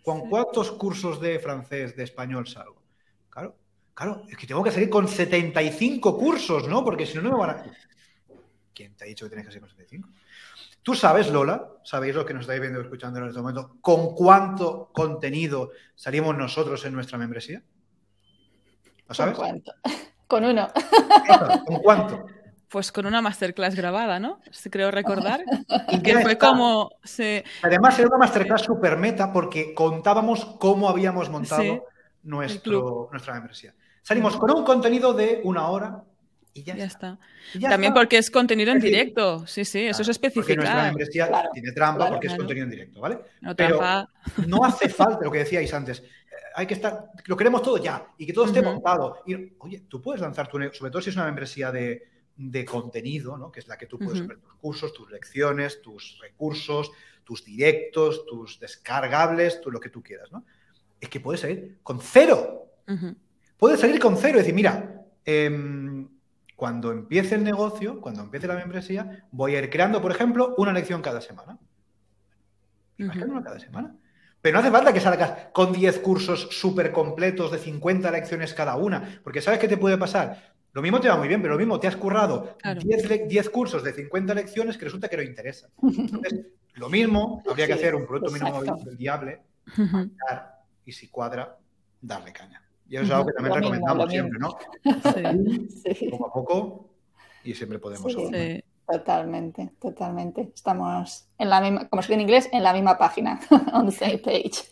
¿Con 0.03 0.29
cuántos 0.29 0.71
cursos 0.71 1.19
de 1.21 1.37
francés, 1.39 1.95
de 1.95 2.03
español 2.03 2.47
salgo? 2.47 2.78
Claro, 3.99 4.23
es 4.29 4.37
que 4.37 4.47
tengo 4.47 4.63
que 4.63 4.71
salir 4.71 4.89
con 4.89 5.09
75 5.09 6.17
cursos, 6.17 6.69
¿no? 6.69 6.85
Porque 6.85 7.05
si 7.05 7.17
no, 7.17 7.21
no 7.21 7.31
me 7.31 7.37
van 7.37 7.49
a... 7.49 7.63
¿Quién 8.73 8.95
te 8.95 9.03
ha 9.03 9.07
dicho 9.07 9.25
que 9.25 9.29
tienes 9.31 9.45
que 9.45 9.51
salir 9.51 9.59
con 9.59 9.69
75? 9.71 10.09
Tú 10.81 10.95
sabes, 10.95 11.29
Lola, 11.29 11.67
sabéis 11.83 12.15
lo 12.15 12.25
que 12.25 12.33
nos 12.33 12.43
estáis 12.43 12.61
viendo 12.61 12.79
escuchando 12.79 13.19
en 13.19 13.27
este 13.27 13.41
momento, 13.41 13.75
con 13.81 14.15
cuánto 14.15 14.89
contenido 14.93 15.71
salimos 15.95 16.37
nosotros 16.37 16.85
en 16.85 16.93
nuestra 16.93 17.17
membresía. 17.17 17.61
¿Lo 18.85 19.07
¿Con 19.07 19.15
sabes? 19.17 19.35
cuánto? 19.37 19.73
Con 20.27 20.45
uno. 20.45 20.69
¿Con 21.65 21.79
cuánto? 21.79 22.25
Pues 22.69 22.93
con 22.93 23.05
una 23.05 23.21
masterclass 23.21 23.75
grabada, 23.75 24.17
¿no? 24.17 24.39
Creo 24.71 24.91
recordar. 24.91 25.43
Y 25.89 25.99
que 26.03 26.19
fue 26.19 26.33
está. 26.33 26.47
como 26.47 26.91
se... 27.03 27.43
Además, 27.63 27.99
era 27.99 28.07
una 28.07 28.19
masterclass 28.19 28.61
super 28.61 28.95
meta 28.95 29.33
porque 29.33 29.73
contábamos 29.73 30.45
cómo 30.57 30.87
habíamos 30.87 31.29
montado 31.29 31.63
Sí, 31.63 31.81
nuestro, 32.23 33.09
nuestra 33.11 33.33
membresía. 33.33 33.73
Salimos 34.03 34.37
con 34.37 34.51
un 34.51 34.63
contenido 34.63 35.13
de 35.13 35.41
una 35.43 35.69
hora 35.69 36.03
y 36.53 36.63
ya, 36.63 36.75
Ya 36.75 36.85
está. 36.85 37.11
está. 37.13 37.57
Y 37.57 37.59
ya 37.61 37.69
También 37.69 37.91
está. 37.91 38.01
porque 38.01 38.17
es 38.17 38.31
contenido 38.31 38.71
en 38.71 38.79
directo. 38.79 39.45
Sí, 39.47 39.63
sí, 39.65 39.85
eso 39.85 40.01
es 40.01 40.07
Claro, 40.17 40.33
Porque 40.33 40.55
nuestra 40.55 40.57
especificar. 40.57 40.85
membresía 40.87 41.27
Claro, 41.27 41.49
tiene 41.53 41.71
trampa 41.71 41.97
claro, 41.97 42.11
porque 42.13 42.27
es 42.27 42.35
contenido 42.35 42.63
en 42.65 42.71
directo, 42.71 42.99
¿vale? 43.01 43.19
No 43.41 43.55
pero- 43.55 43.77
trampa. 43.77 44.09
No 44.47 44.63
hace 44.65 44.89
falta 44.89 45.23
lo 45.23 45.31
que 45.31 45.39
decíais 45.39 45.73
antes. 45.73 45.99
eh, 45.99 46.03
Hay 46.55 46.65
que 46.65 46.73
estar, 46.73 47.11
lo 47.25 47.37
queremos 47.37 47.61
todo 47.61 47.77
ya 47.77 48.07
y 48.17 48.25
que 48.25 48.33
todo 48.33 48.45
esté 48.45 48.59
Ujú. 48.61 48.69
montado. 48.71 49.21
Y, 49.27 49.53
oye, 49.59 49.81
tú 49.87 50.01
puedes 50.01 50.21
lanzar 50.21 50.47
tu, 50.47 50.57
sobre 50.73 50.91
todo 50.91 51.01
si 51.01 51.09
es 51.11 51.15
una 51.15 51.25
membresía 51.25 51.71
de, 51.71 52.07
de 52.35 52.65
contenido, 52.65 53.37
¿no? 53.37 53.51
Que 53.51 53.59
es 53.59 53.67
la 53.67 53.77
que 53.77 53.85
tú 53.85 53.99
puedes 53.99 54.19
Ujú. 54.19 54.29
ver 54.29 54.37
tus 54.39 54.55
cursos, 54.55 54.91
tus 54.93 55.09
lecciones, 55.11 55.81
tus 55.81 56.17
recursos, 56.21 56.91
tus 57.23 57.45
directos, 57.45 58.25
tus 58.25 58.59
descargables, 58.59 59.61
tú, 59.61 59.69
lo 59.71 59.79
que 59.79 59.89
tú 59.89 60.01
quieras, 60.01 60.31
¿no? 60.31 60.43
Es 60.99 61.09
que 61.09 61.19
puedes 61.19 61.41
salir 61.41 61.77
con 61.83 61.99
cero. 62.01 62.65
Ujú. 62.87 63.15
Puedes 63.59 63.79
salir 63.81 63.99
con 63.99 64.15
cero 64.17 64.37
y 64.37 64.39
decir, 64.39 64.53
mira, 64.55 65.03
em, 65.25 66.07
cuando 66.55 66.91
empiece 66.91 67.35
el 67.35 67.43
negocio, 67.43 67.99
cuando 68.01 68.21
empiece 68.23 68.47
la 68.47 68.55
membresía, 68.55 69.25
voy 69.31 69.55
a 69.55 69.59
ir 69.59 69.69
creando, 69.69 70.01
por 70.01 70.11
ejemplo, 70.11 70.55
una 70.57 70.71
lección 70.73 71.01
cada 71.01 71.21
semana. 71.21 71.57
Ujú. 72.97 73.09
creando 73.11 73.33
una 73.35 73.43
cada 73.43 73.59
semana. 73.59 73.95
Pero 74.41 74.53
no 74.55 74.59
hace 74.59 74.71
falta 74.71 74.91
que 74.93 74.99
salgas 75.01 75.47
con 75.53 75.71
10 75.73 75.99
cursos 75.99 76.47
súper 76.51 76.91
completos 76.91 77.51
de 77.51 77.57
50 77.57 78.09
lecciones 78.11 78.53
cada 78.53 78.75
una, 78.77 79.19
porque 79.23 79.41
¿sabes 79.41 79.59
qué 79.59 79.67
te 79.67 79.77
puede 79.77 79.97
pasar? 79.97 80.53
Lo 80.73 80.81
mismo 80.81 80.99
te 81.01 81.09
va 81.09 81.17
muy 81.17 81.27
bien, 81.27 81.41
pero 81.41 81.53
lo 81.53 81.59
mismo 81.59 81.79
te 81.79 81.87
has 81.87 81.95
currado 81.95 82.57
Claro. 82.57 82.79
10, 82.81 83.09
le- 83.09 83.25
10 83.27 83.49
cursos 83.49 83.83
de 83.83 83.91
50 83.93 84.33
lecciones 84.33 84.77
que 84.77 84.85
resulta 84.85 85.07
que 85.09 85.17
no 85.17 85.23
interesan. 85.23 85.69
Entonces, 85.81 86.45
lo 86.75 86.89
mismo 86.89 87.41
habría 87.49 87.67
que 87.67 87.73
hacer 87.73 87.95
un 87.95 88.05
producto 88.05 88.31
mínimo 88.31 88.61
viable 88.97 89.41
y 90.85 90.91
si 90.91 91.07
cuadra, 91.09 91.57
darle 92.01 92.31
caña. 92.33 92.61
Y 92.89 92.95
eso 92.95 93.05
es 93.05 93.11
algo 93.11 93.25
que 93.27 93.33
también 93.33 93.53
Lo 93.55 93.59
recomendamos 93.61 94.11
siempre, 94.11 94.39
mismo. 94.39 94.57
¿no? 94.83 95.71
Sí, 95.93 96.09
Poco 96.09 96.27
a 96.27 96.33
poco 96.33 96.89
y 97.43 97.53
siempre 97.53 97.79
podemos 97.79 98.11
Sí. 98.11 98.63
totalmente, 98.87 99.69
totalmente. 99.79 100.49
Estamos 100.53 101.27
en 101.37 101.49
la 101.49 101.61
misma, 101.61 101.87
como 101.87 102.01
se 102.01 102.07
dice 102.07 102.15
en 102.15 102.21
inglés, 102.21 102.49
en 102.51 102.63
la 102.63 102.73
misma 102.73 102.97
página, 102.97 103.39
on 103.73 103.85
the 103.87 103.91
same 103.95 104.17
page. 104.17 104.63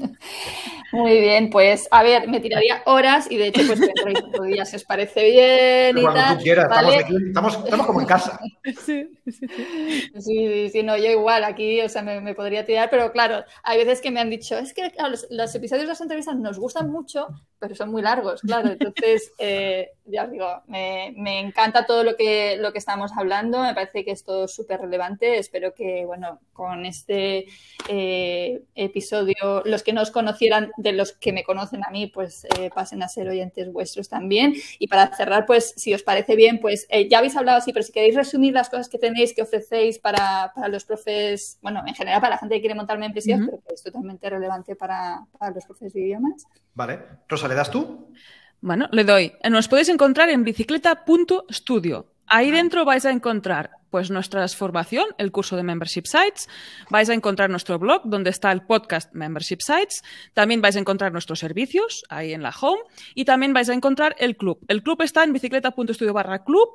Muy 0.91 1.19
bien, 1.19 1.49
pues 1.49 1.87
a 1.91 2.01
ver, 2.01 2.27
me 2.27 2.39
tiraría 2.39 2.81
horas 2.85 3.29
y 3.29 3.37
de 3.37 3.47
hecho 3.47 3.61
pues 3.67 3.79
dentro 3.79 4.43
de 4.43 4.65
si 4.65 4.75
os 4.77 4.83
parece 4.85 5.23
bien 5.31 5.97
y 5.97 6.01
Cuando 6.01 6.19
tal. 6.19 6.37
tú 6.37 6.43
quieras, 6.43 6.65
estamos, 6.65 6.85
¿vale? 6.91 7.03
aquí, 7.03 7.15
estamos, 7.27 7.57
estamos 7.63 7.85
como 7.87 8.01
en 8.01 8.07
casa. 8.07 8.39
Sí, 8.63 9.07
sí, 9.25 9.31
sí. 9.31 9.47
Sí, 9.47 10.19
sí, 10.19 10.69
sí, 10.71 10.83
no, 10.83 10.97
yo 10.97 11.11
igual 11.11 11.43
aquí, 11.43 11.81
o 11.81 11.89
sea, 11.89 12.01
me, 12.01 12.19
me 12.21 12.33
podría 12.33 12.65
tirar, 12.65 12.89
pero 12.89 13.11
claro, 13.11 13.43
hay 13.63 13.77
veces 13.77 14.01
que 14.01 14.11
me 14.11 14.19
han 14.19 14.29
dicho, 14.29 14.57
es 14.57 14.73
que 14.73 14.89
claro, 14.91 15.09
los, 15.11 15.27
los 15.29 15.53
episodios 15.55 15.83
de 15.83 15.89
las 15.89 16.01
entrevistas 16.01 16.35
nos 16.37 16.57
gustan 16.57 16.89
mucho, 16.89 17.27
pero 17.59 17.75
son 17.75 17.91
muy 17.91 18.01
largos, 18.01 18.41
claro, 18.41 18.69
entonces, 18.69 19.31
eh, 19.39 19.91
ya 20.05 20.25
os 20.25 20.31
digo, 20.31 20.47
me, 20.67 21.13
me 21.17 21.39
encanta 21.39 21.85
todo 21.85 22.03
lo 22.03 22.15
que, 22.15 22.57
lo 22.57 22.71
que 22.71 22.77
estamos 22.77 23.11
hablando, 23.15 23.61
me 23.61 23.73
parece 23.73 24.05
que 24.05 24.11
es 24.11 24.23
todo 24.23 24.47
súper 24.47 24.81
relevante, 24.81 25.37
espero 25.37 25.73
que, 25.73 26.05
bueno, 26.05 26.39
con 26.53 26.85
este 26.85 27.45
eh, 27.89 28.63
episodio, 28.75 29.61
los 29.65 29.83
que 29.83 29.93
no 29.93 30.01
os 30.01 30.11
conocieran 30.11 30.71
de 30.77 30.93
los 30.93 31.13
que 31.13 31.33
me 31.33 31.43
conocen 31.43 31.83
a 31.85 31.89
mí, 31.89 32.07
pues 32.07 32.45
eh, 32.57 32.69
pasen 32.73 33.03
a 33.03 33.07
ser 33.07 33.27
oyentes 33.27 33.71
vuestros 33.71 34.09
también, 34.09 34.53
y 34.79 34.87
para 34.87 35.15
cerrar, 35.15 35.45
pues, 35.45 35.73
si 35.77 35.93
os 35.93 36.03
parece 36.03 36.35
bien, 36.35 36.59
pues 36.59 36.87
eh, 36.89 37.07
ya 37.09 37.19
habéis 37.19 37.35
hablado 37.35 37.57
así, 37.57 37.73
pero 37.73 37.83
si 37.83 37.91
queréis 37.91 38.15
resumir 38.15 38.53
las 38.53 38.69
cosas 38.69 38.89
que 38.89 38.97
tenéis, 38.97 39.33
que 39.33 39.41
ofrecéis 39.41 39.99
para, 39.99 40.51
para 40.55 40.67
los 40.67 40.85
profes, 40.85 41.57
bueno, 41.61 41.83
en 41.85 41.95
general 41.95 42.21
para 42.21 42.35
la 42.35 42.37
gente 42.39 42.55
que 42.55 42.61
quiere 42.61 42.75
montar 42.75 42.97
membresías, 42.97 43.39
Ujú. 43.39 43.49
pero 43.49 43.63
que 43.67 43.73
es 43.73 43.83
totalmente 43.83 44.29
relevante 44.29 44.75
para, 44.75 45.25
para 45.37 45.53
los 45.53 45.65
profes 45.65 45.93
de 45.93 46.01
idiomas. 46.01 46.45
Vale. 46.73 46.99
Rosa, 47.27 47.46
¿le 47.47 47.55
das 47.55 47.71
tú? 47.71 48.13
Bueno, 48.61 48.87
le 48.91 49.03
doy. 49.03 49.33
Nos 49.49 49.67
podéis 49.67 49.89
encontrar 49.89 50.29
en 50.29 50.43
bicicleta.studio. 50.43 52.07
Ahí 52.27 52.51
dentro 52.51 52.85
vais 52.85 53.05
a 53.05 53.11
encontrar 53.11 53.76
pues 53.89 54.11
nuestra 54.11 54.47
formación, 54.47 55.05
el 55.17 55.31
curso 55.31 55.55
de 55.55 55.63
Membership 55.63 56.03
Sites, 56.05 56.47
vais 56.89 57.09
a 57.09 57.13
encontrar 57.13 57.49
nuestro 57.49 57.79
blog 57.79 58.01
donde 58.05 58.29
está 58.29 58.51
el 58.51 58.61
podcast 58.63 59.13
Membership 59.13 59.59
Sites, 59.61 60.03
también 60.33 60.61
vais 60.61 60.75
a 60.75 60.79
encontrar 60.79 61.11
nuestros 61.11 61.39
servicios 61.39 62.03
ahí 62.09 62.33
en 62.33 62.43
la 62.43 62.53
home 62.59 62.81
y 63.15 63.25
también 63.25 63.53
vais 63.53 63.69
a 63.69 63.73
encontrar 63.73 64.15
el 64.19 64.35
club. 64.37 64.59
El 64.67 64.83
club 64.83 65.01
está 65.01 65.23
en 65.23 65.33
bicicleta.studio 65.33 66.13
barra 66.13 66.43
club, 66.43 66.67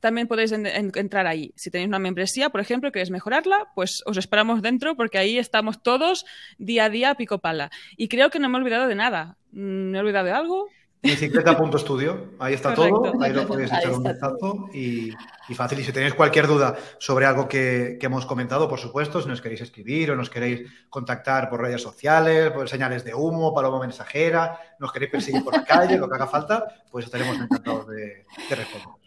también 0.00 0.26
podéis 0.28 0.52
en- 0.52 0.66
en- 0.66 0.92
entrar 0.94 1.26
ahí. 1.26 1.52
Si 1.56 1.70
tenéis 1.70 1.88
una 1.88 1.98
membresía, 1.98 2.50
por 2.50 2.60
ejemplo, 2.60 2.88
y 2.88 2.92
queréis 2.92 3.10
mejorarla, 3.10 3.68
pues 3.74 4.02
os 4.06 4.16
esperamos 4.16 4.62
dentro 4.62 4.96
porque 4.96 5.18
ahí 5.18 5.38
estamos 5.38 5.82
todos 5.82 6.24
día 6.58 6.84
a 6.86 6.90
día 6.90 7.14
pico 7.14 7.38
pala. 7.38 7.70
Y 7.96 8.08
creo 8.08 8.30
que 8.30 8.38
no 8.38 8.48
me 8.48 8.58
he 8.58 8.60
olvidado 8.60 8.86
de 8.86 8.94
nada. 8.94 9.36
¿Me 9.52 9.96
he 9.98 10.00
olvidado 10.00 10.26
de 10.26 10.32
algo? 10.32 10.68
Bicicleta.studio, 11.02 12.34
ahí 12.38 12.52
está 12.52 12.74
todo, 12.74 13.14
ahí 13.22 13.32
lo 13.32 13.46
podéis 13.46 13.72
echar 13.72 13.92
un 13.92 14.02
vistazo 14.02 14.68
y, 14.74 15.10
y 15.48 15.54
fácil. 15.54 15.80
Y 15.80 15.84
si 15.84 15.92
tenéis 15.92 16.12
cualquier 16.12 16.46
duda 16.46 16.76
sobre 16.98 17.24
algo 17.24 17.48
que, 17.48 17.96
que 17.98 18.04
hemos 18.06 18.26
comentado, 18.26 18.68
por 18.68 18.78
supuesto, 18.78 19.22
si 19.22 19.28
nos 19.28 19.40
queréis 19.40 19.62
escribir 19.62 20.10
o 20.10 20.16
nos 20.16 20.28
queréis 20.28 20.68
contactar 20.90 21.48
por 21.48 21.62
redes 21.62 21.80
sociales, 21.80 22.50
por 22.50 22.68
señales 22.68 23.02
de 23.02 23.14
humo, 23.14 23.54
paloma 23.54 23.80
mensajera, 23.80 24.60
nos 24.78 24.92
queréis 24.92 25.10
perseguir 25.10 25.42
por 25.42 25.54
la 25.56 25.64
calle, 25.64 25.96
lo 25.96 26.06
que 26.06 26.16
haga 26.16 26.26
falta, 26.26 26.66
pues 26.90 27.06
estaremos 27.06 27.36
encantados 27.36 27.88
de, 27.88 28.26
de 28.48 28.54
responder. 28.54 28.99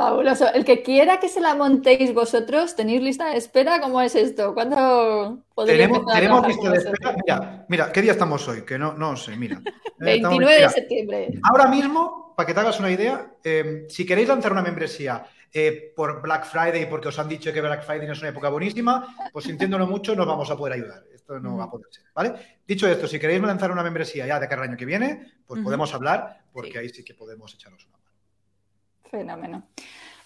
Fabuloso. 0.00 0.52
El 0.54 0.64
que 0.64 0.82
quiera 0.82 1.20
que 1.20 1.28
se 1.28 1.40
la 1.42 1.54
montéis 1.54 2.14
vosotros, 2.14 2.74
¿tenéis 2.74 3.02
lista 3.02 3.28
de 3.30 3.36
espera? 3.36 3.80
¿Cómo 3.80 4.00
es 4.00 4.14
esto? 4.14 4.54
¿Cuándo 4.54 5.40
podría 5.54 5.76
Tenemos, 5.76 6.06
tenemos 6.14 6.48
lista 6.48 6.70
de 6.70 6.76
espera. 6.78 7.16
Mira, 7.26 7.64
mira, 7.68 7.92
¿qué 7.92 8.00
día 8.02 8.12
estamos 8.12 8.48
hoy? 8.48 8.62
Que 8.64 8.78
no, 8.78 8.94
no 8.94 9.16
sé, 9.16 9.36
mira. 9.36 9.60
Eh, 10.02 10.14
estamos- 10.16 10.38
29 10.38 10.52
de 10.54 10.58
mira, 10.60 10.70
septiembre. 10.70 11.28
Ahora 11.42 11.66
mismo, 11.66 12.32
para 12.34 12.46
que 12.46 12.54
te 12.54 12.60
hagas 12.60 12.80
una 12.80 12.90
idea, 12.90 13.32
eh, 13.44 13.84
si 13.90 14.06
queréis 14.06 14.28
lanzar 14.28 14.50
una 14.52 14.62
membresía 14.62 15.26
eh, 15.52 15.92
por 15.94 16.22
Black 16.22 16.46
Friday, 16.46 16.86
porque 16.88 17.08
os 17.08 17.18
han 17.18 17.28
dicho 17.28 17.52
que 17.52 17.60
Black 17.60 17.84
Friday 17.84 18.06
no 18.06 18.14
es 18.14 18.20
una 18.20 18.30
época 18.30 18.48
buenísima, 18.48 19.14
pues 19.30 19.44
sintiéndolo 19.44 19.86
mucho, 19.86 20.16
nos 20.16 20.26
vamos 20.26 20.50
a 20.50 20.56
poder 20.56 20.72
ayudar. 20.72 21.02
Esto 21.14 21.38
no 21.38 21.58
va 21.58 21.64
a 21.64 21.70
poder 21.70 21.88
ser, 21.90 22.04
¿vale? 22.14 22.32
Dicho 22.66 22.88
esto, 22.88 23.06
si 23.06 23.18
queréis 23.18 23.42
lanzar 23.42 23.70
una 23.70 23.82
membresía 23.82 24.26
ya 24.26 24.40
de 24.40 24.48
cara 24.48 24.62
al 24.62 24.68
año 24.70 24.78
que 24.78 24.86
viene, 24.86 25.32
pues 25.46 25.60
podemos 25.62 25.92
hablar, 25.92 26.44
porque 26.50 26.72
Sí. 26.72 26.78
ahí 26.78 26.88
sí 26.88 27.04
que 27.04 27.12
podemos 27.12 27.52
echaros 27.52 27.84
una. 27.84 27.99
Fenómeno. 29.10 29.64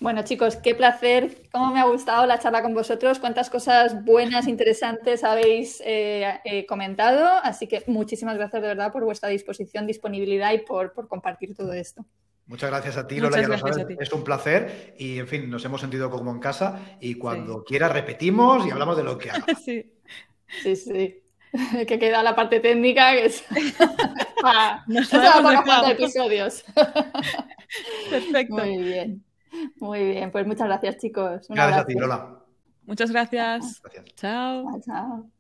Bueno, 0.01 0.23
chicos, 0.23 0.57
qué 0.57 0.75
placer. 0.75 1.49
Cómo 1.53 1.73
me 1.73 1.81
ha 1.81 1.85
gustado 1.85 2.27
la 2.27 2.39
charla 2.39 2.63
con 2.63 2.75
vosotros. 2.75 3.19
Cuántas 3.19 3.49
cosas 3.49 4.05
buenas, 4.05 4.49
interesantes 4.49 5.25
habéis 5.25 5.81
eh, 5.85 6.41
eh, 6.45 6.67
comentado. 6.67 7.27
Así 7.43 7.67
que 7.67 7.83
muchísimas 7.87 8.37
gracias 8.37 8.61
de 8.61 8.69
verdad 8.69 8.93
por 8.93 9.05
vuestra 9.05 9.29
disposición, 9.29 9.87
disponibilidad 9.87 10.53
y 10.53 10.59
por, 10.59 10.93
por 10.93 11.09
compartir 11.09 11.55
todo 11.55 11.73
esto. 11.73 12.05
Muchas 12.47 12.69
gracias 12.69 12.99
a 12.99 13.07
ti, 13.07 13.21
Lola, 13.21 13.41
ya 13.41 13.49
lo 13.49 13.57
sabes, 13.57 13.79
a 13.79 13.87
ti. 13.87 13.97
es 13.99 14.13
un 14.13 14.23
placer 14.23 14.95
y, 14.99 15.19
en 15.19 15.27
fin, 15.27 15.49
nos 15.49 15.65
hemos 15.65 15.81
sentido 15.81 16.11
como 16.11 16.31
en 16.31 16.41
casa 16.41 16.99
y 17.01 17.15
cuando 17.15 17.65
quieras 17.65 17.91
repetimos 17.91 18.67
y 18.67 18.71
hablamos 18.71 18.99
de 18.99 19.05
lo 19.05 19.17
que 19.17 19.31
haga. 19.31 19.47
Sí. 19.65 19.91
Sí, 20.63 20.77
sí. 20.77 21.24
Que 21.87 21.99
queda 21.99 22.23
la 22.23 22.35
parte 22.35 22.61
técnica, 22.61 23.13
que 23.13 23.27
es 23.27 23.45
para, 24.43 24.85
Nos 24.87 25.09
para 25.09 25.63
cuatro 25.63 25.93
episodios. 25.93 26.65
Perfecto. 28.11 28.55
Muy 28.55 28.83
bien. 28.83 29.25
Muy 29.79 30.05
bien. 30.05 30.31
Pues 30.31 30.47
muchas 30.47 30.67
gracias, 30.67 30.99
chicos. 30.99 31.49
Un 31.49 31.57
Gracias 31.57 31.79
a 31.81 31.87
ti, 31.87 31.95
Lola. 31.95 32.39
Muchas 32.83 33.11
gracias. 33.11 33.81
Gracias. 33.83 34.15
Chao. 34.17 34.65
Chao, 34.65 34.81
chao. 34.85 35.31